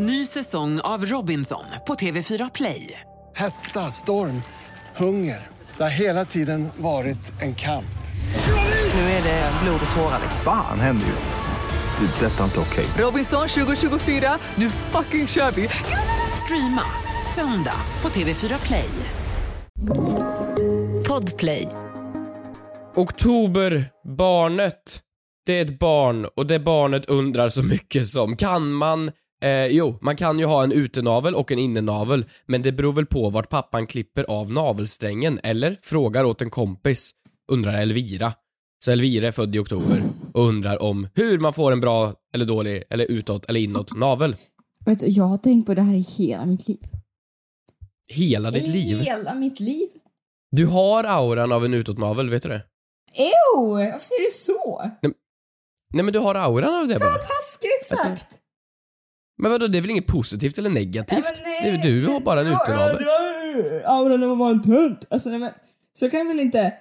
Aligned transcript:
Ny 0.00 0.26
säsong 0.26 0.80
av 0.80 1.04
Robinson 1.04 1.64
på 1.86 1.94
TV4 1.94 2.50
Play. 2.54 3.00
Hetta, 3.36 3.80
storm, 3.80 4.42
hunger. 4.96 5.46
Det 5.76 5.82
har 5.82 5.90
hela 5.90 6.24
tiden 6.24 6.68
varit 6.76 7.42
en 7.42 7.54
kamp. 7.54 7.84
Nu 8.94 9.00
är 9.00 9.22
det 9.22 9.52
blod 9.62 9.80
och 9.90 9.96
tårar. 9.96 10.20
Fan 10.44 10.80
händer 10.80 11.06
just 11.06 11.28
nu. 11.28 11.34
Det. 12.06 12.26
är 12.26 12.30
Detta 12.30 12.40
är 12.40 12.44
inte 12.44 12.60
okej. 12.60 12.86
Robinson 12.98 13.48
2024, 13.48 14.38
nu 14.54 14.70
fucking 14.70 15.26
kör 15.26 15.50
vi! 15.50 15.68
Streama 16.44 16.82
söndag 17.34 17.80
på 18.00 18.08
TV4 18.08 18.66
Play. 18.66 18.88
Podplay. 21.08 21.68
Oktoberbarnet. 22.94 25.00
Det 25.46 25.52
är 25.52 25.64
ett 25.64 25.78
barn 25.78 26.26
och 26.36 26.46
det 26.46 26.58
barnet 26.58 27.06
undrar 27.06 27.48
så 27.48 27.62
mycket 27.62 28.06
som 28.06 28.36
kan 28.36 28.72
man 28.72 29.10
Eh, 29.40 29.66
jo, 29.66 29.98
man 30.02 30.16
kan 30.16 30.38
ju 30.38 30.44
ha 30.44 30.64
en 30.64 30.72
utenavel 30.72 31.34
och 31.34 31.52
en 31.52 31.58
innenavel, 31.58 32.24
men 32.46 32.62
det 32.62 32.72
beror 32.72 32.92
väl 32.92 33.06
på 33.06 33.30
vart 33.30 33.48
pappan 33.48 33.86
klipper 33.86 34.24
av 34.24 34.52
navelsträngen, 34.52 35.40
eller? 35.42 35.78
Frågar 35.82 36.24
åt 36.24 36.42
en 36.42 36.50
kompis, 36.50 37.10
undrar 37.52 37.74
Elvira. 37.74 38.32
Så 38.84 38.90
Elvira 38.90 39.26
är 39.28 39.32
född 39.32 39.56
i 39.56 39.58
oktober 39.58 40.02
och 40.34 40.44
undrar 40.48 40.82
om 40.82 41.08
hur 41.14 41.38
man 41.38 41.52
får 41.52 41.72
en 41.72 41.80
bra, 41.80 42.12
eller 42.34 42.44
dålig, 42.44 42.82
eller 42.90 43.04
utåt 43.04 43.44
eller 43.48 43.60
inåt 43.60 43.96
navel. 43.96 44.36
Vet 44.84 44.98
du, 44.98 45.06
jag 45.06 45.24
har 45.24 45.38
tänkt 45.38 45.66
på 45.66 45.74
det 45.74 45.82
här 45.82 45.94
i 45.94 46.00
hela 46.00 46.46
mitt 46.46 46.68
liv. 46.68 46.78
Hela 48.08 48.50
ditt 48.50 48.68
liv. 48.68 48.98
hela 48.98 49.34
mitt 49.34 49.60
liv. 49.60 49.88
Du 50.50 50.66
har 50.66 51.04
auran 51.04 51.52
av 51.52 51.64
en 51.64 51.74
utåtnavel, 51.74 52.30
vet 52.30 52.42
du 52.42 52.48
det? 52.48 52.62
Ew! 53.18 53.90
Varför 53.92 54.06
säger 54.06 54.24
du 54.28 54.30
så? 54.32 54.90
Nej 55.92 56.04
men 56.04 56.12
du 56.12 56.18
har 56.18 56.34
auran 56.34 56.74
av 56.74 56.88
det 56.88 56.98
bara. 56.98 57.14
Taskigt 57.14 57.90
Alltså, 57.90 58.06
sagt. 58.06 58.26
Men 59.38 59.50
vadå, 59.50 59.66
det 59.66 59.78
är 59.78 59.82
väl 59.82 59.90
inget 59.90 60.06
positivt 60.06 60.58
eller 60.58 60.70
negativt? 60.70 61.24
Nej, 61.44 61.72
nej, 61.72 61.80
du, 61.84 62.00
du 62.02 62.06
har 62.12 62.20
bara 62.20 62.40
en 62.40 62.46
det 62.46 62.52
var- 62.52 62.62
utenavel. 62.62 62.96
det 62.96 63.04
var- 63.04 63.98
Auran 63.98 64.22
av 64.24 64.32
att 64.32 64.38
vara 64.38 64.50
en 64.50 64.62
tönt. 64.62 65.06
Alltså, 65.10 65.30
nej, 65.30 65.38
men, 65.38 65.50
så 65.92 66.10
kan 66.10 66.20
det 66.20 66.28
väl 66.28 66.40
inte... 66.40 66.74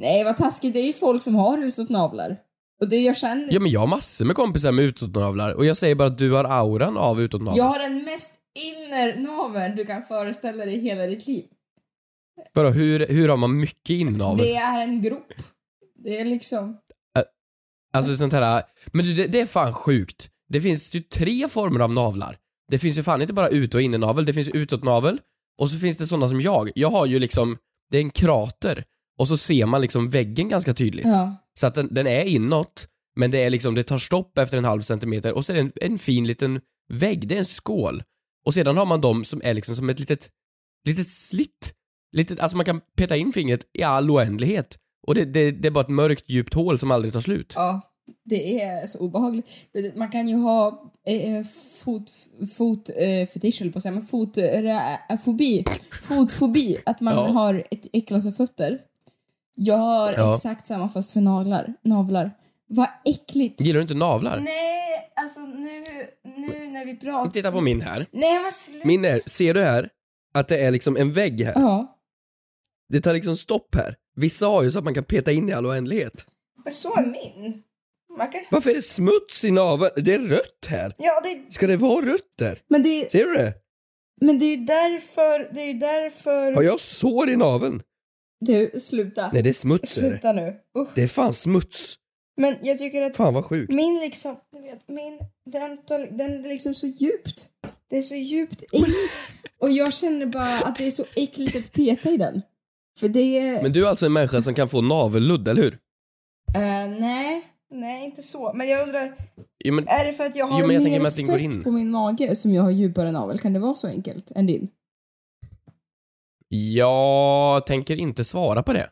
Nej, 0.00 0.24
vad 0.24 0.36
taskigt. 0.36 0.72
Det 0.72 0.78
är 0.78 0.86
ju 0.86 0.92
folk 0.92 1.22
som 1.22 1.34
har 1.34 1.58
utåtnavlar. 1.58 2.36
Och 2.80 2.88
det 2.88 2.96
jag 2.96 3.16
känner... 3.16 3.52
Ja 3.54 3.60
men 3.60 3.70
jag 3.70 3.80
har 3.80 3.86
massor 3.86 4.24
med 4.24 4.36
kompisar 4.36 4.72
med 4.72 4.84
utåtnavlar 4.84 5.52
och 5.52 5.64
jag 5.64 5.76
säger 5.76 5.94
bara 5.94 6.08
att 6.08 6.18
du 6.18 6.32
har 6.32 6.44
auran 6.44 6.96
av 6.96 7.20
utåtnavel. 7.22 7.58
Jag 7.58 7.64
har 7.64 7.78
den 7.78 8.02
mest 8.04 8.34
innernaveln 8.58 9.76
du 9.76 9.84
kan 9.84 10.02
föreställa 10.02 10.64
dig 10.64 10.74
i 10.74 10.80
hela 10.80 11.06
ditt 11.06 11.26
liv. 11.26 11.44
Vadå, 12.52 12.68
hur, 12.70 13.06
hur 13.06 13.28
har 13.28 13.36
man 13.36 13.60
mycket 13.60 13.90
inavel? 13.90 14.36
Det 14.44 14.54
är 14.56 14.82
en 14.82 15.02
grop. 15.02 15.32
Det 16.04 16.18
är 16.20 16.24
liksom... 16.24 16.76
Alltså 17.94 18.16
sånt 18.16 18.32
här, 18.32 18.62
men 18.92 19.04
det, 19.16 19.26
det 19.26 19.40
är 19.40 19.46
fan 19.46 19.74
sjukt. 19.74 20.28
Det 20.52 20.60
finns 20.60 20.94
ju 20.94 21.00
tre 21.00 21.48
former 21.48 21.80
av 21.80 21.92
navlar. 21.92 22.36
Det 22.68 22.78
finns 22.78 22.98
ju 22.98 23.02
fan 23.02 23.22
inte 23.22 23.32
bara 23.32 23.48
ut 23.48 23.74
och 23.74 23.82
innenavel, 23.82 24.24
det 24.24 24.34
finns 24.34 24.48
ju 24.48 24.52
utåtnavel 24.52 25.18
och 25.58 25.70
så 25.70 25.78
finns 25.78 25.98
det 25.98 26.06
sådana 26.06 26.28
som 26.28 26.40
jag. 26.40 26.70
Jag 26.74 26.90
har 26.90 27.06
ju 27.06 27.18
liksom, 27.18 27.56
det 27.90 27.98
är 27.98 28.02
en 28.02 28.10
krater 28.10 28.84
och 29.18 29.28
så 29.28 29.36
ser 29.36 29.66
man 29.66 29.80
liksom 29.80 30.10
väggen 30.10 30.48
ganska 30.48 30.74
tydligt. 30.74 31.06
Ja. 31.06 31.36
Så 31.54 31.66
att 31.66 31.74
den, 31.74 31.94
den 31.94 32.06
är 32.06 32.24
inåt, 32.24 32.88
men 33.16 33.30
det 33.30 33.38
är 33.38 33.50
liksom, 33.50 33.74
det 33.74 33.82
tar 33.82 33.98
stopp 33.98 34.38
efter 34.38 34.58
en 34.58 34.64
halv 34.64 34.80
centimeter 34.80 35.32
och 35.32 35.44
så 35.44 35.52
är 35.52 35.54
det 35.54 35.60
en, 35.60 35.72
en 35.80 35.98
fin 35.98 36.26
liten 36.26 36.60
vägg, 36.92 37.28
det 37.28 37.34
är 37.34 37.38
en 37.38 37.44
skål. 37.44 38.02
Och 38.46 38.54
sedan 38.54 38.76
har 38.76 38.86
man 38.86 39.00
de 39.00 39.24
som 39.24 39.40
är 39.44 39.54
liksom 39.54 39.76
som 39.76 39.90
ett 39.90 39.98
litet, 39.98 40.30
litet 40.84 41.08
slitt. 41.08 41.74
Litet, 42.12 42.40
alltså 42.40 42.56
man 42.56 42.66
kan 42.66 42.80
peta 42.96 43.16
in 43.16 43.32
fingret 43.32 43.60
i 43.78 43.82
all 43.82 44.10
oändlighet. 44.10 44.78
Och 45.06 45.14
det, 45.14 45.24
det, 45.24 45.50
det 45.50 45.68
är 45.68 45.72
bara 45.72 45.84
ett 45.84 45.88
mörkt 45.88 46.24
djupt 46.26 46.54
hål 46.54 46.78
som 46.78 46.90
aldrig 46.90 47.12
tar 47.12 47.20
slut. 47.20 47.52
Ja, 47.56 47.91
det 48.24 48.60
är 48.62 48.86
så 48.86 48.98
obehagligt. 48.98 49.68
Man 49.96 50.08
kan 50.10 50.28
ju 50.28 50.36
ha 50.36 50.92
eh, 51.06 51.46
fot, 51.84 52.12
fot 52.56 52.90
eh, 52.96 53.28
fetisch 53.28 53.72
på 53.72 53.78
att 53.78 53.82
säga, 53.82 53.92
men 53.92 54.02
fotfobi. 54.06 55.64
Fotfobi, 56.02 56.76
att 56.86 57.00
man 57.00 57.14
Ja. 57.14 57.26
har 57.26 57.64
ett 57.70 57.86
äcklas 57.92 58.26
av 58.26 58.32
fötter. 58.32 58.78
Jag 59.54 59.76
har 59.76 60.12
Ja. 60.16 60.34
exakt 60.34 60.66
samma 60.66 60.88
fast 60.88 61.12
för 61.12 61.20
naglar. 61.20 61.74
navlar. 61.84 62.30
Vad 62.66 62.88
äckligt. 63.04 63.60
Gillar 63.60 63.74
du 63.78 63.82
inte 63.82 63.94
navlar? 63.94 64.40
Nej, 64.40 65.12
alltså 65.16 65.40
nu, 65.40 65.84
nu 66.36 66.66
när 66.66 66.86
vi 66.86 66.96
pratar... 66.96 67.30
Titta 67.30 67.52
på 67.52 67.60
min 67.60 67.80
här. 67.80 68.06
Nej 68.12 68.42
men 68.42 68.52
sluta. 68.52 68.86
Min 68.86 69.04
är, 69.04 69.20
ser 69.26 69.54
du 69.54 69.60
här? 69.60 69.88
Att 70.34 70.48
det 70.48 70.58
är 70.64 70.70
liksom 70.70 70.96
en 70.96 71.12
vägg 71.12 71.40
här. 71.44 71.52
Ja. 71.56 71.98
Det 72.88 73.00
tar 73.00 73.12
liksom 73.14 73.36
stopp 73.36 73.74
här. 73.74 73.96
Vissa 74.16 74.46
har 74.46 74.62
ju 74.62 74.70
så 74.70 74.78
att 74.78 74.84
man 74.84 74.94
kan 74.94 75.04
peta 75.04 75.32
in 75.32 75.48
i 75.48 75.52
all 75.52 75.66
oändlighet. 75.66 76.24
Så 76.72 76.94
är 76.96 77.06
min. 77.06 77.62
Kan... 78.18 78.44
Varför 78.50 78.70
är 78.70 78.74
det 78.74 78.82
smuts 78.82 79.44
i 79.44 79.50
naveln? 79.50 79.92
Det 79.96 80.14
är 80.14 80.18
rött 80.18 80.66
här. 80.68 80.94
Ja, 80.98 81.20
det... 81.20 81.52
Ska 81.52 81.66
det 81.66 81.76
vara 81.76 82.06
rött 82.06 82.32
där? 82.38 82.58
Men 82.68 82.82
det, 82.82 83.12
Ser 83.12 83.26
du 83.26 83.34
det? 83.34 83.54
men 84.20 84.38
det 84.38 84.44
är 84.44 84.56
ju 84.56 84.64
därför, 84.64 85.54
det 85.54 85.60
är 85.62 85.66
ju 85.66 85.72
därför... 85.78 86.52
Har 86.52 86.62
jag 86.62 86.80
sår 86.80 87.30
i 87.30 87.36
naveln? 87.36 87.82
Du, 88.40 88.70
sluta. 88.80 89.30
Nej, 89.32 89.42
det 89.42 89.48
är 89.48 89.52
smuts 89.52 89.98
är 89.98 90.02
det. 90.02 90.08
Sluta 90.10 90.32
nu. 90.32 90.54
Usch. 90.78 90.88
Det 90.94 91.02
är 91.02 91.08
fan 91.08 91.34
smuts. 91.34 91.94
Men 92.36 92.56
jag 92.62 92.78
tycker 92.78 93.02
att 93.02 93.16
Fan 93.16 93.34
vad 93.34 93.44
sjukt. 93.44 93.72
min 93.72 94.00
liksom, 94.00 94.36
du 94.52 94.62
vet, 94.62 94.88
min, 94.88 95.18
den, 95.50 95.84
tar- 95.84 96.18
den 96.18 96.44
är 96.44 96.48
liksom 96.48 96.74
så 96.74 96.86
djupt. 96.86 97.48
Det 97.90 97.98
är 97.98 98.02
så 98.02 98.14
djupt 98.14 98.62
in. 98.72 98.84
Och 99.58 99.70
jag 99.70 99.92
känner 99.92 100.26
bara 100.26 100.58
att 100.58 100.78
det 100.78 100.86
är 100.86 100.90
så 100.90 101.04
äckligt 101.16 101.56
att 101.56 101.72
peta 101.72 102.10
i 102.10 102.16
den. 102.16 102.42
För 102.98 103.08
det 103.08 103.38
är... 103.38 103.62
Men 103.62 103.72
du 103.72 103.84
är 103.86 103.88
alltså 103.90 104.06
en 104.06 104.12
människa 104.12 104.42
som 104.42 104.54
kan 104.54 104.68
få 104.68 104.80
navelludd, 104.80 105.48
eller 105.48 105.62
hur? 105.62 105.78
Eh, 106.56 106.88
nej, 107.00 107.42
nej 107.72 108.04
inte 108.04 108.22
så. 108.22 108.52
Men 108.54 108.68
jag 108.68 108.82
undrar, 108.82 109.14
Jo, 109.64 109.74
men, 109.74 109.88
är 109.88 110.04
det 110.04 110.12
för 110.12 110.24
att 110.24 110.36
jag 110.36 110.46
har 110.46 110.60
Jo, 110.60 110.72
jag 110.72 110.82
mer 110.82 110.90
den 110.90 111.26
går 111.26 111.32
fett 111.32 111.40
in. 111.40 111.62
på 111.62 111.70
min 111.70 111.90
mage 111.90 112.36
som 112.36 112.54
jag 112.54 112.62
har 112.62 112.70
djupare 112.70 113.12
navel? 113.12 113.38
Kan 113.38 113.52
det 113.52 113.58
vara 113.58 113.74
så 113.74 113.86
enkelt 113.86 114.30
än 114.34 114.46
din? 114.46 114.68
jag 116.54 117.66
tänker 117.66 117.96
inte 117.96 118.24
svara 118.24 118.62
på 118.62 118.72
det. 118.72 118.90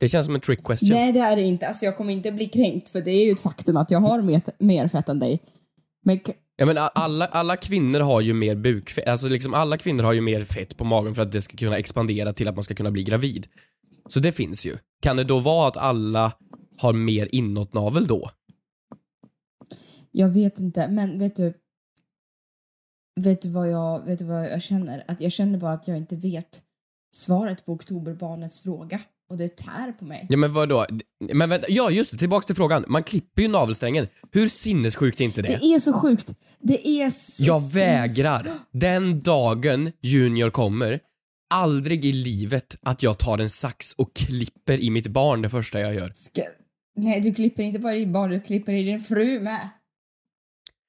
Det 0.00 0.08
känns 0.08 0.26
som 0.26 0.34
en 0.34 0.40
trick 0.40 0.64
question. 0.64 0.90
Nej, 0.90 1.12
det 1.12 1.20
är 1.20 1.36
det 1.36 1.42
inte. 1.42 1.68
Alltså 1.68 1.84
jag 1.84 1.96
kommer 1.96 2.12
inte 2.12 2.32
bli 2.32 2.46
kränkt 2.48 2.88
för 2.88 3.00
det 3.00 3.10
är 3.10 3.26
ju 3.26 3.32
ett 3.32 3.40
faktum 3.40 3.76
att 3.76 3.90
jag 3.90 4.00
har 4.00 4.22
mer, 4.22 4.42
mer 4.58 4.88
fett 4.88 5.08
än 5.08 5.18
dig. 5.18 5.40
Men 6.04 6.20
Ja, 6.58 6.66
men 6.66 6.78
alla, 6.94 7.26
alla 7.26 7.56
kvinnor 7.56 8.00
har 8.00 8.20
ju 8.20 8.34
mer 8.34 8.54
bukfett, 8.54 9.08
alltså 9.08 9.28
liksom 9.28 9.54
alla 9.54 9.78
kvinnor 9.78 10.04
har 10.04 10.12
ju 10.12 10.20
mer 10.20 10.44
fett 10.44 10.76
på 10.76 10.84
magen 10.84 11.14
för 11.14 11.22
att 11.22 11.32
det 11.32 11.40
ska 11.40 11.56
kunna 11.56 11.78
expandera 11.78 12.32
till 12.32 12.48
att 12.48 12.54
man 12.54 12.64
ska 12.64 12.74
kunna 12.74 12.90
bli 12.90 13.02
gravid. 13.02 13.46
Så 14.08 14.20
det 14.20 14.32
finns 14.32 14.66
ju. 14.66 14.76
Kan 15.02 15.16
det 15.16 15.24
då 15.24 15.38
vara 15.38 15.68
att 15.68 15.76
alla 15.76 16.32
har 16.78 16.92
mer 16.92 17.28
inåtnavel 17.32 18.06
då? 18.06 18.30
Jag 20.10 20.28
vet 20.28 20.60
inte, 20.60 20.88
men 20.88 21.18
vet 21.18 21.36
du? 21.36 21.54
Vet 23.20 23.42
du 23.42 23.48
vad 23.48 23.70
jag, 23.70 24.04
vet 24.06 24.18
du 24.18 24.24
vad 24.24 24.44
jag 24.44 24.62
känner? 24.62 25.04
Att 25.08 25.20
jag 25.20 25.32
känner 25.32 25.58
bara 25.58 25.72
att 25.72 25.88
jag 25.88 25.96
inte 25.96 26.16
vet 26.16 26.62
svaret 27.14 27.66
på 27.66 27.72
oktoberbarnets 27.72 28.60
fråga. 28.60 29.00
Och 29.30 29.36
det 29.36 29.56
tär 29.56 29.92
på 29.92 30.04
mig. 30.04 30.26
Ja 30.28 30.36
men 30.36 30.52
vadå? 30.52 30.86
Men 31.32 31.50
vänta, 31.50 31.66
ja 31.68 31.90
just 31.90 32.12
det, 32.12 32.18
tillbaks 32.18 32.46
till 32.46 32.54
frågan. 32.54 32.84
Man 32.88 33.02
klipper 33.02 33.42
ju 33.42 33.48
navelsträngen. 33.48 34.08
Hur 34.32 34.48
sinnessjukt 34.48 35.20
är 35.20 35.24
inte 35.24 35.42
det? 35.42 35.48
Det 35.48 35.74
är 35.74 35.78
så 35.78 35.92
sjukt. 35.92 36.34
Det 36.60 36.88
är 36.88 37.10
så... 37.10 37.44
Jag 37.44 37.72
vägrar, 37.72 38.48
den 38.72 39.20
dagen 39.20 39.92
Junior 40.02 40.50
kommer, 40.50 41.00
aldrig 41.54 42.04
i 42.04 42.12
livet 42.12 42.76
att 42.82 43.02
jag 43.02 43.18
tar 43.18 43.38
en 43.38 43.50
sax 43.50 43.92
och 43.92 44.14
klipper 44.14 44.78
i 44.78 44.90
mitt 44.90 45.06
barn 45.06 45.42
det 45.42 45.50
första 45.50 45.80
jag 45.80 45.94
gör. 45.94 46.10
Ska... 46.14 46.42
Nej, 46.96 47.20
du 47.20 47.34
klipper 47.34 47.62
inte 47.62 47.78
bara 47.78 47.96
i 47.96 48.06
barn, 48.06 48.30
du 48.30 48.40
klipper 48.40 48.72
i 48.72 48.82
din 48.82 49.00
fru 49.00 49.40
med. 49.40 49.68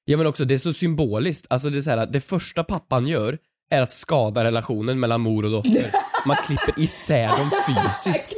Ja 0.04 0.16
men 0.16 0.26
också, 0.26 0.44
det 0.44 0.54
är 0.54 0.58
så 0.58 0.72
symboliskt. 0.72 1.46
Alltså 1.50 1.70
det 1.70 1.78
är 1.78 1.82
så 1.82 1.90
här, 1.90 2.06
det 2.06 2.20
första 2.20 2.64
pappan 2.64 3.06
gör 3.06 3.38
är 3.70 3.82
att 3.82 3.92
skada 3.92 4.44
relationen 4.44 5.00
mellan 5.00 5.20
mor 5.20 5.44
och 5.44 5.50
dotter. 5.50 5.90
Man 6.26 6.36
klipper 6.36 6.82
isär 6.82 7.28
dem 7.28 7.50
fysiskt. 7.66 8.36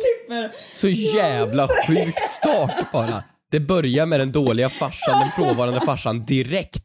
Så 0.72 0.88
jävla 0.88 1.68
sjuk 1.68 2.20
start 2.20 2.92
bara. 2.92 3.24
Det 3.50 3.60
börjar 3.60 4.06
med 4.06 4.20
den 4.20 4.32
dåliga 4.32 4.68
farsan, 4.68 5.20
den 5.20 5.30
frånvarande 5.30 5.80
farsan 5.80 6.24
direkt. 6.24 6.84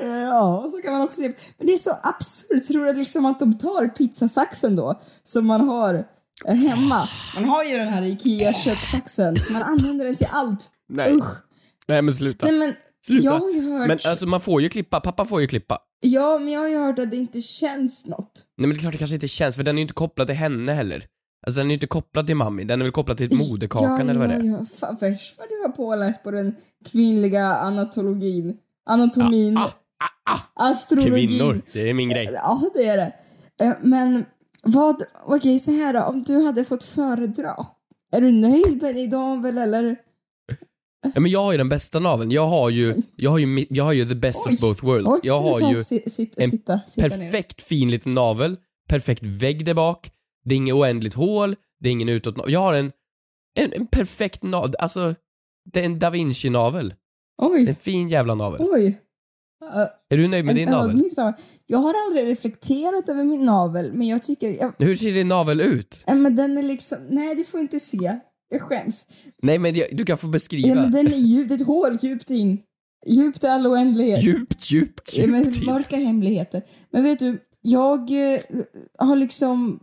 Ja, 0.00 0.58
och 0.58 0.70
så 0.70 0.82
kan 0.82 0.92
man 0.92 1.02
också 1.02 1.20
se... 1.20 1.32
Men 1.58 1.66
det 1.66 1.72
är 1.72 1.78
så 1.78 1.98
absurt. 2.02 2.68
Tror 2.68 2.86
du 2.86 2.94
liksom 2.94 3.26
att 3.26 3.38
de 3.38 3.58
tar 3.58 3.88
pizzasaxen 3.88 4.76
då, 4.76 5.00
som 5.24 5.46
man 5.46 5.68
har 5.68 6.04
hemma? 6.46 7.08
Man 7.34 7.44
har 7.44 7.64
ju 7.64 7.78
den 7.78 7.88
här 7.88 8.02
IKEA-kökssaxen. 8.02 9.36
Man 9.52 9.62
använder 9.62 10.04
den 10.04 10.16
till 10.16 10.28
allt. 10.30 10.70
Nej. 10.88 11.14
Usch. 11.14 11.26
Nej 11.88 12.02
men 12.02 12.14
sluta. 12.14 12.46
Nej 12.46 12.54
men, 12.58 12.74
Sluta. 13.06 13.24
jag 13.24 13.38
har 13.38 13.50
ju 13.50 13.72
hört... 13.72 13.88
Men 13.88 13.98
alltså 14.08 14.26
man 14.26 14.40
får 14.40 14.62
ju 14.62 14.68
klippa, 14.68 15.00
pappa 15.00 15.24
får 15.24 15.40
ju 15.40 15.46
klippa. 15.46 15.78
Ja, 16.00 16.38
men 16.38 16.48
jag 16.52 16.60
har 16.60 16.68
ju 16.68 16.78
hört 16.78 16.98
att 16.98 17.10
det 17.10 17.16
inte 17.16 17.40
känns 17.40 18.06
något. 18.06 18.44
Nej 18.58 18.68
men 18.68 18.70
det 18.70 18.76
är 18.76 18.80
klart 18.80 18.92
det 18.92 18.98
kanske 18.98 19.14
inte 19.14 19.28
känns 19.28 19.56
för 19.56 19.62
den 19.62 19.74
är 19.74 19.78
ju 19.78 19.82
inte 19.82 19.94
kopplad 19.94 20.26
till 20.26 20.36
henne 20.36 20.72
heller. 20.72 21.04
Alltså 21.46 21.60
den 21.60 21.66
är 21.66 21.70
ju 21.70 21.74
inte 21.74 21.86
kopplad 21.86 22.26
till 22.26 22.36
mammi, 22.36 22.64
den 22.64 22.80
är 22.80 22.84
väl 22.84 22.92
kopplad 22.92 23.16
till 23.18 23.36
moderkakan 23.36 24.08
eller 24.10 24.20
vad 24.20 24.28
det 24.28 24.34
är. 24.34 24.44
Ja, 24.44 24.56
ja, 24.58 24.66
fan 24.80 24.96
värst 25.00 25.34
vad 25.38 25.48
du 25.48 25.62
har 25.62 25.68
påläst 25.68 26.22
på 26.22 26.30
den 26.30 26.54
kvinnliga 26.90 27.46
anatologin. 27.46 28.56
Anatomin. 28.86 29.56
Ah, 29.56 29.62
ah, 29.64 30.34
ah. 30.56 30.70
Astrologin. 30.70 31.28
Kvinnor, 31.28 31.60
det 31.72 31.90
är 31.90 31.94
min 31.94 32.08
grej. 32.08 32.30
Ja, 32.34 32.62
det 32.74 32.86
är 32.86 32.96
det. 32.96 33.12
Eh, 33.64 33.72
Men 33.82 34.24
vad, 34.62 35.02
okej 35.26 35.58
så 35.58 35.70
här 35.70 35.92
då, 35.92 36.00
om 36.02 36.22
du 36.22 36.42
hade 36.44 36.64
fått 36.64 36.82
föredra. 36.84 37.66
Är 38.12 38.20
du 38.20 38.30
nöjd 38.32 38.82
med 38.82 38.94
din 38.94 39.10
navel 39.10 39.58
eller? 39.58 39.96
Ja, 41.14 41.20
men 41.20 41.30
jag 41.30 41.40
har 41.40 41.52
ju 41.52 41.58
den 41.58 41.68
bästa 41.68 41.98
naveln. 42.00 42.30
Jag 42.30 42.46
har 42.46 42.70
ju, 42.70 42.94
jag 43.16 43.30
har 43.30 43.38
ju, 43.38 43.66
jag 43.70 43.84
har 43.84 43.92
ju 43.92 44.04
the 44.04 44.14
best 44.14 44.46
Oj. 44.46 44.54
of 44.54 44.60
both 44.60 44.84
worlds. 44.84 45.08
Oj, 45.08 45.20
jag 45.22 45.40
har 45.40 45.70
ju 45.72 45.78
och 45.78 45.86
si- 45.86 46.10
sit- 46.10 46.34
en 46.36 46.50
sitta, 46.50 46.80
sitta 46.86 47.08
ner? 47.08 47.18
perfekt 47.18 47.62
fin 47.62 47.90
liten 47.90 48.14
navel, 48.14 48.56
perfekt 48.88 49.22
vägg 49.22 49.64
där 49.64 49.74
bak, 49.74 50.10
det 50.44 50.54
är 50.54 50.56
inget 50.56 50.74
oändligt 50.74 51.14
hål, 51.14 51.56
det 51.80 51.88
är 51.88 51.92
ingen 51.92 52.08
utåt 52.08 52.36
Jag 52.50 52.60
har 52.60 52.74
en, 52.74 52.92
en, 53.60 53.72
en 53.72 53.86
perfekt 53.86 54.42
navel, 54.42 54.74
alltså, 54.78 55.14
det 55.72 55.80
är 55.80 55.84
en 55.84 55.98
da 55.98 56.10
Vinci-navel. 56.10 56.94
Oj, 57.42 57.68
en 57.68 57.74
fin 57.74 58.08
jävla 58.08 58.34
navel. 58.34 58.60
oj. 58.72 58.98
Är 60.10 60.16
du 60.16 60.28
nöjd 60.28 60.44
med 60.44 60.54
din 60.56 60.68
navel? 60.68 61.02
Jag 61.66 61.78
har 61.78 61.94
aldrig 62.06 62.26
reflekterat 62.26 63.08
över 63.08 63.24
min 63.24 63.44
navel, 63.44 63.92
men 63.92 64.06
jag 64.08 64.22
tycker... 64.22 64.50
Jag, 64.50 64.74
Hur 64.78 64.96
ser 64.96 65.12
din 65.12 65.28
navel 65.28 65.60
ut? 65.60 66.04
ja, 66.06 66.14
men 66.14 66.36
den 66.36 66.58
är 66.58 66.62
liksom... 66.62 66.98
Nej, 67.10 67.34
det 67.34 67.44
får 67.44 67.60
jag 67.60 67.64
inte 67.64 67.80
se. 67.80 68.18
Jag 68.48 68.62
skäms. 68.62 69.06
Nej 69.42 69.58
men 69.58 69.74
jag, 69.74 69.86
du 69.92 70.04
kan 70.04 70.18
få 70.18 70.26
beskriva. 70.28 70.68
Ja, 70.68 70.74
men 70.74 70.90
den 70.92 71.06
är 71.06 71.16
djup, 71.16 71.48
det 71.48 71.54
är 71.54 71.60
ett 71.60 71.66
hål 71.66 71.98
djupt 72.02 72.30
in. 72.30 72.58
Djupt 73.06 73.44
i 73.44 73.46
all 73.46 73.66
oändlighet. 73.66 74.24
Djupt, 74.24 74.70
djupt, 74.70 75.16
Ja, 75.18 75.26
men 75.26 75.42
djupt 75.42 75.58
in. 75.58 75.64
mörka 75.66 75.96
hemligheter. 75.96 76.62
Men 76.90 77.04
vet 77.04 77.18
du, 77.18 77.38
jag 77.62 78.10
eh, 78.34 78.40
har 78.98 79.16
liksom 79.16 79.80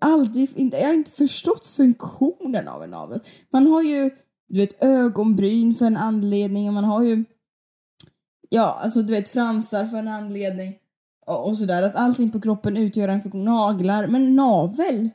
aldrig, 0.00 0.50
inte, 0.56 0.76
jag 0.76 0.86
har 0.86 0.94
inte 0.94 1.10
förstått 1.10 1.66
funktionen 1.66 2.68
av 2.68 2.82
en 2.82 2.90
navel. 2.90 3.20
Man 3.52 3.66
har 3.66 3.82
ju, 3.82 4.10
du 4.48 4.58
vet, 4.58 4.82
ögonbryn 4.82 5.74
för 5.74 5.86
en 5.86 5.96
anledning 5.96 6.68
och 6.68 6.74
man 6.74 6.84
har 6.84 7.02
ju, 7.02 7.24
ja, 8.48 8.78
alltså 8.82 9.02
du 9.02 9.12
vet, 9.12 9.28
fransar 9.28 9.84
för 9.84 9.96
en 9.96 10.08
anledning 10.08 10.74
och, 11.26 11.46
och 11.48 11.58
sådär. 11.58 11.82
Att 11.82 11.94
allting 11.94 12.30
på 12.30 12.40
kroppen 12.40 12.76
utgör 12.76 13.08
en 13.08 13.22
funktion. 13.22 13.44
Naglar, 13.44 14.06
men 14.06 14.36
navel? 14.36 15.10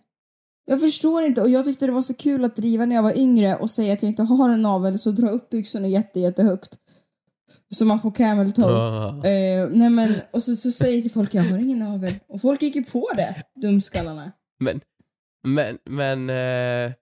Jag 0.66 0.82
förstår 0.82 1.24
inte 1.24 1.42
och 1.42 1.50
jag 1.50 1.66
tyckte 1.66 1.86
det 1.86 1.92
var 1.92 2.02
så 2.02 2.14
kul 2.14 2.46
att 2.46 2.56
driva 2.56 2.86
när 2.86 2.96
jag 2.96 3.04
var 3.04 3.20
yngre 3.20 3.56
och 3.56 3.70
säga 3.70 3.94
att 3.94 4.04
jag 4.04 4.10
inte 4.10 4.24
har 4.24 4.50
en 4.50 4.62
navel 4.62 5.00
så 5.00 5.12
dra 5.12 5.30
upp 5.30 5.50
byxorna 5.50 5.88
jätte, 5.88 6.20
jättehögt. 6.20 6.78
Så 7.76 7.86
man 7.86 8.02
får 8.02 8.12
camel 8.12 8.52
toe. 8.52 8.66
Ah. 8.66 9.10
Eh, 9.10 9.70
nej 9.70 9.90
men, 9.90 10.16
och 10.32 10.44
så, 10.44 10.56
så 10.56 10.72
säger 10.72 10.94
jag 10.94 11.04
till 11.04 11.12
folk 11.12 11.34
jag 11.34 11.44
har 11.44 11.58
ingen 11.58 11.80
navel. 11.80 12.14
Och 12.28 12.42
folk 12.42 12.62
gick 12.62 12.76
ju 12.76 12.84
på 12.84 13.10
det, 13.16 13.44
dumskallarna. 13.62 14.32
Men, 14.60 14.82
men, 15.44 15.78
men... 15.86 16.30
Eh, 16.30 16.94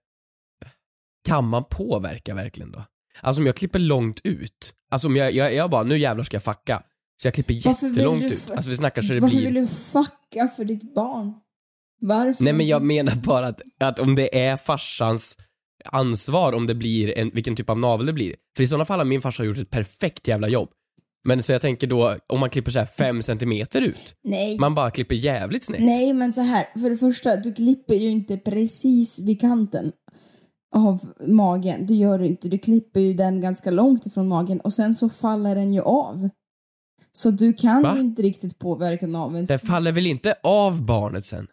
kan 1.28 1.48
man 1.48 1.64
påverka 1.70 2.34
verkligen 2.34 2.72
då? 2.72 2.84
Alltså 3.20 3.42
om 3.42 3.46
jag 3.46 3.56
klipper 3.56 3.78
långt 3.78 4.20
ut, 4.24 4.74
alltså 4.90 5.08
om 5.08 5.16
jag, 5.16 5.32
jag, 5.32 5.54
jag 5.54 5.70
bara, 5.70 5.82
nu 5.82 5.98
jävlar 5.98 6.24
ska 6.24 6.34
jag 6.34 6.44
fucka. 6.44 6.82
Så 7.22 7.26
jag 7.26 7.34
klipper 7.34 7.54
Varför 7.64 7.86
jättelångt 7.86 8.28
du 8.28 8.34
ut. 8.34 8.50
Alltså 8.50 8.70
vi 8.70 8.76
snackar 8.76 9.02
så 9.02 9.12
det 9.12 9.20
Varför 9.20 9.36
blir... 9.36 9.46
vill 9.46 9.54
du 9.54 9.66
fucka 9.66 10.48
för 10.56 10.64
ditt 10.64 10.94
barn? 10.94 11.32
Varför? 12.00 12.44
Nej 12.44 12.52
men 12.52 12.66
jag 12.66 12.82
menar 12.82 13.14
bara 13.14 13.46
att, 13.46 13.62
att 13.80 13.98
om 13.98 14.14
det 14.14 14.38
är 14.40 14.56
farsans 14.56 15.38
ansvar 15.84 16.52
om 16.52 16.66
det 16.66 16.74
blir 16.74 17.18
en, 17.18 17.30
vilken 17.30 17.56
typ 17.56 17.70
av 17.70 17.78
navel 17.78 18.06
det 18.06 18.12
blir. 18.12 18.34
För 18.56 18.64
i 18.64 18.66
sådana 18.66 18.84
fall 18.84 18.98
har 18.98 19.04
min 19.04 19.22
farsa 19.22 19.44
gjort 19.44 19.58
ett 19.58 19.70
perfekt 19.70 20.28
jävla 20.28 20.48
jobb. 20.48 20.68
Men 21.24 21.42
så 21.42 21.52
jag 21.52 21.60
tänker 21.60 21.86
då, 21.86 22.16
om 22.26 22.40
man 22.40 22.50
klipper 22.50 22.70
så 22.70 22.78
här 22.78 22.86
fem 22.86 23.22
centimeter 23.22 23.82
ut, 23.82 24.14
Nej. 24.24 24.58
man 24.58 24.74
bara 24.74 24.90
klipper 24.90 25.14
jävligt 25.14 25.64
snett. 25.64 25.80
Nej 25.80 26.12
men 26.12 26.32
så 26.32 26.40
här, 26.40 26.68
för 26.80 26.90
det 26.90 26.96
första, 26.96 27.36
du 27.36 27.54
klipper 27.54 27.94
ju 27.94 28.08
inte 28.08 28.36
precis 28.36 29.20
vid 29.20 29.40
kanten 29.40 29.92
av 30.76 31.00
magen. 31.26 31.86
Det 31.86 31.94
gör 31.94 32.18
du 32.18 32.26
inte. 32.26 32.48
Du 32.48 32.58
klipper 32.58 33.00
ju 33.00 33.14
den 33.14 33.40
ganska 33.40 33.70
långt 33.70 34.06
ifrån 34.06 34.28
magen 34.28 34.60
och 34.60 34.72
sen 34.72 34.94
så 34.94 35.08
faller 35.08 35.54
den 35.54 35.72
ju 35.72 35.80
av. 35.80 36.28
Så 37.12 37.30
du 37.30 37.52
kan 37.52 37.82
Va? 37.82 37.94
ju 37.94 38.00
inte 38.00 38.22
riktigt 38.22 38.58
påverka 38.58 39.06
naveln. 39.06 39.44
Det 39.44 39.58
faller 39.58 39.92
väl 39.92 40.06
inte 40.06 40.34
av 40.42 40.82
barnet 40.82 41.24
sen? 41.24 41.46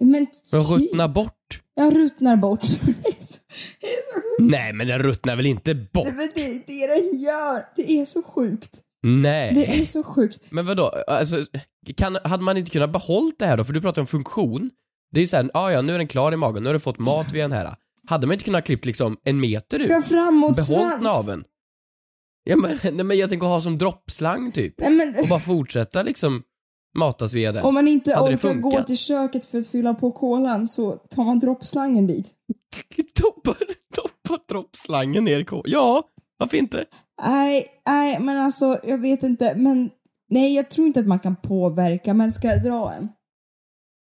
Men 0.00 0.12
Den 0.52 0.64
typ. 0.64 0.70
ruttnar 0.70 1.08
bort. 1.08 1.62
Jag 1.74 1.96
ruttnar 1.96 2.36
bort. 2.36 2.60
det 2.60 2.68
är 3.08 3.26
så, 3.26 3.38
det 3.80 3.86
är 3.86 4.02
så 4.02 4.14
sjukt. 4.14 4.50
Nej 4.52 4.72
men 4.72 4.86
den 4.86 4.98
ruttnar 4.98 5.36
väl 5.36 5.46
inte 5.46 5.74
bort? 5.74 6.04
Det 6.04 6.10
är 6.10 6.34
det, 6.34 6.62
det 6.66 6.86
den 6.86 7.20
gör. 7.20 7.64
Det 7.76 7.92
är 8.00 8.04
så 8.04 8.22
sjukt. 8.22 8.80
Nej. 9.02 9.54
Det 9.54 9.80
är 9.80 9.84
så 9.84 10.02
sjukt. 10.02 10.40
Men 10.50 10.66
vadå, 10.66 10.92
alltså, 11.06 11.44
kan, 11.96 12.18
hade 12.24 12.42
man 12.42 12.56
inte 12.56 12.70
kunnat 12.70 12.92
behållt 12.92 13.38
det 13.38 13.46
här 13.46 13.56
då? 13.56 13.64
För 13.64 13.72
du 13.72 13.80
pratar 13.80 14.02
om 14.02 14.06
funktion. 14.06 14.70
Det 15.12 15.20
är 15.20 15.22
ju 15.22 15.28
såhär, 15.28 15.50
ah, 15.54 15.70
ja 15.70 15.82
nu 15.82 15.94
är 15.94 15.98
den 15.98 16.08
klar 16.08 16.32
i 16.32 16.36
magen, 16.36 16.62
nu 16.62 16.68
har 16.68 16.74
du 16.74 16.80
fått 16.80 16.98
mat 16.98 17.32
via 17.32 17.42
den 17.42 17.52
här. 17.52 17.74
Hade 18.06 18.26
man 18.26 18.34
inte 18.34 18.44
kunnat 18.44 18.64
klippt 18.66 18.84
liksom 18.84 19.16
en 19.24 19.40
meter 19.40 19.78
Ska 19.78 19.98
ut? 19.98 20.04
framåt 20.06 20.56
Behållt 20.56 21.02
naveln? 21.02 21.44
Ja 22.44 22.56
men, 22.56 22.78
nej, 22.82 23.04
men 23.04 23.18
jag 23.18 23.30
tänker 23.30 23.46
ha 23.46 23.60
som 23.60 23.78
droppslang 23.78 24.52
typ. 24.52 24.74
Nej, 24.80 24.90
men, 24.90 25.14
Och 25.20 25.28
bara 25.28 25.40
fortsätta 25.40 26.02
liksom 26.02 26.42
matas 26.98 27.34
via 27.34 27.52
den. 27.52 27.64
om 27.64 27.74
man 27.74 27.88
inte 27.88 28.14
Hade 28.14 28.30
det 28.30 28.36
orkar 28.36 28.54
gå 28.54 28.82
till 28.82 28.96
köket 28.98 29.44
för 29.44 29.58
att 29.58 29.66
fylla 29.68 29.94
på 29.94 30.12
kolan 30.12 30.66
så 30.66 30.92
tar 30.96 31.24
man 31.24 31.38
droppslangen 31.38 32.06
dit. 32.06 32.34
Toppa, 33.14 33.54
toppa 33.96 34.42
droppslangen 34.48 35.24
ner 35.24 35.40
i 35.40 35.44
ko- 35.44 35.62
Ja, 35.66 36.02
varför 36.38 36.56
inte? 36.56 36.84
Nej, 37.26 37.66
nej, 37.86 38.18
men 38.20 38.36
alltså 38.38 38.80
jag 38.84 38.98
vet 38.98 39.22
inte. 39.22 39.54
Men 39.56 39.90
nej, 40.30 40.54
jag 40.54 40.70
tror 40.70 40.86
inte 40.86 41.00
att 41.00 41.06
man 41.06 41.18
kan 41.18 41.36
påverka. 41.36 42.14
Men 42.14 42.32
ska 42.32 42.48
jag 42.48 42.62
dra 42.62 42.92
en? 42.92 43.08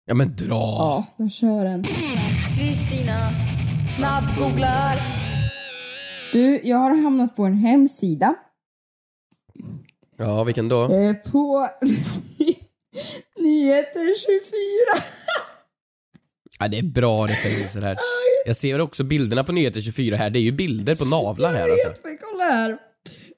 Ja 0.06 0.15
men 0.15 0.35
dra. 0.35 0.47
Ja, 0.55 1.06
jag 1.17 1.31
kör 1.33 1.65
en. 1.65 1.85
Kristina 2.59 3.31
snabbgooglar. 3.97 4.99
Du, 6.33 6.61
jag 6.65 6.77
har 6.77 7.03
hamnat 7.03 7.37
på 7.37 7.45
en 7.45 7.55
hemsida. 7.55 8.35
Ja, 10.17 10.45
vilken 10.45 10.69
då? 10.69 10.83
Eh, 10.83 11.15
på 11.15 11.69
Nyheter 13.39 14.21
24. 14.21 15.13
Ja, 16.59 16.69
det 16.69 16.79
är 16.79 16.83
bra 16.83 17.27
referenser 17.27 17.83
här. 17.83 17.97
Jag 18.47 18.57
ser 18.57 18.81
också 18.81 19.05
bilderna 19.05 19.45
på 19.45 19.53
Nyheter 19.53 19.81
24 19.81 20.17
här. 20.17 20.31
Det 20.31 20.39
är 20.39 20.41
ju 20.41 20.53
bilder 20.53 20.95
på 20.95 21.05
navlar 21.05 21.55
här 21.55 21.69
alltså. 21.69 21.89
vet, 21.89 22.05
men 22.05 22.19
kolla 22.31 22.45
här. 22.45 22.79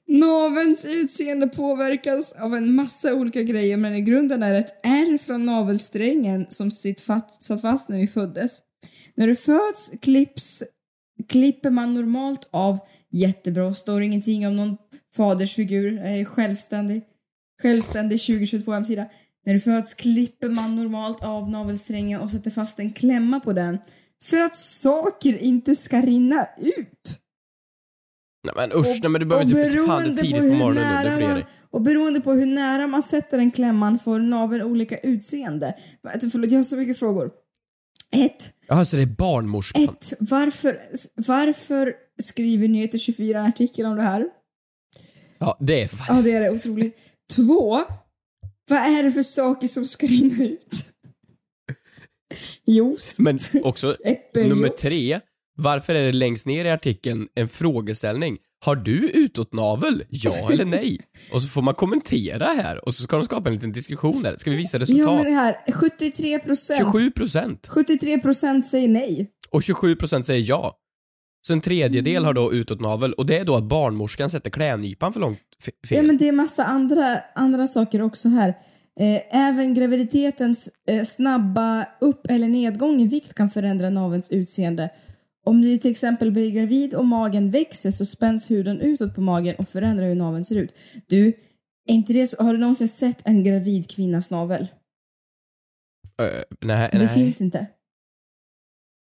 Navelns 0.09 0.85
utseende 0.85 1.47
påverkas 1.47 2.31
av 2.31 2.55
en 2.55 2.75
massa 2.75 3.13
olika 3.13 3.43
grejer 3.43 3.77
men 3.77 3.95
i 3.95 4.01
grunden 4.01 4.43
är 4.43 4.53
det 4.53 4.59
ett 4.59 4.79
R 4.83 5.17
från 5.17 5.45
navelsträngen 5.45 6.45
som 6.49 6.71
sitt 6.71 7.01
fast, 7.01 7.43
satt 7.43 7.61
fast 7.61 7.89
när 7.89 7.97
vi 7.97 8.07
föddes. 8.07 8.59
När 9.15 9.27
du 9.27 9.35
föds 9.35 9.91
klipps, 10.01 10.63
klipper 11.27 11.69
man 11.69 11.93
normalt 11.93 12.49
av 12.51 12.79
jättebra, 13.11 13.73
står 13.73 14.01
ingenting 14.01 14.47
om 14.47 14.55
någon 14.55 14.77
fadersfigur, 15.15 15.99
är 15.99 16.25
självständig, 16.25 17.01
självständig 17.61 18.21
2022 18.21 18.71
hemsida. 18.71 19.05
När 19.45 19.53
du 19.53 19.59
föds 19.59 19.93
klipper 19.93 20.49
man 20.49 20.75
normalt 20.75 21.23
av 21.23 21.49
navelsträngen 21.49 22.21
och 22.21 22.31
sätter 22.31 22.51
fast 22.51 22.79
en 22.79 22.93
klämma 22.93 23.39
på 23.39 23.53
den 23.53 23.77
för 24.23 24.39
att 24.41 24.57
saker 24.57 25.37
inte 25.37 25.75
ska 25.75 26.01
rinna 26.01 26.47
ut. 26.57 27.19
Nej 28.55 28.67
men 28.67 28.79
usch, 28.79 28.99
nej 29.01 29.09
men 29.11 29.21
du 29.21 29.25
behöver 29.25 29.43
inte 29.43 29.55
bli 29.55 29.85
fan 29.87 30.03
det 30.03 30.09
beroende 30.09 30.21
tidigt 30.21 30.41
på 30.41 30.49
på 30.49 30.55
morgonen 30.55 31.03
nu, 31.03 31.09
det 31.09 31.21
ge 31.21 31.27
man, 31.27 31.43
och 31.71 31.81
beroende 31.81 32.21
på 32.21 32.31
hur 32.31 32.45
nära 32.45 32.87
man 32.87 33.03
sätter 33.03 33.37
den 33.37 33.51
klämman 33.51 33.99
får 33.99 34.19
naveln 34.19 34.63
olika 34.63 34.97
utseende. 34.97 35.75
Förlåt, 36.31 36.51
jag 36.51 36.59
har 36.59 36.63
så 36.63 36.77
mycket 36.77 36.99
frågor. 36.99 37.31
Ett, 38.11 38.53
Jaha, 38.67 38.85
så 38.85 38.95
det 38.95 39.01
är 39.01 39.05
barnmorskan? 39.07 39.83
ett 39.83 40.13
varför, 40.19 40.79
varför 41.15 41.93
skriver 42.21 42.67
Nyheter 42.67 42.97
24 42.97 43.39
en 43.39 43.45
artikel 43.45 43.85
om 43.85 43.95
det 43.95 44.03
här? 44.03 44.25
Ja, 45.37 45.57
det 45.59 45.81
är 45.81 45.87
fan... 45.87 46.15
Ja, 46.15 46.21
det 46.21 46.31
är 46.31 46.41
det. 46.41 46.49
Otroligt. 46.49 46.97
Två, 47.35 47.79
vad 48.69 48.79
är 48.79 49.03
det 49.03 49.11
för 49.11 49.23
saker 49.23 49.67
som 49.67 49.85
ska 49.85 50.07
rinna 50.07 50.43
ut? 50.43 50.85
Juice. 52.65 53.19
Men 53.19 53.39
också, 53.63 53.97
nummer 54.35 54.69
tre. 54.69 55.19
Varför 55.63 55.95
är 55.95 56.03
det 56.05 56.11
längst 56.11 56.45
ner 56.45 56.65
i 56.65 56.69
artikeln 56.69 57.27
en 57.35 57.47
frågeställning? 57.47 58.37
Har 58.65 58.75
du 58.75 59.09
utåtnavel? 59.09 60.03
Ja 60.09 60.51
eller 60.51 60.65
nej? 60.65 60.97
Och 61.33 61.41
så 61.41 61.47
får 61.49 61.61
man 61.61 61.73
kommentera 61.73 62.45
här 62.45 62.85
och 62.85 62.93
så 62.93 63.03
ska 63.03 63.15
de 63.15 63.25
skapa 63.25 63.49
en 63.49 63.55
liten 63.55 63.71
diskussion 63.71 64.23
där. 64.23 64.35
Ska 64.37 64.51
vi 64.51 64.57
visa 64.57 64.77
Ja, 64.77 64.81
resultat? 64.81 65.15
men 65.15 65.25
det 65.25 65.31
här, 65.39 65.57
73 65.73 66.39
procent. 66.39 66.79
27 66.79 67.11
procent. 67.11 67.67
73 67.67 68.19
procent 68.19 68.67
säger 68.67 68.87
nej. 68.87 69.29
Och 69.49 69.63
27 69.63 69.95
procent 69.95 70.25
säger 70.25 70.49
ja. 70.49 70.75
Så 71.47 71.53
en 71.53 71.61
tredjedel 71.61 72.25
har 72.25 72.33
då 72.33 72.53
utåtnavel 72.53 73.13
och 73.13 73.25
det 73.25 73.37
är 73.37 73.45
då 73.45 73.55
att 73.55 73.63
barnmorskan 73.63 74.29
sätter 74.29 74.49
klädnypan 74.49 75.13
för 75.13 75.19
långt 75.19 75.39
fe- 75.63 75.87
fel. 75.87 75.97
Ja, 75.97 76.03
men 76.03 76.17
det 76.17 76.27
är 76.27 76.31
massa 76.31 76.63
andra, 76.65 77.19
andra 77.35 77.67
saker 77.67 78.01
också 78.01 78.29
här. 78.29 78.49
Eh, 78.99 79.37
även 79.47 79.73
graviditetens 79.73 80.69
eh, 80.89 81.03
snabba 81.03 81.85
upp 82.01 82.25
eller 82.29 82.47
nedgång 82.47 83.01
i 83.01 83.07
vikt 83.07 83.33
kan 83.33 83.49
förändra 83.49 83.89
navelns 83.89 84.29
utseende. 84.31 84.89
Om 85.45 85.61
du 85.61 85.77
till 85.77 85.91
exempel 85.91 86.31
blir 86.31 86.51
gravid 86.51 86.93
och 86.93 87.05
magen 87.05 87.51
växer 87.51 87.91
så 87.91 88.05
spänns 88.05 88.51
huden 88.51 88.79
utåt 88.81 89.15
på 89.15 89.21
magen 89.21 89.55
och 89.55 89.69
förändrar 89.69 90.07
hur 90.07 90.15
naveln 90.15 90.43
ser 90.45 90.55
ut. 90.55 90.75
Du, 91.07 91.27
är 91.85 91.93
inte 91.93 92.13
det 92.13 92.27
så, 92.27 92.43
har 92.43 92.53
du 92.53 92.59
någonsin 92.59 92.87
sett 92.87 93.21
en 93.27 93.43
gravid 93.43 93.89
kvinnas 93.89 94.31
navel? 94.31 94.67
Ö, 96.21 96.43
nej, 96.61 96.89
Det 96.91 96.97
nej. 96.97 97.07
finns 97.07 97.41
inte. 97.41 97.67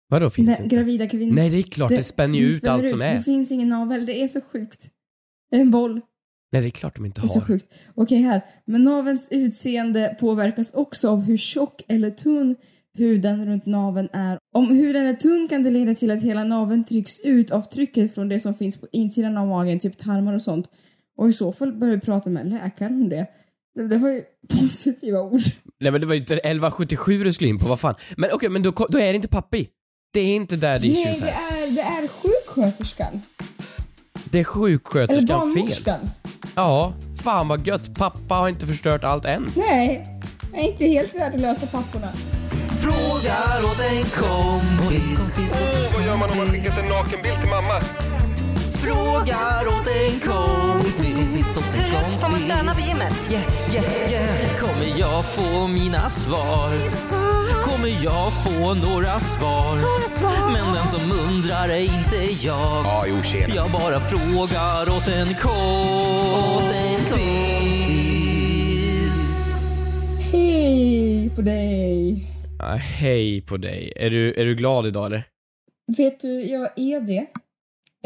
Vadå 0.10 0.30
finns 0.30 0.56
Den 0.58 0.64
inte? 0.64 0.76
Gravida 0.76 1.08
kvinnor. 1.10 1.34
Nej, 1.36 1.50
det 1.50 1.58
är 1.58 1.62
klart, 1.64 1.90
det, 1.90 2.04
spänner 2.04 2.36
ju 2.40 2.48
det 2.48 2.54
ut 2.56 2.68
allt 2.68 2.90
som 2.90 3.00
Det 3.00 3.06
är. 3.06 3.22
finns 3.22 3.52
ingen 3.52 3.70
navel, 3.70 4.06
det 4.06 4.22
är 4.24 4.28
så 4.28 4.42
sjukt. 4.42 4.90
Det 5.52 5.58
är 5.58 5.62
en 5.62 5.72
boll. 5.72 6.02
Nej, 6.52 6.62
det 6.62 6.68
är 6.68 6.72
klart 6.72 6.96
de 6.96 7.06
inte 7.06 7.22
Det 7.22 7.26
är 7.26 7.30
så 7.30 7.40
har. 7.40 7.46
sjukt. 7.48 7.74
Okej 7.96 8.18
här. 8.22 8.46
Men 8.66 8.84
navelns 8.84 9.30
utseende 9.32 10.18
påverkas 10.20 10.74
också 10.74 11.10
av 11.10 11.22
hur 11.22 11.38
tjock 11.38 11.82
eller 11.88 12.10
tunn 12.10 12.56
huden 12.98 13.46
runt 13.46 13.66
naveln 13.66 14.10
är. 14.14 14.38
Om 14.56 14.68
huden 14.68 15.06
är 15.08 15.14
tunn 15.14 15.48
kan 15.50 15.64
det 15.64 15.70
leda 15.70 15.96
till 15.96 16.12
att 16.12 16.22
hela 16.22 16.44
naveln 16.44 16.84
trycks 16.84 17.20
ut 17.20 17.52
av 17.52 17.62
trycket 17.62 18.16
från 18.16 18.30
det 18.30 18.40
som 18.40 18.54
finns 18.56 18.78
på 18.78 18.88
insidan 18.92 19.38
av 19.38 19.48
magen, 19.48 19.80
typ 19.80 19.98
tarmar 19.98 20.34
och 20.34 20.42
sånt. 20.42 20.68
Och 21.18 21.30
i 21.30 21.34
så 21.34 21.54
fall 21.54 21.74
bör 21.74 21.88
vi 21.90 22.00
prata 22.00 22.30
med 22.30 22.44
en 22.44 22.50
läkare 22.50 22.90
om 22.90 23.10
det. 23.10 23.28
Det, 23.76 23.88
det 23.88 23.98
var 23.98 24.10
ju 24.10 24.22
positiva 24.60 25.22
ord. 25.22 25.42
Nej 25.80 25.92
men 25.92 26.02
det 26.02 26.08
var 26.08 26.14
ju 26.14 26.20
inte 26.20 26.34
1177 26.34 27.24
du 27.24 27.34
skulle 27.34 27.50
in 27.50 27.60
på, 27.60 27.68
vad 27.68 27.80
fan. 27.80 27.96
Men 28.18 28.30
okej, 28.34 28.50
men 28.50 28.64
då, 28.64 28.72
då 28.90 28.98
är 29.00 29.04
det 29.12 29.16
inte 29.16 29.28
pappi. 29.28 29.68
Det 30.14 30.20
är 30.20 30.36
inte 30.36 30.56
daddy 30.56 30.88
Nej, 30.94 31.02
issues 31.02 31.20
det 31.20 31.26
här. 31.26 31.68
är, 31.68 31.72
det 31.72 31.82
är 31.82 32.08
sjuksköterskan. 32.08 33.22
Det 34.32 34.38
är 34.38 34.40
Eller 34.40 34.44
sjuksköterskan 34.44 35.28
fel. 35.28 35.38
barnmorskan. 35.40 36.00
Ja, 36.56 36.94
fan 37.24 37.48
vad 37.48 37.68
gött. 37.68 37.96
Pappa 37.96 38.36
har 38.36 38.50
inte 38.50 38.66
förstört 38.68 39.04
allt 39.04 39.26
än. 39.26 39.48
Nej, 39.56 40.08
jag 40.54 40.62
är 40.64 40.72
inte 40.72 40.86
helt 40.86 41.16
värdelösa 41.16 41.68
papporna. 41.68 42.12
Frågar 42.90 43.66
åt 43.66 43.80
en 43.80 44.04
kompis. 44.04 45.20
vad 45.94 46.06
gör 46.06 46.18
man 46.18 46.30
om 46.30 46.38
man 46.38 46.48
skickat 46.48 46.78
en 46.78 46.86
nakenbild 46.86 47.40
till 47.42 47.50
mamma? 47.50 47.80
Frågar 48.74 49.68
åt 49.68 49.88
en 49.88 50.20
kompis. 50.20 51.58
Åt 51.58 51.74
en 51.76 51.92
kompis. 51.94 52.22
får 52.22 52.30
man 52.30 52.40
stöna 52.40 52.74
på 52.74 52.80
gymmet? 52.80 53.14
Yeah, 53.32 53.44
yeah, 53.74 54.12
yeah. 54.12 54.58
Kommer 54.60 55.00
jag 55.00 55.26
få 55.26 55.68
mina 55.68 56.10
svar? 56.10 56.72
Kommer 57.64 58.04
jag 58.04 58.34
få 58.44 58.74
några 58.74 59.20
svar? 59.20 59.76
Men 60.54 60.74
den 60.74 60.88
som 60.88 61.02
undrar 61.12 61.70
är 61.70 61.80
inte 61.80 62.46
jag. 62.46 62.86
Ja, 62.86 63.06
jo 63.08 63.22
tjena. 63.24 63.56
Jag 63.56 63.72
bara 63.72 64.00
frågar 64.00 64.98
åt 64.98 65.08
en 65.08 65.36
kompis. 65.36 65.60
Hej 70.32 71.30
på 71.36 71.42
dig. 71.42 72.29
Ja, 72.60 72.66
hej 72.76 73.42
på 73.42 73.58
dig. 73.58 73.94
Är 73.96 74.10
du, 74.10 74.34
är 74.34 74.46
du 74.46 74.56
glad 74.56 74.88
idag 74.88 75.06
eller? 75.06 75.24
Vet 75.98 76.20
du, 76.20 76.44
jag 76.44 76.70
är 76.76 77.02
det. 77.02 77.26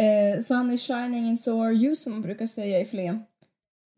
Eh, 0.03 0.39
sun 0.39 0.71
is 0.71 0.87
shining 0.87 1.27
and 1.29 1.39
so 1.39 1.61
are 1.63 1.73
you, 1.73 1.95
som 1.95 2.13
man 2.13 2.21
brukar 2.21 2.47
säga 2.47 2.79
i 2.79 2.85
Flen. 2.85 3.19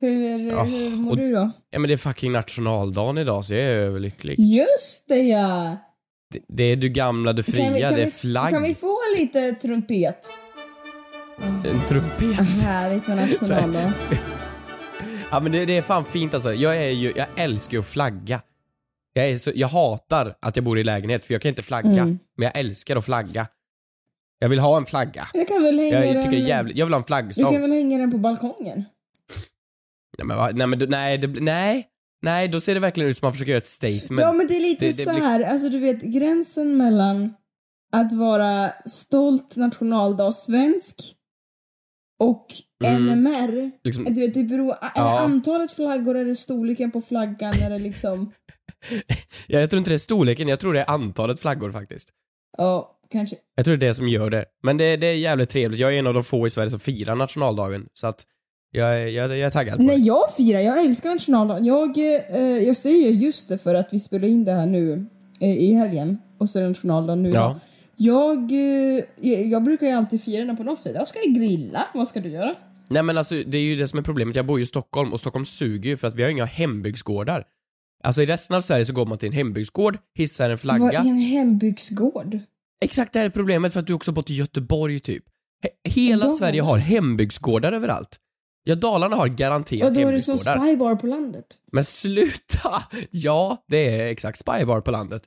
Hur, 0.02 0.52
Ja, 0.52 0.64
hur 0.64 0.90
mår 0.96 1.12
och- 1.12 1.18
du 1.18 1.32
då? 1.34 1.52
Ja 1.70 1.80
men 1.80 1.88
det 1.88 1.94
är 1.94 1.98
fucking 1.98 2.32
nationaldagen 2.32 3.18
idag 3.18 3.46
så 3.46 3.54
jag 3.54 3.64
är 3.64 3.76
överlycklig. 3.76 4.40
Just 4.40 5.08
det 5.08 5.18
ja! 5.22 5.78
Det, 6.34 6.40
det 6.48 6.64
är 6.64 6.76
du 6.76 6.90
gamla, 6.90 7.34
du 7.34 7.44
fria, 7.44 7.64
Kan 7.66 7.74
vi, 7.74 7.82
kan 7.82 7.94
det 7.94 8.02
är 8.02 8.06
vi, 8.06 8.12
flagg. 8.12 8.54
Kan 8.54 8.64
vi 8.64 8.76
få 8.76 8.98
lite 9.18 9.52
trumpet? 9.52 10.30
En 11.66 11.82
trumpet. 11.88 12.62
Härligt 12.64 13.08
med 13.08 13.18
nationaldag. 13.18 13.94
Ja 15.32 15.40
men 15.40 15.52
det, 15.52 15.66
det 15.66 15.78
är 15.78 15.82
fan 15.82 16.06
fint 16.06 16.34
alltså. 16.34 16.54
Jag 16.54 16.78
är 16.78 16.90
ju, 16.90 17.14
jag 17.16 17.28
älskar 17.36 17.74
ju 17.74 17.80
att 17.80 17.86
flagga. 17.88 18.42
Jag, 19.17 19.41
så, 19.41 19.51
jag 19.55 19.67
hatar 19.67 20.36
att 20.41 20.55
jag 20.55 20.65
bor 20.65 20.79
i 20.79 20.84
lägenhet 20.84 21.25
för 21.25 21.34
jag 21.34 21.41
kan 21.41 21.50
inte 21.50 21.62
flagga. 21.62 21.89
Mm. 22.01 22.19
Men 22.38 22.45
jag 22.45 22.57
älskar 22.57 22.95
att 22.95 23.05
flagga. 23.05 23.48
Jag 24.39 24.50
vill 24.50 24.60
ha 24.60 24.77
en 24.77 24.86
flagga. 24.86 25.27
Du 25.34 25.45
kan 25.45 25.63
väl 25.63 25.79
hänga 25.79 26.05
Jag 26.05 26.24
tycker 26.24 26.38
den... 26.38 26.45
jävligt, 26.48 26.77
jag 26.77 26.86
vill 26.86 26.93
ha 26.93 26.98
en 26.98 27.01
Du 27.03 27.07
flaggstång. 27.07 27.51
kan 27.53 27.62
väl 27.62 27.72
hänga 27.72 27.98
den 27.98 28.12
på 28.12 28.17
balkongen? 28.17 28.84
Nej 30.17 30.27
men, 30.27 30.55
nej, 30.57 30.67
men 30.67 30.79
du- 30.79 30.88
nej, 30.88 31.17
det, 31.17 31.27
nej, 31.27 31.88
nej, 32.22 32.48
då 32.48 32.62
ser 32.62 32.74
det 32.74 32.79
verkligen 32.79 33.10
ut 33.10 33.17
som 33.17 33.25
att 33.25 33.29
man 33.29 33.34
försöker 33.34 33.51
göra 33.51 33.57
ett 33.62 33.67
statement. 33.67 34.22
Ja 34.22 34.34
men 34.34 34.48
det 34.48 34.57
är 34.57 34.62
lite 34.62 34.86
Det- 34.86 34.98
det 34.98 35.03
så 35.03 35.13
blir- 35.13 35.24
här, 35.24 35.41
alltså 35.41 35.69
du 35.69 35.79
vet 35.79 36.01
gränsen 36.01 36.77
mellan 36.77 37.34
att 37.93 38.13
vara 38.13 38.72
stolt 38.86 39.55
nationaldagsvensk 39.55 40.95
och 42.19 42.45
Mm. 42.86 43.05
NMR. 43.05 43.72
Liksom, 43.84 44.03
Du 44.03 44.13
vet, 44.22 44.34
det 44.34 44.43
beror, 44.43 44.72
är 44.72 44.77
Ja. 44.95 45.03
det 45.03 45.19
antalet 45.19 45.72
flaggor, 45.72 46.17
är 46.17 46.25
det 46.25 46.36
storleken 46.36 46.91
på 46.91 47.01
flaggan, 47.01 47.53
är 47.53 47.69
det 47.69 47.79
liksom... 47.79 48.31
ja, 49.48 49.60
jag 49.60 49.70
tror 49.70 49.77
inte 49.77 49.92
det 49.92 49.96
är 49.96 49.98
storleken, 49.98 50.48
jag 50.48 50.60
tror 50.60 50.74
det 50.74 50.80
är 50.80 50.89
antalet 50.89 51.39
flaggor 51.39 51.72
faktiskt. 51.72 52.10
Ja, 52.58 52.98
kanske. 53.12 53.36
Jag 53.56 53.65
tror 53.65 53.77
det 53.77 53.86
är 53.86 53.88
det 53.89 53.94
som 53.94 54.08
gör 54.08 54.30
det. 54.30 54.46
Men 54.63 54.77
det, 54.77 54.98
det 54.98 55.08
är 55.08 55.13
jävligt 55.13 55.50
trevligt. 55.50 55.80
Jag 55.80 55.94
är 55.96 56.00
en 56.00 56.08
av 56.08 56.13
de 56.13 56.24
få 56.24 56.48
i 56.48 56.50
Sverige 56.50 56.70
som 56.70 56.80
firar 56.80 57.15
nationaldagen. 57.15 57.88
Så 57.94 58.08
att 58.08 58.24
jag, 58.72 58.96
är- 59.01 59.08
jag, 59.08 59.30
jag 59.32 59.39
är 59.39 59.50
taggad 59.51 59.77
på 59.77 59.84
Nej, 59.84 59.96
det. 59.98 60.01
jag 60.08 60.34
firar. 60.38 60.60
Jag 60.60 60.86
älskar 60.86 61.10
nationaldagen. 61.10 61.65
Jag, 61.65 61.98
eh, 61.98 62.42
jag 62.63 62.77
säger 62.77 63.12
just 63.12 63.50
det 63.50 63.58
för 63.58 63.75
att 63.75 63.88
vi 63.92 64.00
spelar 64.00 64.27
in 64.27 64.46
det 64.46 64.51
här 64.51 64.65
nu 64.65 65.06
eh, 65.42 65.58
i 65.58 65.74
helgen 65.74 66.18
och 66.39 66.50
så 66.50 66.60
är 66.60 66.63
det 66.63 66.68
nationaldagen 66.70 67.24
nu 67.24 67.30
Ja. 67.30 67.60
Jag, 67.98 68.51
eh, 68.51 69.04
jag, 69.22 69.46
jag 69.46 69.63
brukar 69.63 69.88
ju 69.88 69.94
alltid 69.94 70.24
fira 70.24 70.46
den 70.46 70.58
på 70.58 70.63
något 70.63 70.82
sätt. 70.82 70.92
Jag 70.96 71.08
ska 71.08 71.20
grilla. 71.36 71.86
Vad 71.94 72.08
ska 72.08 72.20
du 72.20 72.30
göra? 72.30 72.56
Nej 72.89 73.04
men 73.04 73.18
alltså, 73.18 73.36
det 73.48 73.58
är 73.58 73.62
ju 73.62 73.75
det 73.75 73.88
som 73.88 74.00
är 74.00 74.04
problemet. 74.04 74.36
Jag 74.36 74.46
bor 74.46 74.58
ju 74.60 74.63
i 74.63 74.68
Stockholm 74.68 75.13
och 75.13 75.20
Stockholm 75.20 75.46
suger 75.46 75.89
ju 75.89 75.98
för 75.98 76.08
att 76.08 76.15
vi 76.15 76.24
har 76.24 76.30
inga 76.30 76.46
hembygdsgårdar. 76.46 77.44
Alltså 78.06 78.22
i 78.22 78.26
resten 78.26 78.56
av 78.56 78.62
Sverige 78.62 78.86
så 78.86 78.94
går 78.94 79.06
man 79.06 79.18
till 79.18 79.28
en 79.28 79.34
hembygdsgård, 79.34 79.98
hissar 80.16 80.46
en 80.46 80.50
Vad 80.50 80.60
flagga. 80.60 80.92
är 81.00 81.06
en 81.06 81.18
hembygdsgård? 81.18 82.40
Exakt 82.86 83.14
det 83.14 83.20
här 83.20 83.26
är 83.26 83.30
problemet 83.30 83.74
för 83.74 83.80
att 83.80 83.88
du 83.88 83.94
också 83.94 84.12
bott 84.12 84.30
i 84.30 84.34
Göteborg 84.34 85.00
typ. 85.00 85.24
He- 85.64 85.92
hela 85.92 86.18
Dalarna? 86.18 86.38
Sverige 86.38 86.62
har 86.62 86.78
hembygdsgårdar 86.78 87.72
överallt. 87.74 88.18
Ja, 88.64 88.76
Dalarna 88.76 89.16
har 89.16 89.28
garanterat 89.28 89.88
Och 89.90 89.94
då 89.94 90.00
är 90.08 90.12
det 90.12 90.20
som 90.22 90.32
hembygdsgårdar. 90.32 90.66
spybar 90.66 90.96
på 90.96 91.08
landet. 91.08 91.46
Men 91.72 91.84
sluta! 91.86 92.84
Ja, 93.12 93.66
det 93.68 94.02
är 94.02 94.08
exakt 94.08 94.40
spybar 94.40 94.82
på 94.82 94.92
landet. 94.92 95.24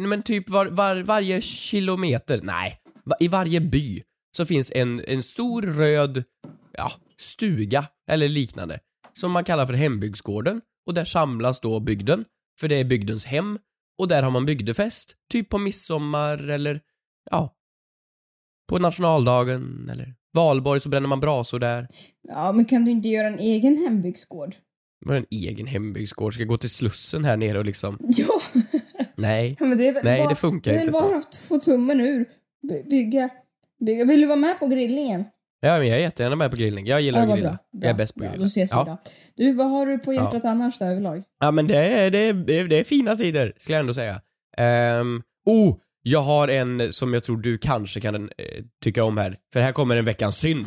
Men 0.00 0.22
typ 0.22 0.48
var, 0.48 0.66
var, 0.66 0.96
varje 0.96 1.40
kilometer, 1.40 2.40
nej, 2.42 2.78
i 3.20 3.28
varje 3.28 3.60
by 3.60 4.02
så 4.36 4.46
finns 4.46 4.72
en, 4.74 5.02
en 5.08 5.22
stor 5.22 5.62
röd, 5.62 6.24
ja, 6.72 6.92
stuga 7.18 7.84
eller 8.10 8.28
liknande 8.28 8.78
som 9.12 9.32
man 9.32 9.44
kallar 9.44 9.66
för 9.66 9.74
hembygdsgården 9.74 10.60
och 10.86 10.94
där 10.94 11.04
samlas 11.04 11.60
då 11.60 11.80
bygden, 11.80 12.24
för 12.60 12.68
det 12.68 12.80
är 12.80 12.84
bygdens 12.84 13.24
hem 13.24 13.58
och 13.98 14.08
där 14.08 14.22
har 14.22 14.30
man 14.30 14.46
bygdefest, 14.46 15.16
typ 15.30 15.48
på 15.48 15.58
midsommar 15.58 16.48
eller, 16.48 16.80
ja, 17.30 17.52
på 18.68 18.78
nationaldagen 18.78 19.88
eller 19.92 20.14
valborg 20.34 20.80
så 20.80 20.88
bränner 20.88 21.08
man 21.08 21.20
brasor 21.20 21.58
där. 21.58 21.88
Ja, 22.28 22.52
men 22.52 22.64
kan 22.64 22.84
du 22.84 22.90
inte 22.90 23.08
göra 23.08 23.26
en 23.26 23.38
egen 23.38 23.76
hembygdsgård? 23.76 24.54
Var 25.06 25.16
en 25.16 25.26
egen 25.30 25.66
hembygdsgård? 25.66 26.32
Ska 26.34 26.40
jag 26.42 26.48
gå 26.48 26.56
till 26.58 26.70
Slussen 26.70 27.24
här 27.24 27.36
nere 27.36 27.58
och 27.58 27.64
liksom, 27.64 27.98
Ja, 28.08 28.40
nej. 29.14 29.56
men 29.60 29.78
det 29.78 29.88
är 29.88 29.92
väl 29.92 30.04
Nej, 30.04 30.18
bara, 30.20 30.28
det 30.28 30.34
funkar 30.34 30.70
det 30.72 30.76
är 30.76 30.80
inte 30.80 30.92
så. 30.92 31.08
bara 31.08 31.16
att 31.18 31.34
få 31.36 31.58
tummen 31.58 32.00
ur. 32.00 32.24
By- 32.68 32.82
Bygga. 32.90 33.28
Bygga. 33.86 34.04
Vill 34.04 34.20
du 34.20 34.26
vara 34.26 34.36
med 34.36 34.58
på 34.58 34.66
grillningen? 34.66 35.24
Ja, 35.60 35.78
men 35.78 35.88
jag 35.88 35.96
är 35.96 36.02
jättegärna 36.02 36.36
med 36.36 36.50
på 36.50 36.56
grillning. 36.56 36.86
Jag 36.86 37.00
gillar 37.00 37.18
Ja, 37.18 37.24
att 37.32 37.34
grilla. 37.38 37.48
bra. 37.50 37.58
Jag 37.72 37.90
är 37.90 37.94
bäst 37.94 38.14
på 38.14 38.20
grilla. 38.20 38.36
Då 38.36 38.44
ses 38.44 38.72
vi 38.72 38.76
ja. 38.76 38.84
då. 38.84 38.98
Du, 39.36 39.52
vad 39.52 39.70
har 39.70 39.86
du 39.86 39.98
på 39.98 40.12
hjärtat 40.12 40.44
annars 40.44 40.78
då 40.78 40.84
överlag? 40.84 41.22
ja, 41.40 41.50
men 41.50 41.66
det 41.66 41.76
är, 41.78 42.10
det, 42.10 42.18
är, 42.18 42.32
det, 42.34 42.58
är, 42.58 42.64
det 42.68 42.78
är 42.80 42.84
fina 42.84 43.16
tider, 43.16 43.52
skulle 43.56 43.76
jag 43.76 43.80
ändå 43.80 43.94
säga. 43.94 44.20
Um, 45.00 45.22
oh, 45.46 45.76
jag 46.02 46.20
har 46.20 46.48
en 46.48 46.92
som 46.92 47.14
jag 47.14 47.24
tror 47.24 47.36
du 47.36 47.58
kanske 47.58 48.00
kan 48.00 48.14
eh, 48.14 48.64
tycka 48.82 49.04
om 49.04 49.18
här. 49.18 49.36
För 49.52 49.60
här 49.60 49.72
kommer 49.72 49.96
en 49.96 50.04
veckans 50.04 50.36
synd. 50.38 50.66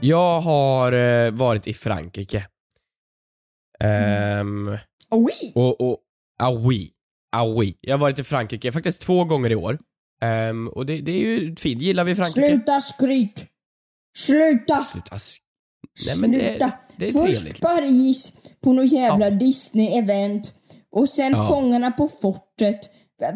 Jag 0.00 0.40
har 0.40 0.92
eh, 0.92 1.30
varit 1.30 1.66
i 1.66 1.74
Frankrike. 1.74 2.46
Ehm, 3.80 4.78
Oui! 5.10 5.52
Och, 5.54 5.80
och, 5.80 5.98
ah 6.38 6.50
oui. 6.50 6.90
Ah 7.34 7.44
oui. 7.44 7.78
Jag 7.80 7.92
har 7.94 7.98
varit 7.98 8.18
i 8.18 8.24
Frankrike 8.24 8.72
faktiskt 8.72 9.02
två 9.02 9.24
gånger 9.24 9.50
i 9.52 9.54
år. 9.54 9.78
Ehm, 10.22 10.68
och 10.68 10.86
det, 10.86 11.00
det 11.00 11.12
är 11.12 11.18
ju 11.20 11.56
fint. 11.56 11.82
Gillar 11.82 12.04
vi 12.04 12.14
Frankrike? 12.14 12.48
Sluta 12.48 12.80
skryt! 12.80 13.46
Sluta! 14.16 14.76
Sluta. 14.80 15.16
Nej 16.06 16.16
men 16.16 16.30
det, 16.32 16.38
Sluta! 16.50 16.72
det 16.96 17.08
är 17.08 17.12
Först 17.12 17.24
trevligt. 17.24 17.44
liksom. 17.44 17.68
Paris 17.68 18.32
på 18.64 18.72
något 18.72 18.92
jävla 18.92 19.26
Ja. 19.28 19.30
Disney-event 19.30 20.52
och 20.92 21.08
sen 21.08 21.32
Ja. 21.32 21.48
Fångarna 21.48 21.90
på 21.90 22.08
fortet. 22.22 22.80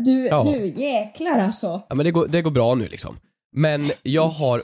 Du, 0.05 0.27
Ja. 0.27 0.45
nu 0.45 0.67
jäklar 0.67 1.39
alltså. 1.39 1.83
Ja 1.89 1.95
men 1.95 2.05
det 2.05 2.11
går, 2.11 2.27
det 2.29 2.43
går 2.43 2.51
bra 2.51 2.75
nu 2.75 2.89
liksom. 2.89 3.17
Men 3.57 3.87
jag 4.03 4.29
har... 4.29 4.63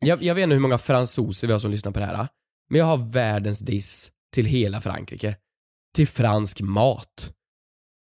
Jag, 0.00 0.22
jag 0.22 0.34
vet 0.34 0.42
inte 0.42 0.54
hur 0.54 0.60
många 0.60 0.78
fransoser 0.78 1.46
vi 1.46 1.52
har 1.52 1.60
som 1.60 1.70
lyssnar 1.70 1.92
på 1.92 1.98
det 2.00 2.06
här. 2.06 2.28
Men 2.70 2.78
jag 2.78 2.86
har 2.86 2.96
världens 3.12 3.60
diss 3.60 4.10
till 4.34 4.46
hela 4.46 4.80
Frankrike. 4.80 5.36
Till 5.94 6.06
fransk 6.08 6.60
mat. 6.60 7.32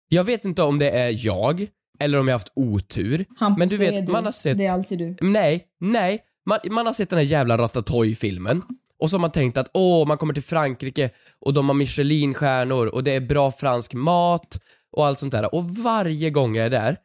Jag 0.08 0.24
vet 0.24 0.44
inte 0.44 0.62
om 0.62 0.78
det 0.78 0.90
är 0.90 1.26
jag, 1.26 1.66
eller 2.00 2.18
om 2.18 2.28
jag 2.28 2.34
har 2.34 2.38
haft 2.38 2.52
otur. 2.56 3.24
Hampus, 3.36 3.58
men 3.58 3.68
du 3.68 3.76
vet, 3.76 4.08
man 4.08 4.24
har 4.24 4.32
sett... 4.32 4.58
Det 4.58 4.66
är 4.66 4.72
alltid 4.72 4.98
du. 4.98 5.16
Nej, 5.20 5.64
nej. 5.80 6.22
Man, 6.46 6.58
man 6.70 6.86
har 6.86 6.92
sett 6.92 7.10
den 7.10 7.18
här 7.18 7.26
jävla 7.26 7.58
Ratatouille-filmen. 7.58 8.62
Och 8.98 9.10
så 9.10 9.16
har 9.16 9.20
man 9.20 9.32
tänkt 9.32 9.58
att 9.58 9.70
åh, 9.74 10.08
man 10.08 10.18
kommer 10.18 10.34
till 10.34 10.42
Frankrike 10.42 11.10
och 11.40 11.54
de 11.54 11.68
har 11.68 11.74
Michelin-stjärnor 11.74 12.86
och 12.86 13.04
det 13.04 13.10
är 13.10 13.20
bra 13.20 13.52
fransk 13.52 13.94
mat 13.94 14.60
och 14.96 15.06
allt 15.06 15.18
sånt 15.18 15.32
där. 15.32 15.54
Och 15.54 15.70
varje 15.70 16.30
gång 16.30 16.56
jag 16.56 16.66
är 16.66 16.70
där, 16.70 16.96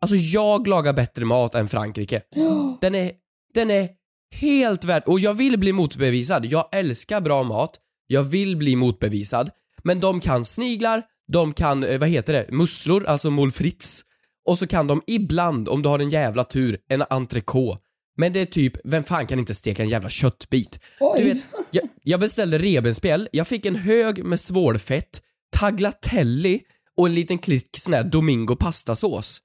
alltså 0.00 0.16
jag 0.16 0.66
lagar 0.66 0.92
bättre 0.92 1.24
mat 1.24 1.54
än 1.54 1.68
Frankrike. 1.68 2.22
Den 2.80 2.94
är, 2.94 3.12
den 3.54 3.70
är 3.70 3.88
helt 4.34 4.84
värd, 4.84 5.02
och 5.06 5.20
jag 5.20 5.34
vill 5.34 5.58
bli 5.58 5.72
motbevisad. 5.72 6.46
Jag 6.46 6.68
älskar 6.72 7.20
bra 7.20 7.42
mat, 7.42 7.80
jag 8.06 8.22
vill 8.22 8.56
bli 8.56 8.76
motbevisad. 8.76 9.50
Men 9.82 10.00
de 10.00 10.20
kan 10.20 10.44
sniglar, 10.44 11.02
de 11.32 11.52
kan, 11.52 11.84
eh, 11.84 11.98
vad 11.98 12.08
heter 12.08 12.32
det, 12.32 12.46
musslor, 12.52 13.06
alltså 13.06 13.30
moules 13.30 13.54
frites. 13.54 14.02
Och 14.46 14.58
så 14.58 14.66
kan 14.66 14.86
de 14.86 15.02
ibland, 15.06 15.68
om 15.68 15.82
du 15.82 15.88
har 15.88 15.98
en 15.98 16.10
jävla 16.10 16.44
tur, 16.44 16.78
en 16.88 17.02
entrecote. 17.10 17.82
Men 18.16 18.32
det 18.32 18.40
är 18.40 18.46
typ, 18.46 18.72
vem 18.84 19.04
fan 19.04 19.26
kan 19.26 19.38
inte 19.38 19.54
steka 19.54 19.82
en 19.82 19.88
jävla 19.88 20.10
köttbit? 20.10 20.80
Oj. 21.00 21.20
Du 21.22 21.24
vet, 21.24 21.44
Jag, 21.70 21.88
jag 22.02 22.20
beställde 22.20 22.58
revbensspjäll, 22.58 23.28
jag 23.32 23.46
fick 23.46 23.66
en 23.66 23.76
hög 23.76 24.24
med 24.24 24.40
svålfett, 24.40 25.20
tagliatelle 25.56 26.58
och 26.96 27.06
en 27.06 27.14
liten 27.14 27.38
klick 27.38 27.76
sån 27.78 27.94
här 27.94 28.04
Domingo 28.04 28.56
pastasås. 28.56 29.38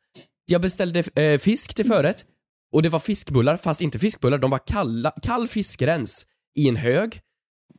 Jag 0.45 0.61
beställde 0.61 1.03
eh, 1.15 1.39
fisk 1.39 1.75
till 1.75 1.85
förrätt 1.85 2.25
och 2.73 2.83
det 2.83 2.89
var 2.89 2.99
fiskbullar, 2.99 3.57
fast 3.57 3.81
inte 3.81 3.99
fiskbullar, 3.99 4.37
de 4.37 4.51
var 4.51 4.61
kalla, 4.67 5.11
kall 5.21 5.47
fiskrens 5.47 6.25
i 6.55 6.69
en 6.69 6.75
hög. 6.75 7.19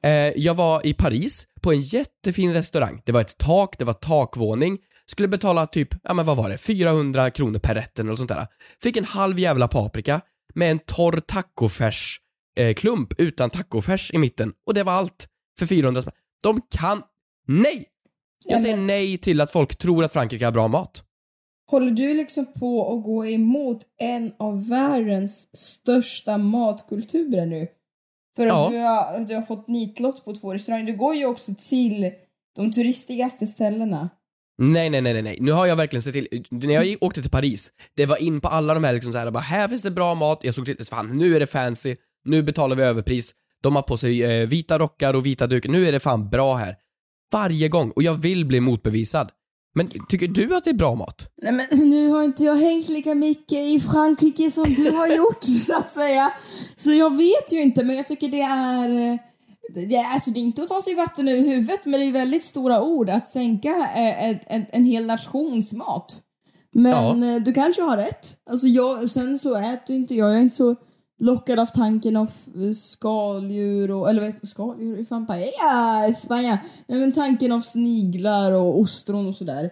Eh, 0.05 0.11
jag 0.37 0.55
var 0.55 0.87
i 0.87 0.95
Paris 0.95 1.47
på 1.61 1.73
en 1.73 1.81
jättefin 1.81 2.53
restaurang. 2.53 3.03
Det 3.05 3.13
var 3.13 3.21
ett 3.21 3.39
tak, 3.39 3.79
det 3.79 3.85
var 3.85 3.93
takvåning. 3.93 4.79
Skulle 5.07 5.29
betala 5.29 5.67
typ, 5.67 5.89
ja 6.03 6.15
men 6.15 6.27
vad 6.27 6.37
var 6.37 6.49
det, 6.51 6.59
400 6.59 7.31
kronor 7.31 7.59
per 7.59 7.75
rätt 7.75 7.99
eller 7.99 8.15
sånt 8.15 8.29
där. 8.29 8.47
Fick 8.83 8.97
en 8.97 9.05
halv 9.05 9.39
jävla 9.39 9.69
paprika 9.69 10.21
med 10.55 10.71
en 10.71 10.79
torr 10.79 11.21
tacofärs 11.21 12.21
eh, 12.57 12.75
klump 12.75 13.21
utan 13.21 13.51
tacofärs 13.51 14.11
i 14.15 14.19
mitten 14.19 14.53
och 14.67 14.75
det 14.75 14.83
var 14.83 14.93
allt 14.93 15.29
för 15.59 15.67
400 15.67 16.03
spänn. 16.03 16.15
De 16.43 16.61
kan... 16.71 17.03
Nej! 17.47 17.89
Jag 18.45 18.61
säger 18.61 18.77
nej 18.77 19.19
till 19.19 19.41
att 19.41 19.51
folk 19.51 19.79
tror 19.79 20.05
att 20.05 20.13
Frankrike 20.13 20.45
har 20.45 20.53
bra 20.53 20.69
mat. 20.69 21.05
Håller 21.71 21.91
du 21.91 22.15
liksom 22.15 22.53
på 22.53 22.97
att 22.97 23.05
gå 23.05 23.27
emot 23.27 23.79
en 23.99 24.33
av 24.39 24.69
världens 24.69 25.57
största 25.57 26.39
matkulturer 26.39 27.47
nu? 27.47 27.69
För 28.37 28.47
att 28.47 28.49
Ja. 28.53 28.69
du, 28.71 28.79
har, 28.79 29.27
du 29.29 29.35
har 29.35 29.43
fått 29.43 29.69
nitlott 29.69 30.25
på 30.25 30.35
två 30.37 30.55
restauranger. 30.55 30.87
Du 30.87 30.97
går 30.97 31.15
ju 31.15 31.27
också 31.27 31.55
till 31.59 32.11
de 32.57 32.73
turistigaste 32.73 33.47
ställena. 33.47 34.09
Nej, 34.59 34.91
nej, 34.91 35.01
nej, 35.03 35.23
nej. 35.23 35.37
Nu 35.41 35.53
har 35.53 35.67
jag 35.67 35.77
verkligen 35.77 36.03
sett 36.03 36.13
till, 36.13 36.45
när 36.51 36.75
jag 36.75 36.85
gick- 36.85 37.03
åkte 37.03 37.23
till 37.23 37.31
Paris, 37.31 37.71
det 37.97 38.07
var 38.07 38.23
in 38.23 38.41
på 38.41 38.49
alla 38.49 38.75
de 38.75 38.85
här 38.85 38.93
liksom 38.93 39.13
så 39.13 39.19
här, 39.19 39.31
bara 39.31 39.41
här 39.41 39.69
finns 39.69 39.83
det 39.83 39.91
bra 39.91 40.15
mat, 40.15 40.41
jag 40.45 40.55
såg 40.55 40.65
till, 40.67 40.85
fan 40.87 41.17
nu 41.17 41.37
är 41.37 41.41
det 41.41 41.47
fancy, 41.47 41.97
nu 42.25 42.43
betalar 42.43 42.77
vi 42.77 42.83
överpris, 42.83 43.35
de 43.63 43.75
har 43.77 43.83
på 43.83 43.97
sig 43.97 44.23
eh, 44.25 44.47
vita 44.49 44.79
rockar 44.79 45.15
och 45.15 45.27
vita 45.27 45.47
dukar, 45.47 45.71
nu 45.71 45.87
är 45.89 45.93
det 45.93 46.01
fan 46.01 46.29
bra 46.31 46.55
här. 46.57 46.77
Varje 47.33 47.69
gång, 47.69 47.91
och 47.91 48.03
jag 48.03 48.15
vill 48.15 48.45
bli 48.47 48.61
motbevisad. 48.61 49.31
Men 49.75 49.89
tycker 50.09 50.29
du 50.29 50.57
att 50.57 50.65
det 50.65 50.71
är 50.71 50.75
bra 50.75 50.95
mat? 50.95 51.29
Nej 51.43 51.53
men 51.53 51.91
nu 51.91 52.09
har 52.09 52.23
inte 52.23 52.45
jag 52.45 52.57
hängt 52.57 52.89
lika 52.89 53.15
mycket 53.15 53.59
i 53.59 53.81
Frankrike 53.81 54.51
som 54.51 54.65
du 54.65 54.91
har 54.91 55.07
gjort 55.17 55.45
så 55.67 55.77
att 55.77 55.93
säga. 55.93 56.33
Så 56.77 56.93
jag 56.93 57.17
vet 57.17 57.53
ju 57.53 57.63
inte 57.63 57.85
men 57.85 57.97
jag 57.97 58.07
tycker 58.07 58.29
det 58.29 58.41
är... 58.41 58.89
eh, 59.13 59.17
Det 59.75 59.97
är, 59.97 60.13
alltså 60.13 60.31
det 60.31 60.41
är 60.41 60.43
inte 60.43 60.63
att 60.63 60.69
ta 60.69 60.81
sig 60.81 60.95
vatten 60.95 61.29
över 61.29 61.41
huvudet 61.43 61.81
men 61.85 62.01
det 62.01 62.07
är 62.07 62.13
väldigt 62.13 62.43
stora 62.43 62.83
ord 62.83 63.11
att 63.11 63.29
sänka 63.29 63.69
eh, 63.97 64.29
ett, 64.31 64.41
ett, 64.47 64.69
en 64.73 64.85
hel 64.85 65.07
nations 65.07 65.73
mat. 65.73 66.21
Men 66.75 67.23
eh, 67.23 67.43
du 67.43 67.53
kanske 67.53 67.83
har 67.83 67.97
rätt. 67.97 68.37
Alltså 68.51 68.67
jag, 68.67 69.11
sen 69.11 69.39
så 69.39 69.57
äter 69.57 69.97
inte 69.97 70.15
jag, 70.15 70.29
jag 70.31 70.37
är 70.37 70.41
inte 70.41 70.57
så 70.57 70.77
lockad 71.23 71.59
av 71.59 71.67
tanken 71.67 72.17
av 72.17 72.31
skaldjur 72.75 73.91
och, 73.91 74.11
eller 74.11 74.21
vad 74.21 74.49
skaldjur? 74.49 74.97
Hur 74.97 75.05
fan 75.05 75.27
paella? 75.27 76.15
Spanien. 76.25 76.59
Nej 76.87 76.99
men 77.01 77.13
tanken 77.13 77.53
av 77.53 77.61
sniglar 77.61 78.53
och 78.53 78.81
ostron 78.81 79.27
och 79.27 79.35
sådär. 79.35 79.71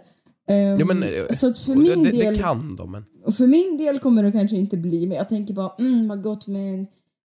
Ehm, 0.49 0.79
Ja, 0.79 0.85
men, 0.87 1.03
eh, 1.03 1.11
så 1.31 1.47
att 1.47 1.59
för 1.59 1.75
min 1.75 2.03
det, 2.03 2.11
del... 2.11 2.35
det 2.35 2.41
kan 2.41 2.75
de, 2.75 2.93
men... 2.93 3.05
Och 3.27 3.35
för 3.35 3.47
min 3.47 3.77
del 3.77 3.99
kommer 3.99 4.23
det 4.23 4.33
kanske 4.33 4.57
inte 4.57 4.77
bli, 4.77 5.07
men 5.07 5.17
jag 5.17 5.29
tänker 5.29 5.55
bara 5.55 5.73
mm 5.79 6.09
vad 6.09 6.23
gott 6.23 6.47
med 6.47 6.75
en 6.75 6.87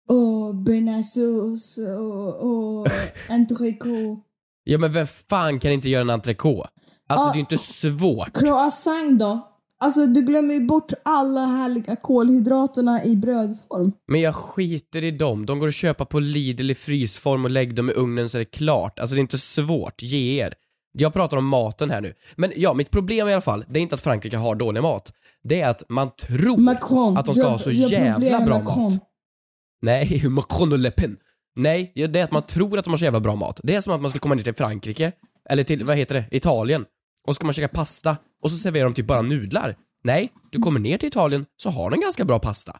oh, 0.09 0.63
bearnaisesås 0.63 1.77
och, 1.77 2.35
och 2.35 2.87
entrecote. 3.29 4.21
Ja 4.63 4.77
men 4.77 4.91
vem 4.91 5.07
fan 5.07 5.59
kan 5.59 5.71
inte 5.71 5.89
göra 5.89 6.01
en 6.01 6.09
entrecote? 6.09 6.69
Alltså 7.09 7.25
Ja. 7.25 7.31
det 7.31 7.33
är 7.33 7.35
ju 7.35 7.39
inte 7.39 7.57
svårt. 7.57 8.37
Croissant 8.37 9.19
då? 9.19 9.47
Alltså 9.81 10.05
du 10.07 10.21
glömmer 10.21 10.53
ju 10.53 10.59
bort 10.65 10.91
alla 11.05 11.45
härliga 11.45 11.95
kolhydraterna 11.95 13.03
i 13.03 13.15
brödform. 13.15 13.91
Men 14.07 14.21
jag 14.21 14.35
skiter 14.35 15.03
i 15.03 15.11
dem. 15.11 15.45
De 15.45 15.59
går 15.59 15.67
att 15.67 15.73
köpa 15.73 16.05
på 16.05 16.19
Lidl 16.19 16.71
i 16.71 16.75
frysform 16.75 17.45
och 17.45 17.51
lägg 17.51 17.75
dem 17.75 17.89
i 17.89 17.93
ugnen 17.93 18.29
så 18.29 18.37
är 18.37 18.39
det 18.39 18.45
klart. 18.57 18.99
Alltså 18.99 19.15
det 19.15 19.19
är 19.19 19.21
inte 19.21 19.37
svårt. 19.37 20.01
Ge 20.01 20.41
er. 20.41 20.53
Jag 20.93 21.13
pratar 21.13 21.37
om 21.37 21.45
maten 21.47 21.89
här 21.89 22.01
nu. 22.01 22.13
Men 22.35 22.51
ja, 22.55 22.73
mitt 22.73 22.91
problem 22.91 23.27
i 23.27 23.31
alla 23.33 23.41
fall, 23.41 23.65
det 23.69 23.79
är 23.79 23.81
inte 23.81 23.95
att 23.95 24.01
Frankrike 24.01 24.37
har 24.37 24.55
dålig 24.55 24.81
mat. 24.81 25.13
Det 25.43 25.61
är 25.61 25.69
att 25.69 25.83
man 25.89 26.09
tror 26.27 26.57
Macron. 26.57 27.17
att 27.17 27.25
de 27.25 27.35
ska 27.35 27.43
jag- 27.43 27.51
ha 27.51 27.59
så 27.59 27.71
jävla 27.71 28.41
bra 28.45 28.59
Macron. 28.59 28.83
mat. 28.83 28.93
Nej, 29.81 30.21
Macron 30.29 30.71
och 30.71 30.79
Le 30.79 30.91
Pen. 30.91 31.17
Nej, 31.55 31.91
det 31.95 32.15
är 32.19 32.23
att 32.23 32.31
man 32.31 32.41
tror 32.41 32.77
att 32.77 32.83
de 32.85 32.89
har 32.91 32.97
så 32.97 33.05
jävla 33.05 33.19
bra 33.19 33.35
mat. 33.35 33.59
Det 33.63 33.75
är 33.75 33.81
som 33.81 33.93
att 33.93 34.01
man 34.01 34.09
ska 34.09 34.19
komma 34.19 34.35
ner 34.35 34.43
till 34.43 34.53
Frankrike, 34.53 35.11
eller 35.49 35.63
till, 35.63 35.83
vad 35.85 35.97
heter 35.97 36.15
det, 36.15 36.25
Italien. 36.31 36.85
Och 37.27 37.35
ska 37.35 37.45
man 37.45 37.53
käka 37.53 37.67
pasta, 37.67 38.17
och 38.41 38.51
så 38.51 38.57
serverar 38.57 38.85
de 38.85 38.93
typ 38.93 39.07
bara 39.07 39.21
nudlar. 39.21 39.75
Nej, 40.03 40.31
du 40.51 40.59
kommer 40.59 40.79
ner 40.79 40.97
till 40.97 41.07
Italien 41.07 41.45
så 41.57 41.69
har 41.69 41.89
de 41.89 41.99
ganska 41.99 42.25
bra 42.25 42.39
pasta. 42.39 42.77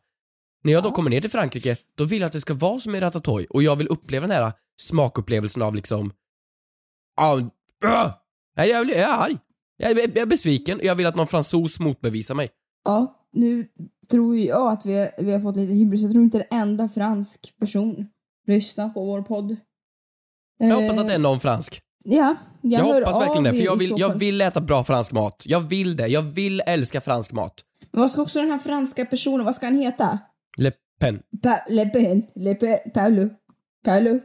När 0.64 0.74
jag 0.74 0.84
då 0.84 0.92
kommer 0.92 1.10
ner 1.10 1.22
till 1.22 1.30
Frankrike, 1.30 1.78
då 1.98 2.04
vill 2.04 2.22
jag 2.22 2.28
att 2.28 2.34
det 2.34 2.42
ska 2.42 2.54
vara 2.54 2.80
som 2.80 2.96
i 2.96 3.00
Ratatouille 3.00 3.48
och 3.50 3.64
jag 3.64 3.76
vill 3.76 3.88
uppleva 3.88 4.28
den 4.28 4.36
här 4.36 4.54
smakupplevelsen 4.82 5.62
av 5.62 5.76
liksom... 5.76 6.14
Äh! 7.22 8.12
Nej, 8.58 8.70
jag, 8.70 8.90
jag 8.90 8.98
är 8.98 9.08
arg. 9.08 9.38
Jag 9.78 9.92
är, 9.92 9.96
jag 9.96 10.18
är 10.18 10.26
besviken 10.26 10.78
och 10.78 10.84
jag 10.84 10.96
vill 10.96 11.06
att 11.06 11.16
någon 11.16 11.28
fransos 11.28 11.80
motbevisar 11.80 12.36
mig. 12.36 12.50
Ja, 12.86 13.28
nu 13.34 13.68
tror 14.10 14.38
jag 14.38 14.72
att 14.72 14.86
vi, 14.86 15.10
vi 15.18 15.32
har 15.32 15.40
fått 15.40 15.56
lite 15.56 15.74
hybris. 15.74 16.02
Jag 16.02 16.12
tror 16.12 16.24
inte 16.24 16.42
en 16.42 16.60
enda 16.60 16.90
fransk 16.90 17.54
person 17.60 18.08
lyssnar 18.48 18.90
på 18.90 19.06
vår 19.06 19.22
podd. 19.22 19.56
Jag 20.58 20.82
hoppas 20.82 20.98
att 20.98 21.08
det 21.08 21.14
är 21.14 21.20
någon 21.20 21.40
fransk. 21.40 21.82
Ja, 22.04 22.36
jag, 22.62 22.80
Jag, 22.80 22.94
hoppas 22.94 23.20
verkligen 23.22 23.44
det, 23.44 23.54
för 23.54 23.60
jag 23.66 23.80
vill, 23.80 23.94
jag 23.98 24.20
vill 24.20 24.42
äta 24.42 24.62
bra 24.62 24.84
fransk 24.84 25.12
mat. 25.12 25.44
Jag 25.46 25.60
vill 25.60 25.96
det. 25.96 26.08
Jag 26.08 26.22
vill 26.22 26.62
älska 26.66 27.02
fransk 27.02 27.32
mat. 27.32 27.54
Men 27.92 28.02
vad 28.02 28.12
ska 28.12 28.22
också 28.22 28.40
den 28.40 28.52
här 28.52 28.58
franska 28.58 29.06
personen, 29.06 29.46
vad 29.46 29.56
ska 29.56 29.66
han 29.66 29.76
heta? 29.76 30.20
Le 30.58 30.72
Pen. 31.00 31.20
Pa- 31.44 31.66
Le 31.70 31.86
Pen, 31.90 32.24
Le 32.36 32.56
Pen, 32.56 32.78
Paolo. 32.94 33.30
Paolo. 33.86 34.20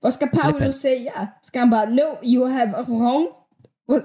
Vad 0.00 0.14
ska. 0.14 0.26
Paolo 0.26 0.72
säga? 0.72 1.28
Ska 1.42 1.58
han 1.58 1.70
bara 1.70 1.84
no, 1.84 2.18
you 2.22 2.46
have 2.48 2.84
wrong? 2.86 3.28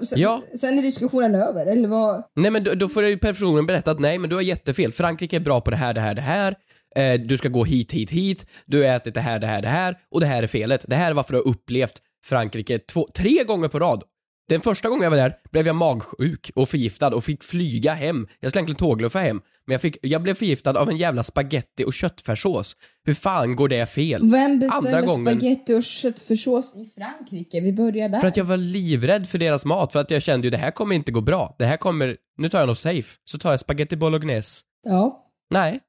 Sen, 0.02 0.20
Ja. 0.20 0.42
sen 0.60 0.78
är 0.78 0.82
diskussionen 0.82 1.34
över, 1.34 1.66
eller 1.66 1.88
vad? 1.88 2.22
Nej 2.36 2.50
men 2.50 2.64
då, 2.64 2.74
då 2.74 2.88
får 2.88 3.06
ju 3.06 3.18
personen 3.18 3.66
berätta 3.66 3.90
att 3.90 4.00
nej 4.00 4.18
men 4.18 4.30
du 4.30 4.36
har 4.36 4.42
jättefel. 4.42 4.92
Frankrike 4.92 5.36
är 5.36 5.40
bra 5.40 5.60
på 5.60 5.70
det 5.70 5.76
här, 5.76 5.94
det 5.94 6.00
här, 6.00 6.14
det 6.14 6.20
här. 6.22 6.54
Eh, 6.96 7.20
du 7.20 7.36
ska 7.36 7.48
gå 7.48 7.64
hit, 7.64 7.92
hit, 7.92 8.10
hit. 8.10 8.46
Du 8.66 8.78
har 8.82 8.96
ätit 8.96 9.14
det 9.14 9.20
här, 9.20 9.38
det 9.38 9.46
här, 9.46 9.62
det 9.62 9.68
här. 9.68 9.96
Och 10.10 10.20
det 10.20 10.26
här 10.26 10.42
är 10.42 10.46
felet. 10.46 10.84
Det 10.88 10.96
här 10.96 11.10
är 11.10 11.14
varför 11.14 11.32
du 11.32 11.38
har 11.38 11.48
upplevt 11.48 11.92
Frankrike 12.24 12.78
två, 12.78 13.08
tre 13.14 13.44
gånger 13.44 13.68
på 13.68 13.78
rad. 13.78 14.02
Den 14.48 14.60
första 14.60 14.88
gången 14.88 15.02
jag 15.02 15.10
var 15.10 15.16
där 15.16 15.34
blev 15.52 15.66
jag 15.66 15.76
magsjuk 15.76 16.50
och 16.54 16.68
förgiftad 16.68 17.14
och 17.14 17.24
fick 17.24 17.42
flyga 17.44 17.92
hem. 17.94 18.26
Jag 18.40 18.50
skulle 18.50 18.60
egentligen 18.60 18.76
tågluffa 18.90 19.18
hem. 19.18 19.40
Men 19.66 19.72
jag, 19.72 19.80
fick, 19.80 19.96
jag 20.02 20.22
blev 20.22 20.34
förgiftad 20.34 20.76
av 20.78 20.88
en 20.88 20.96
jävla 20.96 21.24
spaghetti 21.24 21.84
och 21.84 21.92
köttfärssås. 21.94 22.76
Hur 23.04 23.14
fan 23.14 23.56
går 23.56 23.68
det 23.68 23.86
fel? 23.86 24.30
Vem 24.30 24.58
beställer 24.58 24.88
Andra 24.96 25.00
gången- 25.14 25.36
spaghetti 25.40 25.74
och 25.74 25.82
köttfärssås 25.82 26.76
i 26.76 26.86
Frankrike? 26.94 27.60
Vi 27.60 27.72
börjar 27.72 28.08
där. 28.08 28.18
För 28.18 28.26
att 28.26 28.36
jag 28.36 28.44
var 28.44 28.56
livrädd 28.56 29.28
för 29.28 29.38
deras 29.38 29.64
mat, 29.64 29.92
för 29.92 30.00
att 30.00 30.10
jag 30.10 30.22
kände 30.22 30.46
ju 30.46 30.50
det 30.50 30.56
här 30.56 30.70
kommer 30.70 30.94
inte 30.96 31.12
gå 31.12 31.20
bra. 31.20 31.56
Det 31.58 31.64
här 31.66 31.76
kommer, 31.76 32.16
nu 32.38 32.48
tar 32.48 32.58
jag 32.58 32.66
något 32.68 32.78
safe. 32.78 33.16
Så 33.24 33.38
tar 33.38 33.50
jag 33.50 33.60
spaghetti 33.60 33.96
bolognese. 33.96 34.60
Ja. 34.82 35.24
Nej. 35.50 35.80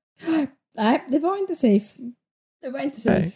Nej, 0.78 1.06
det 1.10 1.20
var 1.20 1.38
inte 1.38 1.56
safe. 1.56 1.86
Det 2.62 2.70
var 2.70 2.80
inte 2.80 3.02
safe. 3.02 3.20
Nej. 3.20 3.34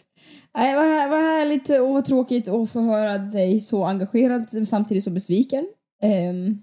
Nej, 0.56 0.74
vad, 0.74 0.84
här, 0.84 1.08
vad 1.08 1.18
härligt 1.18 1.68
och 1.68 1.88
vad 1.88 2.04
tråkigt 2.04 2.48
att 2.48 2.70
få 2.70 2.80
höra 2.80 3.18
dig 3.18 3.60
så 3.60 3.84
engagerad 3.84 4.68
samtidigt 4.68 5.04
så 5.04 5.10
besviken. 5.10 5.66
Ehm, 6.02 6.58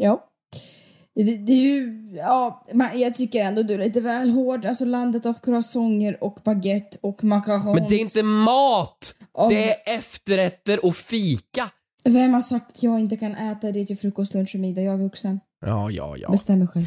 ja. 0.00 0.24
Det, 1.14 1.36
det 1.36 1.52
är 1.52 1.56
ju, 1.56 2.12
ja, 2.16 2.66
jag 2.94 3.14
tycker 3.14 3.40
ändå 3.40 3.62
du 3.62 3.74
är 3.74 3.78
lite 3.78 4.00
väl 4.00 4.30
hård. 4.30 4.66
Alltså 4.66 4.84
landet 4.84 5.26
av 5.26 5.34
croissanter 5.42 6.24
och 6.24 6.38
baguette 6.44 6.98
och 7.00 7.24
macarons. 7.24 7.80
Men 7.80 7.88
det 7.88 7.96
är 7.96 8.00
inte 8.00 8.22
mat! 8.22 9.14
Och 9.32 9.50
Det 9.50 9.70
är 9.70 9.98
efterrätter 9.98 10.84
och 10.86 10.96
fika. 10.96 11.70
Vem 12.04 12.34
har 12.34 12.40
sagt 12.40 12.70
att 12.70 12.82
jag 12.82 13.00
inte 13.00 13.16
kan 13.16 13.34
äta 13.34 13.72
det 13.72 13.86
till 13.86 13.98
frukost, 13.98 14.34
lunch 14.34 14.54
och 14.54 14.60
middag? 14.60 14.82
Jag 14.82 14.94
är 14.94 14.98
vuxen. 14.98 15.40
Ja, 15.66 15.90
ja, 15.90 16.16
ja. 16.16 16.30
Bestämmer 16.30 16.66
själv. 16.66 16.86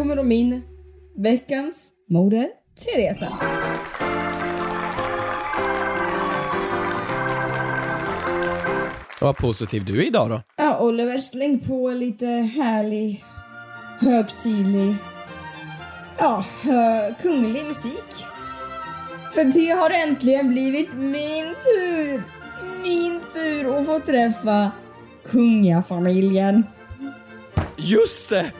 Kommer 0.00 0.16
då 0.16 0.22
min 0.22 0.62
veckans 1.16 1.92
moder 2.08 2.48
Teresa. 2.84 3.38
Vad 9.20 9.36
positiv 9.36 9.84
du 9.84 10.02
är 10.02 10.06
idag 10.06 10.30
då. 10.30 10.42
Ja, 10.56 10.80
Oliver, 10.80 11.18
släng 11.18 11.60
på 11.60 11.88
lite 11.90 12.26
härlig, 12.26 13.24
högtidlig, 14.00 14.94
ja, 16.18 16.44
hö, 16.62 17.14
kunglig 17.22 17.64
musik. 17.64 18.24
För 19.34 19.44
det 19.44 19.70
har 19.70 19.90
äntligen 20.08 20.48
blivit 20.48 20.94
min 20.94 21.44
tur, 21.44 22.24
min 22.82 23.20
tur 23.34 23.78
att 23.78 23.86
få 23.86 24.00
träffa 24.00 24.70
kungafamiljen. 25.26 26.64
Just 27.76 28.30
det! 28.30 28.52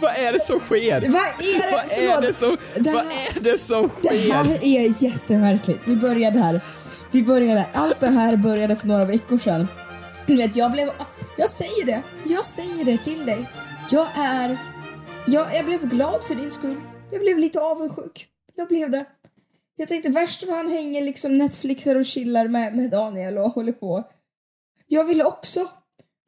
Vad 0.00 0.16
är 0.16 0.32
det 0.32 0.40
som 0.40 0.60
sker? 0.60 1.00
Vad 1.00 1.00
är 1.00 1.70
det? 1.70 1.72
Vad 1.72 2.18
är 2.18 2.26
det 2.26 2.32
som, 2.32 2.56
Det 2.74 2.92
vad 2.92 3.04
här- 3.04 3.36
är 3.36 3.40
det 3.40 3.58
som 3.58 3.90
Det 4.02 4.08
sker? 4.08 4.32
här 4.32 4.64
är 4.64 5.02
jättemärkligt. 5.04 5.80
Vi 5.86 5.96
började 5.96 6.38
här. 6.38 6.60
Vi 7.12 7.22
började, 7.22 7.66
allt 7.74 8.00
det 8.00 8.06
här 8.06 8.36
började 8.36 8.76
för 8.76 8.86
några 8.88 9.04
veckor 9.04 9.38
sedan. 9.38 9.66
Du 10.26 10.36
vet, 10.36 10.56
jag 10.56 10.72
blev, 10.72 10.90
jag 11.36 11.48
säger 11.48 11.84
det, 11.86 12.02
jag 12.26 12.44
säger 12.44 12.84
det 12.84 12.98
till 12.98 13.26
dig. 13.26 13.50
Jag 13.90 14.06
är, 14.16 14.58
jag, 15.26 15.54
jag 15.54 15.64
blev 15.64 15.88
glad 15.88 16.24
för 16.24 16.34
din 16.34 16.50
skull. 16.50 16.80
Jag 17.10 17.20
blev 17.20 17.38
lite 17.38 17.60
avundsjuk. 17.60 18.26
Jag 18.56 18.68
blev 18.68 18.90
det. 18.90 19.04
Jag 19.76 19.88
tänkte 19.88 20.08
värst 20.10 20.44
vad 20.46 20.56
han 20.56 20.68
hänger 20.70 21.02
liksom 21.02 21.38
Netflixar 21.38 21.96
och 21.96 22.04
chillar 22.04 22.48
med, 22.48 22.76
med 22.76 22.90
Daniel 22.90 23.38
och 23.38 23.50
håller 23.50 23.72
på. 23.72 24.04
Jag 24.86 25.04
ville 25.04 25.24
också. 25.24 25.68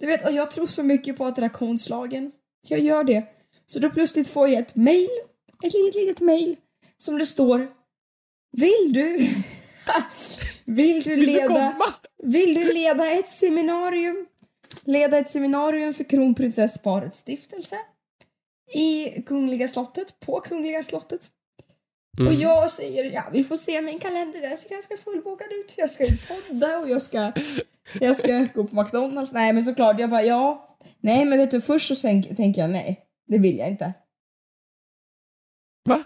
Du 0.01 0.07
vet, 0.07 0.27
och 0.27 0.33
jag 0.33 0.51
tror 0.51 0.67
så 0.67 0.83
mycket 0.83 1.19
på 1.19 1.25
attraktionslagen. 1.27 2.33
Jag 2.69 2.81
gör 2.81 3.05
det. 3.05 3.23
Så 3.73 3.79
då 3.79 3.91
plötsligt 3.91 4.29
får 4.29 4.49
jag 4.49 4.59
ett 4.59 4.75
mail, 4.75 5.09
ett 5.65 5.75
litet, 5.75 5.95
litet 5.95 6.21
mail, 6.21 6.57
som 6.99 7.19
det 7.19 7.27
står 7.27 7.69
Vill 8.53 8.93
du? 8.93 9.29
Vill 10.65 11.03
du 11.03 11.17
leda? 11.17 11.77
Vill 12.23 12.55
du 12.55 12.73
leda 12.73 13.11
ett 13.11 13.29
seminarium? 13.29 14.27
Leda 14.85 15.19
ett 15.19 15.31
seminarium 15.31 15.95
för 15.95 16.05
kronprinsessparets 16.05 17.19
stiftelse? 17.19 17.77
I 18.75 19.23
Kungliga 19.23 19.69
slottet, 19.69 20.21
på 20.21 20.41
Kungliga 20.41 20.83
slottet. 20.83 21.31
Och 22.19 22.27
Mm. 22.27 22.41
jag 22.41 22.71
säger, 22.71 23.05
ja 23.05 23.25
vi 23.33 23.45
får 23.45 23.57
se 23.57 23.83
min 23.83 23.99
kalender, 23.99 24.41
den 24.41 24.57
ser 24.57 24.71
ganska 24.71 24.97
fullbokad 24.97 25.47
ut. 25.53 25.75
Jag 25.77 25.91
ska 25.91 26.05
ju 26.05 26.17
podda 26.17 26.79
och 26.79 26.89
jag 26.89 27.03
ska, 27.03 27.33
jag 28.01 28.17
ska 28.17 28.47
gå 28.55 28.65
på 28.65 28.83
McDonalds. 28.83 29.33
Nej 29.33 29.53
men 29.53 29.65
såklart, 29.65 30.01
jag 30.01 30.11
bara 30.11 30.23
ja. 30.23 30.77
Nej 31.01 31.25
men 31.25 31.39
vet 31.39 31.51
du, 31.51 31.61
först 31.61 31.89
så 31.89 31.97
tänk, 31.97 32.37
tänker 32.37 32.61
jag 32.61 32.71
nej, 32.71 33.01
det 33.31 33.39
vill 33.39 33.59
jag 33.59 33.69
inte. 33.69 33.95
Va? 35.89 36.05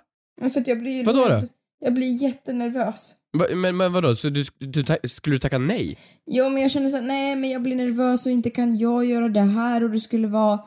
För 0.52 0.60
att 0.60 0.66
jag 0.66 0.78
blir 0.78 0.92
ju 0.92 1.04
Vadå 1.04 1.20
då? 1.20 1.28
rädd. 1.28 1.48
Jag 1.80 1.94
blir 1.94 2.22
jättenervös. 2.22 3.14
Va, 3.38 3.46
men, 3.54 3.76
men 3.76 3.92
vadå, 3.92 4.16
så 4.16 4.28
du, 4.28 4.44
du, 4.58 4.82
ta- 4.82 4.96
skulle 5.02 5.34
du 5.34 5.38
tacka 5.38 5.58
nej? 5.58 5.98
Jo, 6.26 6.48
men 6.48 6.62
jag 6.62 6.70
känner 6.70 6.88
så 6.88 6.96
här, 6.96 7.04
nej, 7.04 7.36
men 7.36 7.50
jag 7.50 7.62
blir 7.62 7.76
nervös 7.76 8.26
och 8.26 8.32
inte 8.32 8.50
kan 8.50 8.76
jag 8.78 9.04
göra 9.04 9.28
det 9.28 9.40
här 9.40 9.84
och 9.84 9.90
det 9.90 10.00
skulle 10.00 10.28
vara 10.28 10.58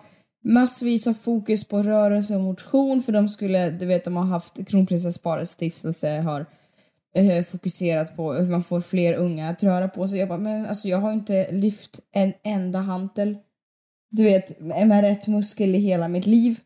massvis 0.43 1.07
av 1.07 1.13
fokus 1.13 1.67
på 1.67 1.83
rörelse 1.83 2.35
och 2.35 2.41
motion 2.41 3.01
för 3.03 3.11
de 3.11 3.29
skulle, 3.29 3.69
du 3.69 3.85
vet, 3.85 4.03
de 4.03 4.15
har 4.15 4.25
haft 4.25 4.67
Kronprinsessparets 4.67 5.51
stiftelse 5.51 6.09
har 6.09 6.45
eh, 7.15 7.43
fokuserat 7.45 8.15
på 8.15 8.33
hur 8.33 8.51
man 8.51 8.63
får 8.63 8.81
fler 8.81 9.13
unga 9.13 9.49
att 9.49 9.63
röra 9.63 9.87
på 9.87 10.07
sig. 10.07 10.19
Jag 10.19 10.27
bara, 10.29 10.39
men 10.39 10.65
alltså 10.65 10.87
jag 10.87 10.97
har 10.97 11.13
inte 11.13 11.51
lyft 11.51 11.99
en 12.11 12.33
enda 12.43 12.79
hantel, 12.79 13.37
du 14.09 14.23
vet, 14.23 14.59
med 14.59 15.01
rätt 15.01 15.27
muskel 15.27 15.75
i 15.75 15.77
hela 15.77 16.07
mitt 16.07 16.25
liv. 16.25 16.59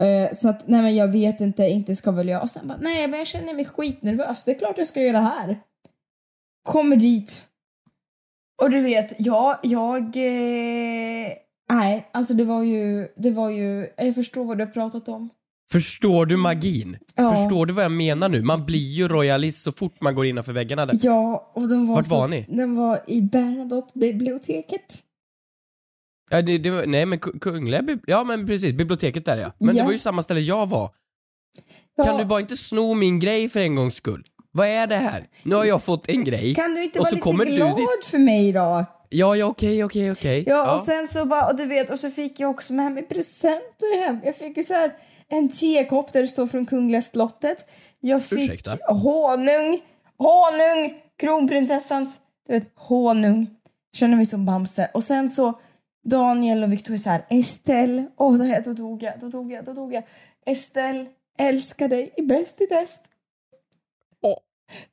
Eh, 0.00 0.32
så 0.32 0.48
att, 0.48 0.68
nej 0.68 0.82
men 0.82 0.94
jag 0.94 1.08
vet 1.08 1.40
inte, 1.40 1.62
inte 1.62 1.94
ska 1.94 2.10
väl 2.10 2.28
jag. 2.28 2.42
Och 2.42 2.50
sen 2.50 2.68
bara, 2.68 2.78
nej 2.78 3.08
men 3.08 3.18
jag 3.18 3.26
känner 3.26 3.54
mig 3.54 3.64
skitnervös. 3.64 4.44
Det 4.44 4.50
är 4.50 4.58
klart 4.58 4.78
jag 4.78 4.86
ska 4.86 5.02
göra 5.02 5.18
det 5.18 5.24
här. 5.24 5.60
Kommer 6.64 6.96
dit. 6.96 7.44
Och 8.62 8.70
du 8.70 8.80
vet, 8.80 9.14
jag, 9.18 9.58
jag... 9.62 10.02
Eh, 10.02 11.32
nej, 11.72 12.08
alltså 12.12 12.34
det 12.34 12.44
var 12.44 12.62
ju, 12.62 13.08
det 13.16 13.30
var 13.30 13.50
ju, 13.50 13.88
jag 13.96 14.14
förstår 14.14 14.44
vad 14.44 14.58
du 14.58 14.64
har 14.64 14.72
pratat 14.72 15.08
om. 15.08 15.30
Förstår 15.72 16.26
du 16.26 16.36
magin? 16.36 16.96
Ja. 17.14 17.34
Förstår 17.34 17.66
du 17.66 17.72
vad 17.72 17.84
jag 17.84 17.92
menar 17.92 18.28
nu? 18.28 18.42
Man 18.42 18.66
blir 18.66 18.92
ju 18.92 19.08
royalist 19.08 19.58
så 19.58 19.72
fort 19.72 20.00
man 20.00 20.14
går 20.14 20.26
innanför 20.26 20.52
väggarna 20.52 20.86
där. 20.86 20.98
Ja, 21.02 21.52
och 21.54 21.68
de 21.68 21.86
var 21.86 21.94
Vart 21.94 22.06
så, 22.06 22.16
var 22.16 22.28
ni? 22.28 22.46
Den 22.48 22.74
var 22.74 23.00
i 23.06 23.20
Bernadotte-biblioteket. 23.20 24.98
Ja, 26.36 26.42
det, 26.42 26.58
det 26.58 26.70
var, 26.70 26.86
nej 26.86 27.06
men 27.06 27.18
ku- 27.18 27.38
Kungliga 27.38 27.82
Ja 28.06 28.24
men 28.24 28.46
precis, 28.46 28.72
biblioteket 28.72 29.24
där 29.24 29.36
ja. 29.36 29.52
Men 29.58 29.76
Ja. 29.76 29.82
det 29.82 29.86
var 29.86 29.92
ju 29.92 29.98
samma 29.98 30.22
ställe 30.22 30.40
jag 30.40 30.66
var. 30.68 30.90
Ja. 31.96 32.04
Kan 32.04 32.18
du 32.18 32.24
bara 32.24 32.40
inte 32.40 32.56
sno 32.56 32.94
min 32.94 33.18
grej 33.20 33.48
för 33.48 33.60
en 33.60 33.74
gångs 33.76 33.94
skull? 33.94 34.24
Vad 34.52 34.66
är 34.68 34.86
det 34.86 34.96
här? 34.96 35.26
Nu 35.42 35.54
har 35.54 35.64
jag 35.64 35.82
fått 35.82 36.08
en 36.08 36.24
grej. 36.24 36.54
Kan 36.54 36.74
du 36.74 36.84
inte 36.84 36.98
och 36.98 37.02
vara 37.02 37.10
så 37.10 37.14
lite 37.16 37.22
kommer 37.22 37.44
glad 37.44 37.76
du 37.76 37.82
dit. 37.82 38.06
för 38.10 38.18
mig 38.18 38.52
då? 38.52 38.84
Ja, 39.08 39.36
ja 39.36 39.46
okej, 39.46 39.84
okej, 39.84 40.12
okej. 40.12 40.44
Ja, 40.46 40.74
och 40.74 40.80
sen 40.82 41.08
så 41.08 41.24
bara, 41.24 41.46
och 41.50 41.56
du 41.56 41.64
vet, 41.66 41.90
och 41.90 41.98
så 42.00 42.10
fick 42.10 42.40
jag 42.40 42.50
också 42.50 42.72
med 42.72 42.92
mig 42.92 43.02
presenter 43.08 44.04
hem. 44.06 44.20
Jag 44.24 44.36
fick 44.36 44.56
ju 44.56 44.62
så 44.62 44.74
här 44.74 44.92
en 45.28 45.48
tekopp 45.48 46.12
där 46.12 46.20
det 46.20 46.26
står 46.28 46.46
från 46.46 46.66
Kungliga 46.66 47.02
slottet. 47.02 47.56
Jag 48.00 48.24
fick 48.24 48.38
Ursäkta? 48.38 48.70
honung, 48.92 49.80
honung, 50.18 50.94
kronprinsessans, 51.20 52.18
du 52.48 52.52
vet, 52.54 52.72
honung. 52.76 53.50
Känner 53.96 54.16
mig 54.16 54.26
som 54.26 54.46
Bamse. 54.46 54.90
Och 54.94 55.04
sen 55.04 55.30
så 55.30 55.60
Daniel 56.04 56.62
och 56.62 56.72
Victoria 56.72 56.98
så 56.98 57.10
här, 57.10 57.24
Estelle, 57.30 58.06
åh 58.16 58.38
det 58.38 58.44
här, 58.44 58.62
då 58.64 58.72
dog 58.72 59.02
jag, 59.02 59.20
då 59.20 59.28
dog 59.28 59.52
jag, 59.52 59.64
då 59.64 59.72
dog 59.72 59.94
jag. 59.94 60.04
Estelle, 60.46 61.06
älskar 61.38 61.88
dig, 61.88 62.12
är 62.16 62.22
bäst 62.22 62.60
i 62.60 62.66
test. 62.66 63.02
Åh. 64.22 64.38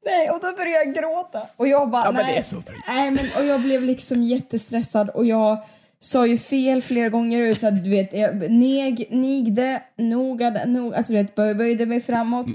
Nej, 0.05 0.29
och 0.29 0.39
då 0.41 0.51
började 0.51 0.85
jag 0.85 0.95
gråta. 0.95 1.41
Och 1.57 1.67
jag 1.67 1.89
bara, 1.89 2.05
Ja 2.05 2.11
men 2.11 2.23
nej. 2.25 2.33
det 2.33 2.39
är 2.39 2.43
så 2.43 2.55
fint. 2.55 2.77
Nej 2.87 3.11
men 3.11 3.25
och 3.37 3.45
jag 3.45 3.61
blev 3.61 3.83
liksom 3.83 4.23
jättestressad 4.23 5.09
och 5.09 5.25
jag 5.25 5.57
sa 5.99 6.27
ju 6.27 6.37
fel 6.37 6.81
flera 6.81 7.09
gånger 7.09 7.51
och 7.51 7.57
så 7.57 7.67
att, 7.67 7.83
du 7.83 7.89
vet, 7.89 8.13
jag 8.13 8.51
neg, 8.51 9.07
nigde, 9.09 9.83
nogade, 9.97 10.65
nog, 10.65 10.93
alltså 10.95 11.13
du 11.13 11.19
vet, 11.19 11.35
böj, 11.35 11.55
böjde 11.55 11.85
mig 11.85 11.99
framåt 11.99 12.47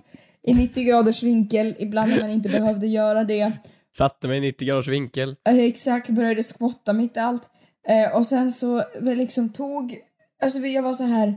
i 0.43 0.55
90 0.55 0.85
graders 0.85 1.23
vinkel 1.23 1.75
ibland 1.79 2.11
när 2.11 2.21
man 2.21 2.31
inte 2.31 2.49
behövde 2.49 2.87
göra 2.87 3.25
det. 3.25 3.53
Satte 3.97 4.29
mig 4.29 4.39
i 4.39 4.41
90 4.41 4.69
graders 4.69 4.89
vinkel. 4.89 5.37
Exakt, 5.45 6.09
började 6.11 6.43
skotta 6.43 6.93
mitt 6.93 7.17
i 7.17 7.21
allt. 7.21 7.51
Eh, 7.89 8.17
och 8.17 8.27
sen 8.27 8.53
så 8.53 8.85
liksom 9.01 9.49
tog, 9.49 9.99
alltså 10.43 10.59
jag 10.59 10.83
var 10.83 10.93
så 10.93 11.05
här. 11.05 11.37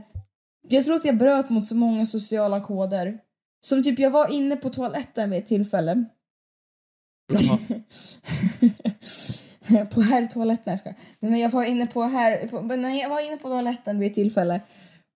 jag 0.68 0.84
tror 0.84 0.96
att 0.96 1.04
jag 1.04 1.18
bröt 1.18 1.50
mot 1.50 1.66
så 1.66 1.76
många 1.76 2.06
sociala 2.06 2.60
koder. 2.60 3.18
Som 3.60 3.82
typ, 3.82 3.98
jag 3.98 4.10
var 4.10 4.32
inne 4.32 4.56
på 4.56 4.70
toaletten 4.70 5.30
vid 5.30 5.38
ett 5.38 5.46
tillfälle. 5.46 6.04
På 9.94 10.00
herrtoaletten, 10.00 10.70
jag 10.70 10.78
ska. 10.78 10.90
Nej 11.20 11.30
men 11.30 11.40
jag 11.40 11.50
var 11.50 11.64
inne 11.64 11.86
på 11.86 12.02
här, 12.02 12.48
på, 12.48 12.60
nej, 12.60 13.00
jag 13.00 13.08
var 13.08 13.26
inne 13.26 13.36
på 13.36 13.48
toaletten 13.48 13.98
vid 13.98 14.10
ett 14.10 14.14
tillfälle. 14.14 14.60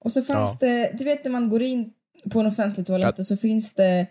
Och 0.04 0.12
så 0.12 0.22
fanns 0.22 0.58
det, 0.58 0.90
du 0.98 1.04
vet 1.04 1.24
när 1.24 1.30
man 1.30 1.48
går 1.48 1.62
in 1.62 1.90
på 2.30 2.40
en 2.40 2.46
offentlig 2.46 2.86
toalett 2.86 3.26
så 3.26 3.36
finns 3.36 3.74
det 3.74 4.06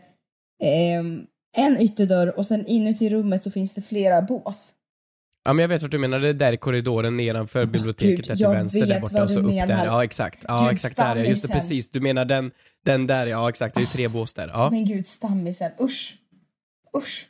ehm, 0.63 1.25
en 1.57 1.77
ytterdörr 1.77 2.37
och 2.37 2.45
sen 2.45 2.65
inuti 2.65 3.09
rummet 3.09 3.43
så 3.43 3.51
finns 3.51 3.73
det 3.73 3.81
flera 3.81 4.21
bås. 4.21 4.73
Ja 5.45 5.53
men 5.53 5.63
jag 5.63 5.69
vet 5.69 5.81
vad 5.81 5.91
du 5.91 5.97
menar, 5.97 6.19
det 6.19 6.29
är 6.29 6.33
där 6.33 6.53
i 6.53 6.57
korridoren 6.57 7.17
nedanför 7.17 7.65
biblioteket 7.65 8.17
Gud, 8.17 8.27
där 8.27 8.35
till 8.35 8.47
vänster 8.47 8.85
där 8.85 9.01
borta 9.01 9.23
och 9.23 9.31
så 9.31 9.39
upp 9.39 9.45
menar. 9.45 9.67
där. 9.67 9.85
Ja 9.85 10.03
exakt, 10.03 10.45
ja 10.47 10.63
Gud, 10.63 10.73
exakt 10.73 10.97
där 10.97 11.15
ja. 11.15 11.23
Just 11.23 11.29
det, 11.29 11.47
stammisen. 11.47 11.69
precis. 11.69 11.89
Du 11.89 11.99
menar 11.99 12.25
den, 12.25 12.51
den 12.85 13.07
där 13.07 13.27
ja, 13.27 13.49
exakt. 13.49 13.75
Det 13.75 13.79
är 13.79 13.81
ju 13.81 13.87
tre 13.87 14.07
bås 14.07 14.33
där. 14.33 14.47
Ja. 14.47 14.69
Men 14.69 14.85
gud, 14.85 15.05
stammisen. 15.05 15.71
Usch. 15.81 16.15
Usch. 16.97 17.27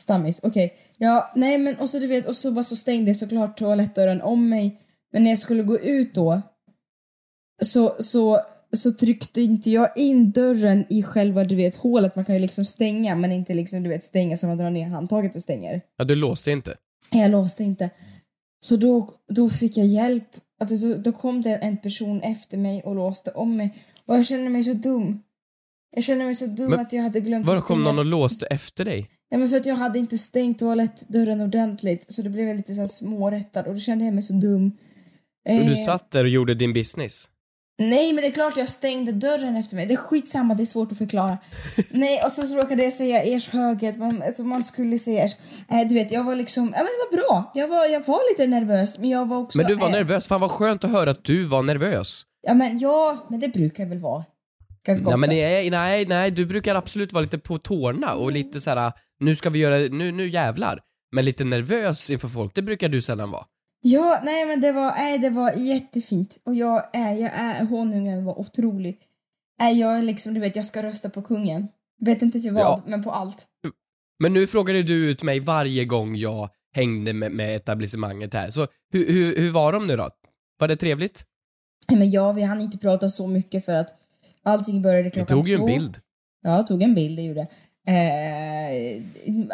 Stammis, 0.00 0.40
okej. 0.42 0.74
Ja, 0.96 1.32
nej 1.34 1.58
men 1.58 1.76
och 1.76 1.90
så 1.90 1.98
du 1.98 2.06
vet, 2.06 2.26
och 2.26 2.36
så 2.36 2.50
bara 2.50 2.64
så 2.64 2.76
stängde 2.76 3.10
jag 3.10 3.16
såklart 3.16 3.58
toalettdörren 3.58 4.22
om 4.22 4.48
mig. 4.48 4.80
Men 5.12 5.22
när 5.22 5.30
jag 5.30 5.38
skulle 5.38 5.62
gå 5.62 5.78
ut 5.78 6.14
då 6.14 6.42
så, 7.62 7.96
så, 7.98 8.40
så 8.76 8.92
tryckte 8.92 9.40
inte 9.40 9.70
jag 9.70 9.96
in 9.96 10.30
dörren 10.30 10.84
i 10.90 11.02
själva, 11.02 11.44
du 11.44 11.54
vet, 11.54 11.76
hålet. 11.76 12.16
Man 12.16 12.24
kan 12.24 12.34
ju 12.34 12.40
liksom 12.40 12.64
stänga 12.64 13.14
men 13.14 13.32
inte 13.32 13.54
liksom, 13.54 13.82
du 13.82 13.88
vet, 13.88 14.02
stänga 14.02 14.36
som 14.36 14.50
att 14.50 14.58
dra 14.58 14.70
ner 14.70 14.88
handtaget 14.88 15.34
och 15.34 15.42
stänger. 15.42 15.80
Ja, 15.96 16.04
du 16.04 16.14
låste 16.14 16.50
inte. 16.50 16.76
Jag 17.22 17.30
låste 17.30 17.64
inte. 17.64 17.90
Så 18.64 18.76
då, 18.76 19.10
då 19.28 19.48
fick 19.50 19.76
jag 19.76 19.86
hjälp. 19.86 20.28
Alltså, 20.60 20.88
då, 20.88 20.94
då 20.94 21.12
kom 21.12 21.42
det 21.42 21.54
en 21.56 21.76
person 21.76 22.20
efter 22.20 22.58
mig 22.58 22.82
och 22.82 22.94
låste 22.94 23.30
om 23.30 23.56
mig. 23.56 23.74
Och 24.06 24.16
jag 24.16 24.26
kände 24.26 24.50
mig 24.50 24.64
så 24.64 24.72
dum. 24.72 25.22
Jag 25.94 26.04
kände 26.04 26.24
mig 26.24 26.34
så 26.34 26.46
dum 26.46 26.70
Men 26.70 26.80
att 26.80 26.92
jag 26.92 27.02
hade 27.02 27.20
glömt 27.20 27.46
Var 27.46 27.56
att 27.56 27.62
kom 27.64 27.76
stänga. 27.80 27.92
någon 27.92 27.98
och 27.98 28.04
låste 28.04 28.46
efter 28.46 28.84
dig? 28.84 29.10
Ja 29.28 29.38
men 29.38 29.48
för 29.48 29.56
att 29.56 29.66
jag 29.66 29.76
hade 29.76 29.98
inte 29.98 30.18
stängt 30.18 30.58
toalettdörren 30.58 31.40
ordentligt 31.40 32.14
så 32.14 32.22
då 32.22 32.30
blev 32.30 32.48
jag 32.48 32.56
lite 32.56 32.74
så 32.74 32.80
här 32.80 32.88
smårättad 32.88 33.60
och 33.66 33.74
då 33.74 33.80
kände 33.80 34.04
jag 34.04 34.14
mig 34.14 34.22
så 34.22 34.32
dum. 34.32 34.66
Och 35.48 35.54
du 35.66 35.72
Eh, 35.72 35.84
satt 35.84 36.10
där 36.10 36.24
och 36.24 36.30
gjorde 36.30 36.54
din 36.54 36.72
business? 36.72 37.28
Nej, 37.78 38.12
men 38.12 38.22
det 38.22 38.28
är 38.28 38.32
klart 38.32 38.56
jag 38.56 38.68
stängde 38.68 39.12
dörren 39.12 39.56
efter 39.56 39.76
mig. 39.76 39.86
Det 39.86 39.94
är 39.94 39.98
skitsamma, 39.98 40.54
det 40.54 40.62
är 40.62 40.66
svårt 40.66 40.92
att 40.92 40.98
förklara. 40.98 41.38
Nej, 41.90 42.22
och 42.24 42.32
så, 42.32 42.46
så 42.46 42.56
råkade 42.56 42.82
jag 42.82 42.92
säga 42.92 43.22
ers 43.22 43.48
höghet, 43.48 43.96
man, 43.96 44.22
alltså 44.22 44.44
man 44.44 44.64
skulle 44.64 44.98
säga 44.98 45.24
ers... 45.24 45.36
Eh, 45.70 45.88
du 45.88 45.94
vet, 45.94 46.10
jag 46.10 46.24
var 46.24 46.34
liksom... 46.34 46.64
Ja, 46.64 46.78
men 46.78 46.86
det 46.86 47.16
var 47.16 47.26
bra. 47.26 47.52
Jag 47.54 47.68
var, 47.68 47.86
jag 47.86 48.06
var 48.06 48.32
lite 48.32 48.46
nervös, 48.46 48.98
men 48.98 49.10
jag 49.10 49.28
var 49.28 49.36
också... 49.36 49.58
Men 49.58 49.66
du 49.66 49.74
var 49.74 49.86
eh, 49.86 49.92
nervös, 49.92 50.28
fan 50.28 50.40
vad 50.40 50.50
skönt 50.50 50.84
att 50.84 50.90
höra 50.90 51.10
att 51.10 51.24
du 51.24 51.44
var 51.44 51.62
nervös. 51.62 52.22
Ja, 52.46 52.54
men 52.54 52.78
ja, 52.78 53.26
men 53.30 53.40
det 53.40 53.48
brukar 53.48 53.82
jag 53.82 53.90
väl 53.90 53.98
vara. 53.98 54.24
Ganska 54.86 55.06
ofta. 55.06 55.16
men 55.16 55.30
nej, 55.30 55.70
nej, 55.70 56.06
nej, 56.06 56.30
du 56.30 56.46
brukar 56.46 56.74
absolut 56.74 57.12
vara 57.12 57.22
lite 57.22 57.38
på 57.38 57.58
tårna 57.58 58.14
och 58.14 58.32
lite 58.32 58.60
så 58.60 58.70
här: 58.70 58.92
nu 59.20 59.36
ska 59.36 59.50
vi 59.50 59.58
göra, 59.58 59.76
nu, 59.76 60.12
nu 60.12 60.28
jävlar. 60.28 60.80
Men 61.12 61.24
lite 61.24 61.44
nervös 61.44 62.10
inför 62.10 62.28
folk, 62.28 62.54
det 62.54 62.62
brukar 62.62 62.88
du 62.88 63.02
sällan 63.02 63.30
vara. 63.30 63.44
Ja, 63.86 64.20
nej 64.24 64.46
men 64.46 64.60
det 64.60 64.72
var, 64.72 64.90
nej, 64.94 65.18
det 65.18 65.30
var 65.30 65.52
jättefint. 65.52 66.38
Och 66.44 66.54
jag 66.54 66.96
är, 66.96 67.12
jag 67.12 67.30
är, 67.34 67.64
honungen 67.64 68.24
var 68.24 68.38
otrolig. 68.38 68.98
Är 69.62 69.70
jag 69.70 70.04
liksom, 70.04 70.34
du 70.34 70.40
vet, 70.40 70.56
jag 70.56 70.64
ska 70.64 70.82
rösta 70.82 71.10
på 71.10 71.22
kungen. 71.22 71.68
Vet 72.00 72.22
inte 72.22 72.40
till 72.40 72.52
vad, 72.52 72.62
Ja. 72.62 72.82
men 72.86 73.02
på 73.02 73.10
allt. 73.12 73.46
Men 74.18 74.32
nu 74.32 74.46
frågade 74.46 74.82
du 74.82 75.10
ut 75.10 75.22
mig 75.22 75.40
varje 75.40 75.84
gång 75.84 76.16
jag 76.16 76.48
hängde 76.74 77.12
med, 77.12 77.32
med 77.32 77.56
etablissemanget 77.56 78.34
här, 78.34 78.50
så 78.50 78.66
hur, 78.92 79.06
hur, 79.12 79.36
hur 79.36 79.50
var 79.50 79.72
de 79.72 79.86
nu 79.86 79.96
då? 79.96 80.08
Var 80.58 80.68
det 80.68 80.76
trevligt? 80.76 81.24
Nej, 81.88 81.98
Men 81.98 82.10
ja, 82.10 82.32
vi 82.32 82.42
hann 82.42 82.60
inte 82.60 82.78
prata 82.78 83.08
så 83.08 83.26
mycket 83.26 83.64
för 83.64 83.74
att 83.74 83.94
allting 84.44 84.82
började 84.82 85.02
Vi 85.02 85.10
klockan 85.10 85.26
tog 85.38 85.48
ju 85.48 85.54
en 85.54 85.60
två. 85.60 85.66
bild. 85.66 85.98
Ja, 86.42 86.56
jag 86.56 86.66
tog 86.66 86.82
en 86.82 86.94
bild, 86.94 87.18
det 87.18 87.22
gjorde 87.22 87.46
eh, 87.86 89.02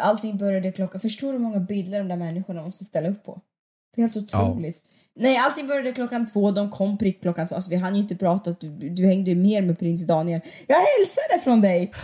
Allting 0.05 0.37
började 0.37 0.71
klockan... 0.71 1.01
Förstår 1.01 1.27
du 1.27 1.33
hur 1.33 1.39
många 1.39 1.59
bilder 1.59 1.99
de 1.99 2.07
där 2.07 2.15
människorna 2.15 2.61
måste 2.63 2.83
ställa 2.83 3.09
upp 3.09 3.23
på? 3.23 3.41
Det 3.95 4.01
är 4.01 4.03
helt 4.03 4.17
otroligt. 4.17 4.81
Nej, 5.15 5.37
allting 5.37 5.67
började 5.67 5.91
klockan 5.91 6.25
två, 6.25 6.51
de 6.51 6.71
kom 6.71 6.97
prick 6.97 7.21
klockan 7.21 7.47
två. 7.47 7.55
Alltså 7.55 7.69
vi 7.69 7.75
hann 7.75 7.95
ju 7.95 8.01
inte 8.01 8.15
prata, 8.15 8.51
du, 8.59 8.89
du 8.89 9.05
hängde 9.05 9.31
ju 9.31 9.35
mer 9.37 9.61
med 9.61 9.79
prins 9.79 10.07
Daniel. 10.07 10.41
Jag 10.67 10.75
hälsade 10.75 11.43
från 11.43 11.61
dig! 11.61 11.91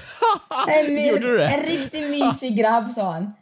En, 0.68 1.08
Gjorde 1.08 1.32
du 1.32 1.38
det? 1.38 1.48
en 1.48 1.64
riktigt 1.64 2.10
mysig 2.10 2.58
grabb, 2.58 2.92
sa 2.92 3.12
han. 3.12 3.24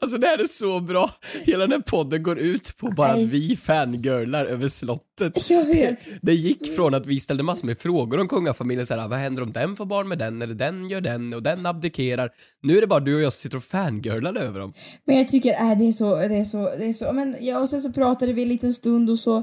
Alltså 0.00 0.18
det 0.18 0.26
här 0.26 0.38
är 0.38 0.44
så 0.44 0.80
bra. 0.80 1.10
Hela 1.42 1.58
den 1.66 1.72
här 1.72 1.80
podden 1.80 2.22
går 2.22 2.38
ut 2.38 2.76
på 2.76 2.86
bara 2.86 3.12
att 3.12 3.18
vi 3.18 3.56
fangirlar 3.56 4.44
över 4.44 4.68
slottet. 4.68 5.50
Jag 5.50 5.64
vet. 5.64 5.98
Det 6.22 6.34
gick 6.34 6.74
från 6.76 6.94
att 6.94 7.06
vi 7.06 7.20
ställde 7.20 7.42
massor 7.42 7.66
med 7.66 7.78
frågor 7.78 8.20
om 8.20 8.28
kungafamiljen, 8.28 8.86
så 8.86 8.94
här, 8.94 9.08
vad 9.08 9.18
händer 9.18 9.42
om 9.42 9.52
den 9.52 9.76
får 9.76 9.84
barn 9.84 10.08
med 10.08 10.18
den, 10.18 10.42
eller 10.42 10.54
den 10.54 10.88
gör 10.88 11.00
den, 11.00 11.34
och 11.34 11.42
den 11.42 11.66
abdikerar. 11.66 12.30
Nu 12.62 12.76
är 12.76 12.80
det 12.80 12.86
bara 12.86 13.00
du 13.00 13.14
och 13.14 13.20
jag 13.20 13.32
som 13.32 13.38
sitter 13.40 13.56
och 13.56 13.64
fangirlar 13.64 14.36
över 14.36 14.60
dem. 14.60 14.72
Men 15.04 15.16
jag 15.18 15.28
tycker, 15.28 15.52
äh, 15.52 15.78
det 15.78 15.84
är 15.88 15.92
så, 15.92 16.16
det 16.16 16.36
är 16.36 16.44
så, 16.44 16.70
det 16.78 16.84
är 16.84 16.92
så, 16.92 17.12
men 17.12 17.36
ja, 17.40 17.58
och 17.60 17.68
sen 17.68 17.80
så 17.80 17.92
pratade 17.92 18.32
vi 18.32 18.42
en 18.42 18.48
liten 18.48 18.74
stund 18.74 19.10
och 19.10 19.18
så 19.18 19.42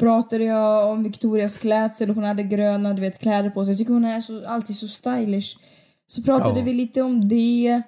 pratade 0.00 0.44
jag 0.44 0.86
om 0.88 1.02
Victorias 1.04 1.58
klädsel 1.58 2.08
och 2.10 2.14
hon 2.14 2.24
hade 2.24 2.42
gröna, 2.42 2.92
du 2.92 3.00
vet, 3.00 3.20
kläder 3.20 3.50
på 3.50 3.64
sig. 3.64 3.72
Jag 3.72 3.78
tycker 3.78 3.92
hon 3.92 4.04
är 4.04 4.20
så, 4.20 4.46
alltid 4.46 4.76
så 4.76 4.88
stylish. 4.88 5.56
Så 6.06 6.22
pratade 6.22 6.58
Ja. 6.58 6.64
vi 6.64 6.72
lite 6.72 7.02
om 7.02 7.28
det. 7.28 7.82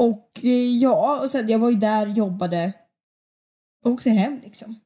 Och 0.00 0.28
eh, 0.42 0.76
ja, 0.78 1.20
och 1.20 1.30
sen 1.30 1.48
jag 1.48 1.58
var 1.58 1.70
ju 1.70 1.76
där, 1.76 2.06
jobbade. 2.06 2.72
Och 3.84 3.90
åkte 3.90 4.10
hem 4.10 4.40
liksom. 4.44 4.80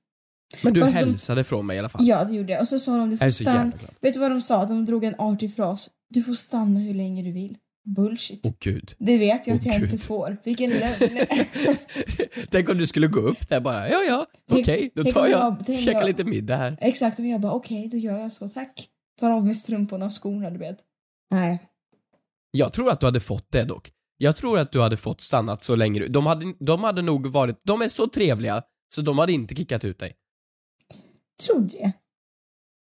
Men 0.63 0.73
du 0.73 0.81
de- 0.81 0.93
hälsade 0.93 1.45
från 1.45 1.67
mig 1.67 1.77
i 1.77 1.79
alla 1.79 1.89
fall. 1.89 2.07
Ja, 2.07 2.25
det 2.25 2.35
gjorde 2.35 2.53
jag. 2.53 2.61
Och 2.61 2.69
så 2.69 2.79
sa 2.79 2.97
de, 2.97 3.11
du 3.11 3.17
får 3.17 3.29
stanna. 3.31 3.73
Vet 4.01 4.15
du 4.15 4.21
vad 4.21 4.31
de 4.31 4.41
sa? 4.41 4.65
De 4.65 4.85
drog 4.85 5.05
en 5.05 5.15
artig 5.19 5.55
fras. 5.57 5.91
Du 6.11 6.23
får 6.23 6.33
stanna 6.33 6.81
hur 6.81 6.95
länge 6.95 7.23
du 7.23 7.33
vill. 7.33 7.57
Bullshit. 7.97 8.41
Åh 8.45 8.53
gud. 8.61 8.93
Det 8.99 9.19
vet 9.19 9.47
jag 9.47 9.57
att 9.57 9.67
jag 9.67 9.81
Gud. 9.81 9.93
inte 9.93 10.07
får. 10.07 10.37
Vilken 10.45 10.71
lögn. 10.71 11.27
Tänk 12.51 12.69
om 12.69 12.79
du 12.79 12.87
skulle 12.87 13.07
gå 13.07 13.21
upp 13.21 13.49
där 13.49 13.61
bara, 13.61 13.89
ja 13.89 13.99
ja, 14.09 14.27
okej, 14.53 14.91
då 14.95 15.03
tänk 15.03 15.15
tar 15.15 15.25
om 15.25 15.31
jag, 15.31 15.41
jag- 15.41 15.49
om 15.69 15.77
käkar 15.77 15.93
jag- 16.01 16.07
lite 16.07 16.25
middag 16.25 16.57
här. 16.57 16.79
Exakt, 16.81 17.19
och 17.19 17.27
jag 17.27 17.41
bara 17.41 17.53
okej, 17.53 17.89
då 17.89 17.97
gör 17.97 18.19
jag 18.19 18.33
så, 18.33 18.49
tack. 18.49 18.89
Tar 19.21 19.31
av 19.31 19.45
mig 19.47 19.55
strumporna 19.55 20.07
och 20.07 20.23
skorna, 20.23 20.51
du 20.51 20.59
vet. 20.59 20.79
Nej. 21.31 21.63
Jag 22.51 22.73
tror 22.73 22.91
att 22.91 23.01
du 23.01 23.07
hade 23.07 23.21
fått 23.21 23.47
det 23.53 23.65
dock. 23.65 23.91
Jag 24.25 24.37
tror 24.37 24.59
att 24.59 24.73
du 24.73 24.81
hade 24.81 24.97
fått 24.97 25.21
stannat 25.21 25.63
så 25.63 25.77
länge 25.77 26.07
de 26.09 26.27
hade, 26.27 26.55
de 26.61 26.85
hade 26.85 27.03
nog 27.03 27.27
varit, 27.27 27.61
de 27.65 27.83
är 27.83 27.89
så 27.89 28.07
trevliga, 28.09 28.63
så 28.95 29.01
de 29.03 29.19
hade 29.19 29.33
inte 29.33 29.55
kickat 29.55 29.85
ut 29.85 29.99
dig. 29.99 30.17
Tror 31.47 31.61
du 31.61 31.67
det? 31.67 31.93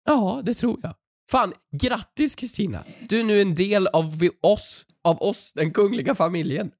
Ja, 0.06 0.42
det 0.46 0.54
tror 0.54 0.80
jag. 0.84 0.94
Fan, 1.32 1.54
grattis 1.82 2.36
Kristina! 2.36 2.84
Du 3.10 3.20
är 3.20 3.24
nu 3.24 3.42
en 3.42 3.56
del 3.56 3.88
av 3.88 4.18
vi- 4.20 4.32
oss, 4.44 4.86
av 5.08 5.22
oss, 5.22 5.54
den 5.54 5.72
kungliga 5.72 6.16
familjen. 6.16 6.72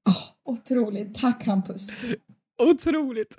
Otroligt. 0.48 1.14
Tack 1.14 1.46
Hampus. 1.46 1.88
Otroligt! 2.62 3.38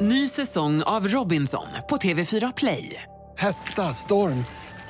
Ny 0.00 0.28
säsong 0.28 0.82
av 0.82 1.08
Robinson 1.08 1.66
på 1.88 1.96
TV4 1.96 2.52
Play. 2.56 3.02
Hetta, 3.36 3.82
storm, 3.82 4.44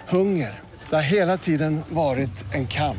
hunger. 0.08 0.60
Det 0.90 0.96
har 0.96 1.02
hela 1.02 1.36
tiden 1.36 1.80
varit 1.88 2.54
en 2.54 2.66
kamp. 2.66 2.98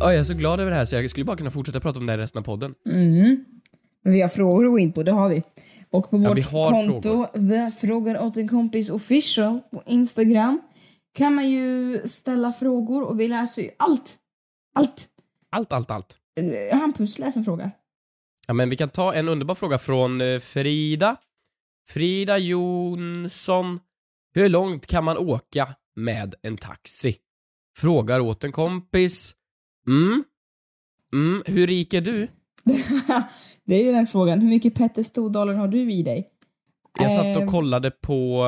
Ja, 0.00 0.12
jag 0.12 0.20
är 0.20 0.24
så 0.24 0.34
glad 0.34 0.60
över 0.60 0.70
det 0.70 0.76
här 0.76 0.84
så 0.84 0.94
jag 0.96 1.10
skulle 1.10 1.24
bara 1.24 1.36
kunna 1.36 1.50
fortsätta 1.50 1.80
prata 1.80 2.00
om 2.00 2.06
det 2.06 2.12
här 2.12 2.18
resten 2.18 2.38
av 2.38 2.42
podden. 2.44 2.74
Mm. 2.86 3.44
Vi 4.02 4.20
har 4.20 4.28
frågor 4.28 4.64
att 4.64 4.70
gå 4.70 4.78
in 4.78 4.92
på, 4.92 5.02
det 5.02 5.12
har 5.12 5.28
vi. 5.28 5.42
Och 5.90 6.10
på 6.10 6.16
Ja, 6.22 6.28
vårt 6.28 6.50
konto, 6.50 7.26
frågor. 7.32 7.70
Frågar 7.70 8.22
åt 8.22 8.36
en 8.36 8.48
kompis 8.48 8.90
official 8.90 9.60
på 9.72 9.82
Instagram, 9.86 10.60
kan 11.14 11.34
man 11.34 11.50
ju 11.50 12.00
ställa 12.04 12.52
frågor 12.52 13.02
och 13.02 13.20
vi 13.20 13.28
läser 13.28 13.62
ju 13.62 13.70
allt. 13.78 14.16
Allt. 14.74 15.08
Allt, 15.50 15.72
allt, 15.72 15.90
allt. 15.90 16.16
Eh, 16.40 16.78
Hampus, 16.78 17.18
läs 17.18 17.36
en 17.36 17.44
fråga. 17.44 17.70
Ja, 18.46 18.54
men 18.54 18.70
vi 18.70 18.76
kan 18.76 18.88
ta 18.88 19.14
en 19.14 19.28
underbar 19.28 19.54
fråga 19.54 19.78
från 19.78 20.20
eh, 20.20 20.38
Frida. 20.38 21.16
Frida 21.88 22.38
Jonsson. 22.38 23.80
Hur 24.34 24.48
långt 24.48 24.86
kan 24.86 25.04
man 25.04 25.18
åka 25.18 25.68
med 25.96 26.34
en 26.42 26.56
taxi? 26.56 27.16
Frågar 27.78 28.20
åt 28.20 28.44
en 28.44 28.52
kompis. 28.52 29.34
Mm. 29.88 30.24
Mm, 31.12 31.42
hur 31.46 31.66
rik 31.66 31.94
är 31.94 32.00
du? 32.00 32.28
det 33.66 33.74
är 33.74 33.84
ju 33.84 33.92
den 33.92 34.06
frågan. 34.06 34.40
Hur 34.40 34.48
mycket 34.48 34.74
Petter 34.74 35.02
Stordalen 35.02 35.56
har 35.56 35.68
du 35.68 35.92
i 35.92 36.02
dig? 36.02 36.28
Jag 36.98 37.10
satt 37.12 37.24
Ehm. 37.24 37.42
och 37.42 37.50
kollade 37.50 37.90
på, 37.90 38.44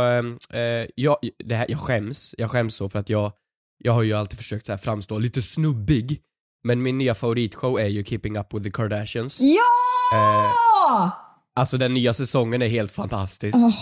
eh, 0.52 0.86
jag, 0.94 1.16
det 1.44 1.54
här, 1.54 1.66
jag 1.68 1.80
skäms, 1.80 2.34
jag 2.38 2.50
skäms 2.50 2.74
så 2.74 2.88
för 2.88 2.98
att 2.98 3.08
jag, 3.08 3.32
jag 3.78 3.92
har 3.92 4.02
ju 4.02 4.12
alltid 4.12 4.38
försökt 4.38 4.66
så 4.66 4.78
framstå 4.78 5.18
lite 5.18 5.42
snubbig. 5.42 6.20
Men 6.64 6.82
min 6.82 6.98
nya 6.98 7.14
favoritshow 7.14 7.80
är 7.80 7.86
ju 7.86 8.04
Keeping 8.04 8.36
Up 8.38 8.54
With 8.54 8.64
The 8.64 8.70
Kardashians. 8.70 9.40
Ja! 9.40 10.52
Alltså 11.56 11.78
den 11.78 11.94
nya 11.94 12.14
säsongen 12.14 12.62
är 12.62 12.66
helt 12.66 12.92
fantastisk. 12.92 13.56
Åh. 13.56 13.74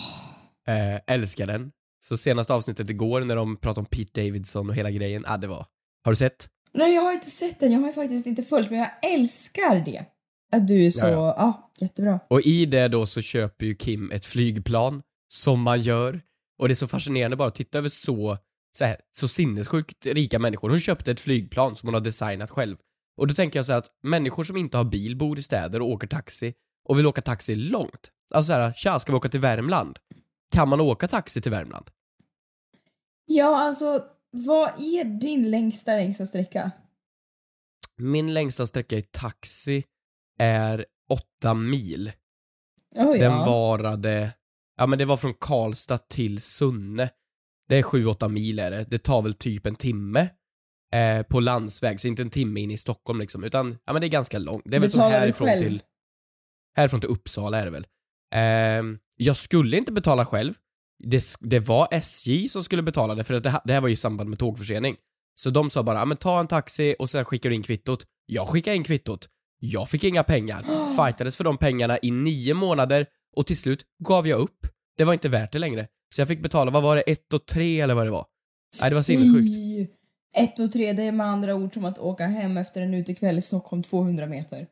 Eh, 0.76 1.00
älskar 1.06 1.46
den. 1.46 1.70
Så 2.04 2.16
senaste 2.16 2.54
avsnittet 2.54 2.90
igår 2.90 3.20
när 3.20 3.36
de 3.36 3.56
pratade 3.56 3.80
om 3.80 3.86
Pete 3.86 4.22
Davidson 4.24 4.68
och 4.70 4.74
hela 4.76 4.90
grejen, 4.90 5.24
ah, 5.26 5.36
det 5.36 5.46
var... 5.46 5.66
Har 6.04 6.12
du 6.12 6.16
sett? 6.16 6.48
Nej, 6.72 6.94
jag 6.94 7.02
har 7.02 7.12
inte 7.12 7.30
sett 7.30 7.60
den. 7.60 7.72
Jag 7.72 7.80
har 7.80 7.92
faktiskt 7.92 8.26
inte 8.26 8.42
följt, 8.42 8.70
men 8.70 8.78
jag 8.78 9.12
älskar 9.14 9.84
det. 9.84 10.04
Att 10.52 10.68
du 10.68 10.86
är 10.86 10.90
så, 10.90 11.06
Ja, 11.06 11.10
ja, 11.10 11.34
ja. 11.36 11.70
jättebra. 11.80 12.20
Och 12.30 12.40
i 12.40 12.66
det 12.66 12.88
då 12.88 13.06
så 13.06 13.20
köper 13.20 13.66
ju 13.66 13.74
Kim 13.74 14.10
ett 14.10 14.24
flygplan, 14.24 15.02
som 15.32 15.60
man 15.62 15.80
gör. 15.80 16.20
Och 16.58 16.68
det 16.68 16.72
är 16.72 16.76
så 16.76 16.86
fascinerande 16.86 17.36
bara 17.36 17.48
att 17.48 17.54
titta 17.54 17.78
över 17.78 17.88
så, 17.88 18.38
så, 18.76 18.84
här, 18.84 18.96
så 19.10 19.28
sinnessjukt 19.28 20.06
rika 20.06 20.38
människor. 20.38 20.70
Hon 20.70 20.80
köpte 20.80 21.10
ett 21.10 21.20
flygplan 21.20 21.76
som 21.76 21.86
hon 21.86 21.94
har 21.94 22.00
designat 22.00 22.50
själv. 22.50 22.76
Och 23.16 23.26
då 23.26 23.34
tänker 23.34 23.58
jag 23.58 23.66
så 23.66 23.72
här 23.72 23.78
att 23.78 23.90
människor 24.02 24.44
som 24.44 24.56
inte 24.56 24.76
har 24.76 24.84
bil, 24.84 25.16
bor 25.16 25.38
i 25.38 25.42
städer 25.42 25.82
och 25.82 25.88
åker 25.88 26.06
taxi 26.06 26.54
och 26.88 26.98
vill 26.98 27.06
åka 27.06 27.22
taxi 27.22 27.54
långt. 27.54 28.10
Alltså 28.34 28.52
så 28.52 28.58
här, 28.58 28.72
tja, 28.72 28.98
ska 28.98 29.12
vi 29.12 29.16
åka 29.18 29.28
till 29.28 29.40
Värmland? 29.40 29.98
Kan 30.54 30.68
man 30.68 30.80
åka 30.80 31.08
taxi 31.08 31.40
till 31.40 31.50
Värmland? 31.50 31.90
Ja, 33.26 33.60
alltså, 33.60 34.04
vad 34.30 34.68
är 34.68 35.04
din 35.04 35.50
längsta, 35.50 35.94
längsta 35.96 36.26
sträcka? 36.26 36.70
Min 37.96 38.34
längsta 38.34 38.66
sträcka 38.66 38.96
i 38.96 39.02
taxi 39.02 39.84
är 40.38 40.86
åtta 41.10 41.54
mil. 41.54 42.12
Oh, 42.96 43.12
Den 43.12 43.32
ja. 43.32 43.44
varade, 43.44 44.32
ja 44.76 44.86
men 44.86 44.98
det 44.98 45.04
var 45.04 45.16
från 45.16 45.34
Karlstad 45.34 45.98
till 45.98 46.40
Sunne. 46.40 47.10
Det 47.68 47.76
är 47.76 47.82
7-8 47.82 48.28
mil 48.28 48.58
är 48.58 48.70
det. 48.70 48.84
Det 48.84 48.98
tar 48.98 49.22
väl 49.22 49.34
typ 49.34 49.66
en 49.66 49.76
timme. 49.76 50.28
Eh, 50.92 51.22
på 51.22 51.40
landsväg, 51.40 52.00
så 52.00 52.08
inte 52.08 52.22
en 52.22 52.30
timme 52.30 52.60
in 52.60 52.70
i 52.70 52.76
Stockholm 52.76 53.20
liksom, 53.20 53.44
utan 53.44 53.78
ja 53.84 53.92
men 53.92 54.00
det 54.00 54.06
är 54.06 54.08
ganska 54.08 54.38
långt. 54.38 54.62
Det 54.66 54.76
är 54.76 54.80
väl 54.80 54.90
som 54.90 55.00
härifrån 55.00 55.48
till, 55.58 55.82
härifrån 56.76 57.00
till 57.00 57.10
Uppsala 57.10 57.58
är 57.58 57.64
det 57.64 57.70
väl. 57.70 57.86
Eh, 58.34 58.98
jag 59.16 59.36
skulle 59.36 59.76
inte 59.76 59.92
betala 59.92 60.26
själv. 60.26 60.54
Det, 61.02 61.24
det 61.40 61.58
var 61.58 61.88
SJ 61.90 62.48
som 62.48 62.62
skulle 62.62 62.82
betala 62.82 63.14
det, 63.14 63.24
för 63.24 63.34
att 63.34 63.42
det, 63.42 63.50
här- 63.50 63.60
det 63.64 63.72
här 63.72 63.80
var 63.80 63.88
ju 63.88 63.94
i 63.94 63.96
samband 63.96 64.30
med 64.30 64.38
tågförsening. 64.38 64.96
Så 65.34 65.50
de 65.50 65.70
sa 65.70 65.82
bara, 65.82 66.04
men 66.04 66.16
ta 66.16 66.40
en 66.40 66.46
taxi 66.46 66.96
och 66.98 67.10
sen 67.10 67.24
skickar 67.24 67.48
du 67.50 67.54
in 67.56 67.62
kvittot. 67.62 68.04
Jag 68.26 68.48
skickade 68.48 68.76
in 68.76 68.84
kvittot. 68.84 69.28
Jag 69.60 69.88
fick 69.88 70.04
inga 70.04 70.22
pengar. 70.22 70.62
Fightades 70.96 71.36
för 71.36 71.44
de 71.44 71.56
pengarna 71.58 71.98
i 72.02 72.10
nio 72.10 72.54
månader 72.54 73.06
och 73.36 73.46
till 73.46 73.56
slut 73.56 73.84
gav 74.04 74.28
jag 74.28 74.40
upp. 74.40 74.66
Det 74.96 75.04
var 75.04 75.12
inte 75.12 75.28
värt 75.28 75.52
det 75.52 75.58
längre. 75.58 75.86
Så 76.14 76.20
jag 76.20 76.28
fick 76.28 76.42
betala, 76.42 76.70
vad 76.70 76.82
var 76.82 76.96
det, 76.96 77.02
ett 77.02 77.32
och 77.32 77.46
tre 77.46 77.80
eller 77.80 77.94
vad 77.94 78.06
det 78.06 78.10
var? 78.10 78.26
Nej, 78.80 78.90
det 78.90 78.96
var 78.96 79.02
sinnessjukt. 79.02 79.56
Ett 80.36 80.58
och 80.60 80.72
tre, 80.72 80.92
det 80.92 81.02
är 81.02 81.12
med 81.12 81.26
andra 81.26 81.54
ord 81.54 81.74
som 81.74 81.84
att 81.84 81.98
åka 81.98 82.26
hem 82.26 82.56
efter 82.56 82.80
en 82.80 82.94
utekväll 82.94 83.38
i 83.38 83.42
Stockholm 83.42 83.82
200 83.82 84.26
meter. 84.26 84.66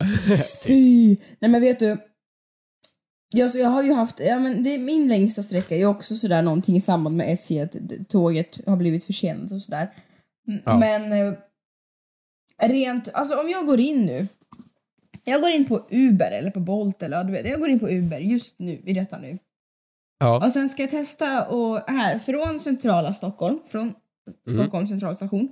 Fy! 0.66 1.16
Nej 1.38 1.50
men 1.50 1.60
vet 1.60 1.78
du. 1.78 1.96
Jag, 3.32 3.50
så 3.50 3.58
jag 3.58 3.68
har 3.68 3.82
ju 3.82 3.92
haft, 3.92 4.20
ja 4.20 4.38
men 4.38 4.62
det 4.62 4.74
är 4.74 4.78
min 4.78 5.08
längsta 5.08 5.42
sträcka 5.42 5.76
är 5.76 5.86
också 5.86 6.14
sådär 6.14 6.42
någonting 6.42 6.76
i 6.76 6.80
samband 6.80 7.16
med 7.16 7.32
SJ 7.32 7.60
att 7.60 7.76
tåget 8.08 8.66
har 8.66 8.76
blivit 8.76 9.04
försenat 9.04 9.52
och 9.52 9.62
sådär. 9.62 9.90
Ja. 10.64 10.78
Men 10.78 11.12
eh, 11.12 11.34
rent, 12.62 13.08
alltså 13.12 13.40
om 13.40 13.48
jag 13.48 13.66
går 13.66 13.80
in 13.80 14.06
nu. 14.06 14.26
Jag 15.24 15.40
går 15.40 15.50
in 15.50 15.64
på 15.64 15.86
Uber 15.90 16.30
eller 16.32 16.50
på 16.50 16.60
Bolt 16.60 17.02
eller 17.02 17.16
ja, 17.16 17.24
du 17.24 17.32
vet, 17.32 17.46
jag 17.46 17.60
går 17.60 17.68
in 17.68 17.80
på 17.80 17.88
Uber 17.90 18.18
just 18.18 18.58
nu, 18.58 18.82
i 18.84 18.92
detta 18.92 19.18
nu. 19.18 19.38
Ja. 20.18 20.44
Och 20.44 20.52
sen 20.52 20.68
ska 20.68 20.82
jag 20.82 20.90
testa 20.90 21.46
och 21.46 21.90
här 21.90 22.18
från 22.18 22.58
centrala 22.58 23.12
Stockholm, 23.12 23.58
från 23.68 23.94
Stockholms 24.48 24.90
centralstation. 24.90 25.48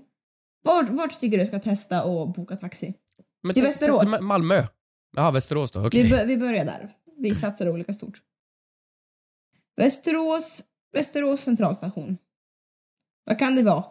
Vart, 0.65 0.89
vart 0.89 1.21
tycker 1.21 1.37
du 1.37 1.41
jag 1.41 1.47
ska 1.49 1.59
testa 1.61 2.03
och 2.03 2.29
boka 2.29 2.57
taxi? 2.57 2.95
Men 3.43 3.55
Till 3.55 3.63
te- 3.63 3.69
Västerås. 3.69 4.21
Malmö. 4.21 4.63
Jaha, 5.17 5.31
Västerås 5.31 5.71
då, 5.71 5.87
okej. 5.87 6.03
Vi, 6.03 6.11
bör, 6.11 6.25
vi 6.25 6.37
börjar 6.37 6.65
där. 6.65 6.91
Vi 7.19 7.35
satsar 7.35 7.69
olika 7.69 7.93
stort. 7.93 8.23
Västerås, 9.77 10.63
Västerås 10.93 11.41
centralstation. 11.41 12.19
Vad 13.25 13.39
kan 13.39 13.57
det 13.57 13.63
vara? 13.63 13.85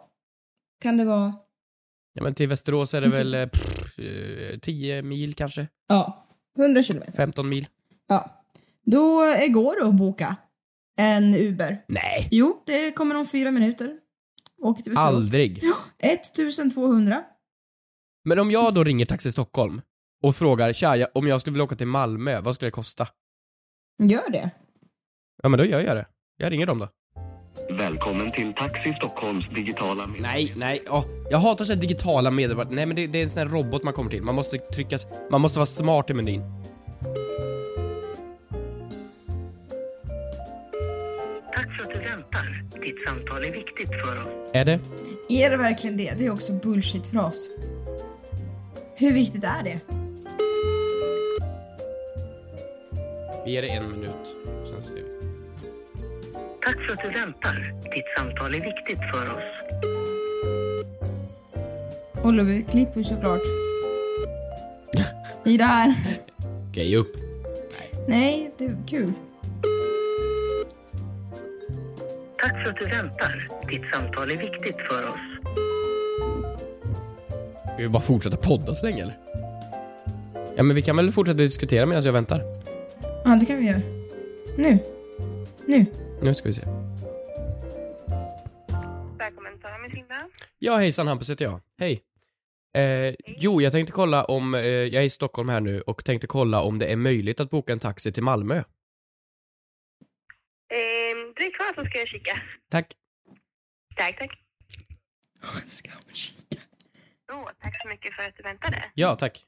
Kan 0.80 0.96
det 0.96 1.04
vara... 1.04 1.34
Ja 2.12 2.22
men 2.22 2.34
till 2.34 2.48
Västerås 2.48 2.94
är 2.94 3.00
det 3.00 3.08
väl 3.08 3.34
eh, 3.34 3.46
pff, 3.46 3.98
eh, 3.98 4.58
10 4.58 5.02
mil 5.02 5.34
kanske? 5.34 5.68
Ja, 5.88 6.26
100 6.58 6.82
kilometer. 6.82 7.12
15 7.12 7.48
mil? 7.48 7.68
Ja. 8.06 8.44
Då 8.82 9.16
går 9.48 9.80
det 9.80 9.88
att 9.88 9.94
boka 9.94 10.36
en 10.96 11.34
Uber. 11.34 11.84
Nej! 11.88 12.28
Jo, 12.30 12.62
det 12.66 12.92
kommer 12.92 13.14
om 13.14 13.26
fyra 13.26 13.50
minuter. 13.50 13.98
Åker 14.62 14.82
till 14.82 14.92
Västerås. 14.92 15.14
Aldrig. 15.16 15.62
1200. 15.98 17.24
Men 18.24 18.38
om 18.38 18.50
jag 18.50 18.74
då 18.74 18.84
ringer 18.84 19.06
Taxi 19.06 19.30
Stockholm 19.30 19.80
och 20.22 20.36
frågar 20.36 20.72
tja, 20.72 20.96
jag- 20.96 21.08
om 21.14 21.26
jag 21.26 21.40
skulle 21.40 21.52
vilja 21.54 21.64
åka 21.64 21.76
till 21.76 21.86
Malmö, 21.86 22.40
vad 22.40 22.54
skulle 22.54 22.66
det 22.66 22.72
kosta? 22.72 23.08
Gör 24.02 24.30
det. 24.30 24.50
Ja 25.42 25.48
men 25.48 25.58
då 25.58 25.64
gör 25.64 25.80
jag 25.80 25.96
det. 25.96 26.06
Jag 26.36 26.52
ringer 26.52 26.66
dem 26.66 26.78
då. 26.78 26.88
Välkommen 27.78 28.32
till 28.32 28.54
Taxi 28.54 28.94
Stockholms 28.94 29.48
digitala 29.48 30.06
Nej, 30.18 30.52
nej, 30.56 30.82
åh, 30.90 31.04
jag 31.30 31.38
hatar 31.38 31.64
sådana 31.64 31.80
digitala 31.80 32.30
meddelanden. 32.30 32.76
Nej 32.76 32.86
men 32.86 32.96
det, 32.96 33.06
det 33.06 33.18
är 33.18 33.22
en 33.22 33.30
sån 33.30 33.42
här 33.42 33.48
robot 33.48 33.82
man 33.82 33.92
kommer 33.92 34.10
till. 34.10 34.22
Man 34.22 34.34
måste 34.34 34.58
trycka, 34.58 34.98
man 35.30 35.40
måste 35.40 35.58
vara 35.58 35.66
smart 35.66 36.10
i 36.10 36.14
menyn. 36.14 36.42
Tack 41.54 41.76
för 41.76 41.82
att 41.84 41.90
du 41.90 41.98
väntar. 42.10 42.64
Ditt 42.82 43.08
samtal 43.08 43.44
är 43.44 43.52
viktigt 43.52 43.88
för 43.88 44.18
oss. 44.20 44.26
Är 44.52 44.64
det? 44.64 44.80
Är 45.28 45.50
det 45.50 45.56
verkligen 45.56 45.96
det? 45.96 46.14
Det 46.18 46.26
är 46.26 46.30
också 46.30 46.52
bullshit-fras. 46.52 47.48
Hur 48.96 49.12
viktigt 49.12 49.44
är 49.44 49.62
det? 49.64 49.80
Vi 53.44 53.50
ger 53.52 53.62
det 53.62 53.68
en 53.68 53.90
minut, 53.92 54.36
sen 54.70 54.82
ser 54.82 54.96
vi. 54.96 55.02
Tack 56.60 56.86
för 56.86 56.92
att 56.92 57.00
du 57.02 57.20
väntar. 57.20 57.74
Ditt 57.94 58.04
samtal 58.16 58.54
är 58.54 58.60
viktigt 58.60 58.98
för 59.12 59.30
oss. 59.32 59.42
Oliver, 62.24 62.70
klipp 62.70 62.88
ju 62.96 63.04
såklart. 63.04 63.40
I 65.44 65.56
det 65.56 65.64
här. 65.64 65.94
Okej, 66.70 66.96
upp. 66.96 67.16
Nej, 68.08 68.50
det 68.58 68.64
är 68.64 68.76
kul. 68.88 69.12
Tack 72.38 72.62
för 72.62 72.70
att 72.70 72.76
du 72.76 72.84
väntar. 72.84 73.48
Ditt 73.68 73.90
samtal 73.94 74.30
är 74.30 74.36
viktigt 74.36 74.76
för 74.80 75.08
oss. 75.08 75.20
Ska 77.62 77.82
vi 77.82 77.88
bara 77.88 78.02
fortsätta 78.02 78.36
podda 78.36 78.74
så 78.74 78.86
länge 78.86 79.02
eller? 79.02 79.18
Ja 80.56 80.62
men 80.62 80.76
vi 80.76 80.82
kan 80.82 80.96
väl 80.96 81.10
fortsätta 81.10 81.38
diskutera 81.38 81.86
medan 81.86 82.02
jag 82.04 82.12
väntar. 82.12 82.42
Ja, 83.28 83.34
det 83.34 83.46
kan 83.46 83.58
vi 83.58 83.66
göra. 83.66 83.80
Nu. 84.56 84.78
Nu. 85.66 85.86
Nu 86.22 86.34
ska 86.34 86.48
vi 86.48 86.54
se. 86.54 86.62
Välkommen 89.18 89.52
till 89.52 89.68
med 89.82 89.90
Linda. 89.94 90.28
Ja 90.58 90.76
hejsan 90.76 91.06
Hampus 91.06 91.30
heter 91.30 91.44
jag. 91.44 91.60
Hej. 91.78 92.02
Eh, 92.76 93.14
jo, 93.26 93.60
jag 93.60 93.72
tänkte 93.72 93.92
kolla 93.92 94.24
om, 94.24 94.54
eh, 94.54 94.60
jag 94.66 94.94
är 94.94 95.06
i 95.06 95.10
Stockholm 95.10 95.48
här 95.48 95.60
nu 95.60 95.80
och 95.80 96.04
tänkte 96.04 96.26
kolla 96.26 96.62
om 96.62 96.78
det 96.78 96.86
är 96.86 96.96
möjligt 96.96 97.40
att 97.40 97.50
boka 97.50 97.72
en 97.72 97.78
taxi 97.78 98.12
till 98.12 98.22
Malmö. 98.22 98.54
Ehm, 98.54 98.64
dröj 101.36 101.52
kvar 101.52 101.74
så 101.74 101.84
ska 101.90 101.98
jag 101.98 102.08
kika. 102.08 102.42
Tack. 102.70 102.94
Tack, 103.96 104.18
tack. 104.18 104.30
Ska 105.68 105.90
hon 105.90 106.14
kika? 106.14 106.60
Så, 107.26 107.50
tack 107.60 107.82
så 107.82 107.88
mycket 107.88 108.14
för 108.14 108.22
att 108.22 108.36
du 108.36 108.42
väntade. 108.42 108.84
Ja, 108.94 109.16
tack. 109.16 109.47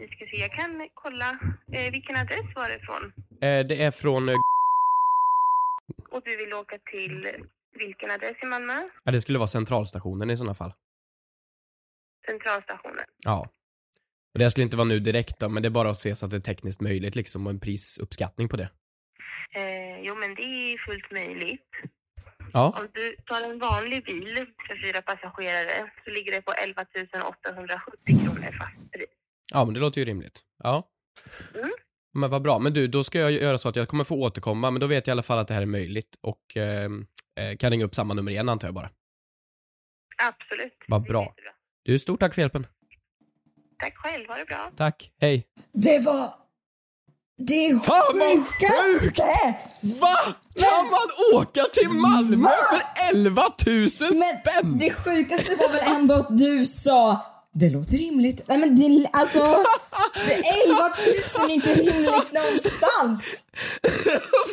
Vi 0.00 0.06
ska 0.06 0.24
se, 0.30 0.36
jag 0.36 0.52
kan 0.52 0.88
kolla. 0.94 1.38
Eh, 1.72 1.92
vilken 1.92 2.16
adress 2.16 2.54
var 2.54 2.68
det 2.68 2.76
ifrån? 2.76 3.12
Eh, 3.40 3.66
det 3.66 3.82
är 3.82 3.90
från, 3.90 4.28
eh, 4.28 4.34
Och 6.10 6.22
du 6.24 6.36
vill 6.36 6.52
åka 6.52 6.78
till 6.78 7.28
vilken 7.72 8.10
adress 8.10 8.36
i 8.42 8.46
Malmö? 8.46 8.86
ja 9.04 9.12
det 9.12 9.20
skulle 9.20 9.38
vara 9.38 9.46
centralstationen 9.46 10.30
i 10.30 10.36
sådana 10.36 10.54
fall. 10.54 10.72
Centralstationen. 12.26 13.04
Ja. 13.24 13.48
Och 14.32 14.38
det 14.38 14.50
skulle 14.50 14.64
inte 14.64 14.76
vara 14.76 14.88
nu 14.88 14.98
direkt 15.00 15.38
då, 15.38 15.48
men 15.48 15.62
det 15.62 15.68
är 15.68 15.70
bara 15.70 15.90
att 15.90 15.96
se 15.96 16.16
så 16.16 16.26
att 16.26 16.30
det 16.30 16.36
är 16.36 16.40
tekniskt 16.40 16.80
möjligt 16.80 17.14
liksom 17.16 17.46
och 17.46 17.52
en 17.52 17.60
prisuppskattning 17.60 18.48
på 18.48 18.56
det. 18.56 18.70
Eh, 19.54 20.00
jo, 20.00 20.14
men 20.14 20.34
det 20.34 20.42
är 20.42 20.78
fullt 20.86 21.10
möjligt. 21.10 21.70
Ja. 22.52 22.74
Om 22.80 22.88
du 22.94 23.16
tar 23.26 23.50
en 23.50 23.58
vanlig 23.58 24.04
bil 24.04 24.46
för 24.66 24.86
fyra 24.86 25.02
passagerare 25.02 25.90
så 26.04 26.10
ligger 26.10 26.32
det 26.32 26.42
på 26.42 26.52
11 26.52 26.84
870 27.28 27.90
kronor 28.04 28.52
fast 28.58 28.92
pris. 28.92 29.19
Ja, 29.50 29.64
men 29.64 29.74
det 29.74 29.80
låter 29.80 30.00
ju 30.00 30.04
rimligt. 30.04 30.40
Ja. 30.62 30.88
Mm. 31.54 31.70
Men 32.14 32.30
vad 32.30 32.42
bra. 32.42 32.58
Men 32.58 32.72
du, 32.72 32.86
då 32.86 33.04
ska 33.04 33.18
jag 33.18 33.32
göra 33.32 33.58
så 33.58 33.68
att 33.68 33.76
jag 33.76 33.88
kommer 33.88 34.04
få 34.04 34.16
återkomma, 34.16 34.70
men 34.70 34.80
då 34.80 34.86
vet 34.86 35.06
jag 35.06 35.12
i 35.12 35.14
alla 35.14 35.22
fall 35.22 35.38
att 35.38 35.48
det 35.48 35.54
här 35.54 35.62
är 35.62 35.66
möjligt 35.66 36.18
och 36.20 36.56
eh, 36.56 36.90
eh, 37.40 37.56
kan 37.58 37.70
ringa 37.70 37.84
upp 37.84 37.94
samma 37.94 38.14
nummer 38.14 38.32
igen 38.32 38.48
antar 38.48 38.68
jag 38.68 38.74
bara. 38.74 38.90
Absolut. 40.28 40.72
Vad 40.88 41.02
bra. 41.02 41.34
Du, 41.84 41.98
stort 41.98 42.20
tack 42.20 42.34
för 42.34 42.42
hjälpen. 42.42 42.66
Tack 43.78 43.96
själv, 43.96 44.28
ha 44.28 44.36
det 44.36 44.44
bra. 44.44 44.70
Tack. 44.76 45.12
Hej. 45.20 45.46
Det 45.72 45.98
var... 45.98 46.34
Det 47.46 47.84
Fan, 47.84 48.18
vad 48.18 48.46
sjukaste! 48.46 49.54
Va? 50.00 50.16
Kan 50.54 50.90
man 50.90 51.40
åka 51.40 51.64
till 51.72 51.88
Malmö 51.88 52.48
för 52.48 53.14
11 53.14 53.42
000 53.66 53.88
spänn? 53.88 54.78
Det 54.78 54.90
sjukaste 54.90 55.56
var 55.56 55.72
väl 55.72 55.96
ändå 55.96 56.14
att 56.14 56.38
du 56.38 56.66
sa 56.66 57.29
det 57.54 57.70
låter 57.70 57.96
rimligt. 57.98 58.42
Nej 58.46 58.58
men 58.58 58.74
det, 58.74 59.08
alltså, 59.12 59.38
det 60.26 60.34
11 60.68 60.82
000 61.38 61.50
är 61.50 61.54
inte 61.54 61.74
rimligt 61.74 62.32
någonstans. 62.32 63.44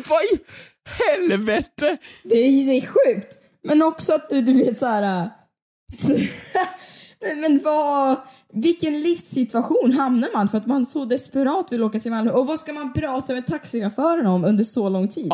Vad 0.09 0.23
i 0.23 0.39
helvete? 0.83 1.97
Det 2.23 2.35
är 2.35 2.49
ju 2.49 2.81
sjukt. 2.81 3.37
Men 3.63 3.81
också 3.81 4.13
att 4.13 4.29
du, 4.29 4.41
du 4.41 4.53
vet 4.53 4.77
såhär... 4.77 5.29
men, 7.21 7.39
men 7.41 7.59
vad... 7.63 8.17
Vilken 8.61 9.01
livssituation 9.01 9.91
hamnar 9.91 10.29
man 10.33 10.49
för 10.49 10.57
att 10.57 10.65
man 10.65 10.85
så 10.85 11.05
desperat 11.05 11.71
vill 11.71 11.83
åka 11.83 11.99
till 11.99 12.11
Malmö? 12.11 12.31
Och 12.31 12.47
vad 12.47 12.59
ska 12.59 12.73
man 12.73 12.93
prata 12.93 13.33
med 13.33 13.47
taxichauffören 13.47 14.25
om 14.25 14.45
under 14.45 14.63
så 14.63 14.89
lång 14.89 15.07
tid? 15.07 15.31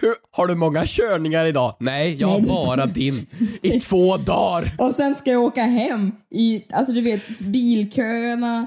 Hur, 0.00 0.14
har 0.30 0.46
du 0.46 0.54
många 0.54 0.82
körningar 0.86 1.46
idag? 1.46 1.76
Nej, 1.80 2.16
jag 2.20 2.28
har 2.28 2.40
bara 2.40 2.86
din. 2.86 3.26
I 3.62 3.80
två 3.80 4.16
dagar. 4.16 4.74
Och 4.78 4.94
sen 4.94 5.14
ska 5.14 5.30
jag 5.30 5.42
åka 5.42 5.62
hem 5.62 6.12
i, 6.34 6.64
alltså 6.72 6.92
du 6.92 7.00
vet, 7.00 7.38
bilköerna. 7.38 8.66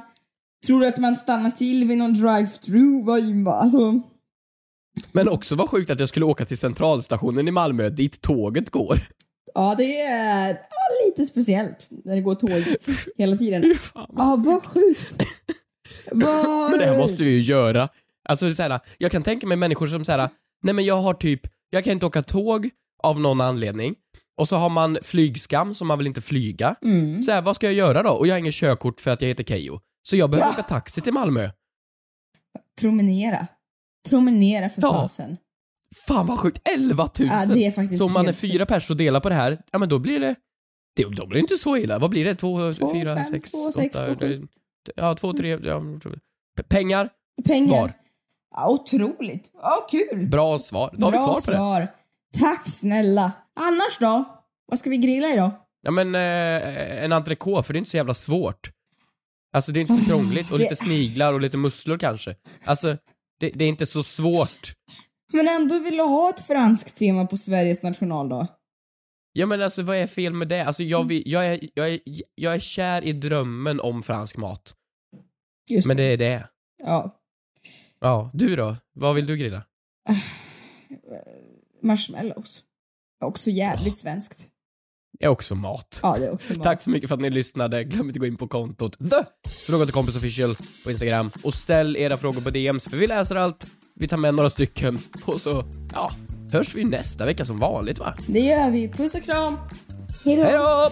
Tror 0.67 0.79
du 0.79 0.87
att 0.87 0.97
man 0.97 1.15
stannar 1.15 1.51
till 1.51 1.85
vid 1.85 1.97
någon 1.97 2.13
drive-through? 2.13 3.49
Alltså, 3.49 4.01
Men 5.11 5.29
också 5.29 5.55
vad 5.55 5.69
sjukt 5.69 5.89
att 5.89 5.99
jag 5.99 6.09
skulle 6.09 6.25
åka 6.25 6.45
till 6.45 6.57
centralstationen 6.57 7.47
i 7.47 7.51
Malmö 7.51 7.89
dit 7.89 8.21
tåget 8.21 8.69
går. 8.69 8.99
Ja, 9.55 9.75
det 9.77 10.01
är 10.01 10.47
ja, 10.47 11.05
lite 11.07 11.25
speciellt 11.25 11.87
när 12.05 12.15
det 12.15 12.21
går 12.21 12.35
tåg 12.35 12.63
hela 13.17 13.35
tiden. 13.37 13.63
Ja, 13.93 14.35
vad 14.45 14.65
sjukt. 14.65 15.17
Vad... 16.11 16.69
Men 16.71 16.79
det 16.79 16.85
här 16.85 16.97
måste 16.97 17.23
vi 17.23 17.29
ju 17.29 17.41
göra. 17.41 17.89
Alltså 18.29 18.53
så 18.53 18.63
här, 18.63 18.79
jag 18.97 19.11
kan 19.11 19.23
tänka 19.23 19.47
mig 19.47 19.57
människor 19.57 19.87
som 19.87 20.05
säger 20.05 20.29
nej 20.63 20.73
men 20.73 20.85
jag 20.85 21.01
har 21.01 21.13
typ, 21.13 21.41
jag 21.69 21.83
kan 21.83 21.93
inte 21.93 22.05
åka 22.05 22.21
tåg 22.21 22.69
av 23.03 23.19
någon 23.19 23.41
anledning. 23.41 23.95
Och 24.37 24.47
så 24.49 24.55
har 24.55 24.69
man 24.69 24.97
flygskam, 25.03 25.73
så 25.75 25.85
man 25.85 25.97
vill 25.97 26.07
inte 26.07 26.21
flyga. 26.21 26.75
Mm. 26.81 27.21
Så 27.21 27.31
här, 27.31 27.41
vad 27.41 27.55
ska 27.55 27.65
jag 27.65 27.73
göra 27.73 28.03
då? 28.03 28.09
Och 28.09 28.27
jag 28.27 28.33
har 28.33 28.39
ingen 28.39 28.51
körkort 28.51 28.99
för 28.99 29.11
att 29.11 29.21
jag 29.21 29.27
heter 29.29 29.43
Keyyo. 29.43 29.79
Så 30.03 30.15
jag 30.15 30.29
behöver 30.29 30.47
Ja. 30.47 30.53
åka 30.53 30.63
taxi 30.63 31.01
till 31.01 31.13
Malmö. 31.13 31.49
Promenera. 32.81 33.47
Promenera 34.09 34.69
för 34.69 34.81
Ja. 34.81 34.93
fasen. 34.93 35.37
Fan 36.07 36.27
vad 36.27 36.39
sjukt, 36.39 36.67
11 36.69 37.09
000! 37.19 37.27
Ja, 37.31 37.45
det 37.45 37.65
är 37.65 37.71
faktiskt 37.71 37.97
så 37.97 38.05
om 38.05 38.13
man 38.13 38.21
är 38.21 38.25
helt 38.25 38.37
fyra 38.37 38.65
pers 38.65 38.91
och 38.91 38.97
delar 38.97 39.19
på 39.19 39.29
det 39.29 39.35
här, 39.35 39.57
ja 39.71 39.79
men 39.79 39.89
då 39.89 39.99
blir 39.99 40.19
det, 40.19 40.35
det 40.95 41.03
då 41.03 41.25
blir 41.25 41.33
det 41.35 41.39
inte 41.39 41.57
så 41.57 41.77
illa. 41.77 41.99
Vad 41.99 42.09
blir 42.09 42.25
det? 42.25 42.35
Två, 42.35 42.73
Två, 42.73 42.93
fyra, 42.93 43.15
fem, 43.15 43.23
sex, 43.23 43.51
två, 43.51 43.71
sex, 43.71 43.97
åtta, 43.97 44.05
två, 44.07 44.15
sju. 44.19 44.47
ja 44.95 45.15
två, 45.15 45.33
tre, 45.33 45.59
ja, 45.63 45.81
P- 46.57 46.63
pengar? 46.67 47.09
Pengar. 47.45 47.81
Var? 47.81 47.93
Ja, 48.55 48.69
otroligt. 48.69 49.49
Ja, 49.61 49.87
kul. 49.91 50.27
Bra 50.27 50.59
svar. 50.59 50.89
Då 50.97 51.05
har 51.05 51.11
vi 51.11 51.17
Bra 51.17 51.25
svar 51.25 51.33
på 51.41 51.51
det. 51.51 51.57
svar. 51.57 51.87
Tack 52.39 52.69
snälla. 52.69 53.31
Annars 53.59 53.97
då? 53.99 54.23
Vad 54.67 54.79
ska 54.79 54.89
vi 54.89 54.97
grilla 54.97 55.29
idag? 55.29 55.51
Ja 55.81 55.91
men 55.91 56.15
eh, 56.15 57.03
en 57.03 57.11
entrecote, 57.13 57.63
för 57.67 57.73
det 57.73 57.77
är 57.77 57.79
inte 57.79 57.91
så 57.91 57.97
jävla 57.97 58.13
svårt. 58.13 58.71
Alltså 59.53 59.71
det 59.71 59.79
är 59.79 59.81
inte 59.81 59.93
så 59.93 60.05
krångligt 60.09 60.51
och 60.51 60.59
lite 60.59 60.75
sniglar 60.75 61.33
och 61.33 61.41
lite 61.41 61.57
musslor 61.57 61.97
kanske. 61.97 62.35
Alltså, 62.65 62.97
det, 63.39 63.49
det 63.49 63.65
är 63.65 63.69
inte 63.69 63.85
så 63.85 64.03
svårt. 64.03 64.73
Men 65.33 65.47
ändå 65.47 65.79
vill 65.79 65.97
du 65.97 66.03
ha 66.03 66.29
ett 66.29 66.47
franskt 66.47 66.97
tema 66.97 67.25
på 67.25 67.37
Sveriges 67.37 67.83
nationaldag. 67.83 68.47
Ja 69.33 69.45
men 69.45 69.61
alltså 69.61 69.83
vad 69.83 69.97
är 69.97 70.07
fel 70.07 70.33
med 70.33 70.47
det? 70.47 70.65
Alltså 70.65 70.83
jag, 70.83 71.03
vill, 71.03 71.23
jag, 71.25 71.45
är, 71.45 71.69
jag, 71.73 71.93
är, 71.93 71.99
jag 72.35 72.55
är 72.55 72.59
kär 72.59 73.01
i 73.01 73.13
drömmen 73.13 73.79
om 73.79 74.03
fransk 74.03 74.37
mat. 74.37 74.75
Just 75.69 75.87
Men 75.87 75.97
det 75.97 76.03
är 76.03 76.17
det. 76.17 76.47
Ja. 76.83 77.19
Ja, 77.99 78.31
du 78.33 78.55
då? 78.55 78.75
Vad 78.93 79.15
vill 79.15 79.25
du 79.27 79.37
grilla? 79.37 79.63
Marshmallows. 81.81 82.63
Också 83.23 83.49
jävligt 83.49 83.97
svenskt. 83.97 84.47
är 85.19 85.27
också 85.27 85.55
mat. 85.55 85.99
Ja, 86.03 86.17
det 86.19 86.25
är 86.25 86.31
också 86.33 86.53
mat. 86.57 86.63
Tack 86.63 86.81
så 86.81 86.89
mycket 86.89 87.09
för 87.09 87.15
att 87.15 87.21
ni 87.21 87.29
lyssnade. 87.29 87.83
Glöm 87.83 88.07
inte 88.07 88.19
gå 88.19 88.25
in 88.25 88.37
på 88.37 88.47
kontot 88.47 88.97
The 88.97 89.49
Fråga 89.49 89.85
till 89.85 89.93
kompis 89.93 90.15
official 90.17 90.55
på 90.83 90.91
Instagram 90.91 91.31
och 91.43 91.53
ställ 91.53 91.97
era 91.97 92.17
frågor 92.17 92.41
på 92.41 92.49
DMs 92.49 92.87
för 92.87 92.97
vi 92.97 93.07
läser 93.07 93.35
allt. 93.35 93.67
Vi 93.99 94.07
tar 94.07 94.17
med 94.17 94.33
några 94.33 94.49
stycken 94.49 94.99
och 95.25 95.41
så, 95.41 95.63
ja, 95.93 96.11
hörs 96.51 96.75
vi 96.75 96.83
nästa 96.83 97.25
vecka 97.25 97.45
som 97.45 97.59
vanligt 97.59 97.99
va? 97.99 98.13
Det 98.27 98.39
gör 98.39 98.69
vi. 98.69 98.89
Puss 98.89 99.15
och 99.15 99.23
kram. 99.23 99.57
Hej 100.25 100.35
då. 100.35 100.91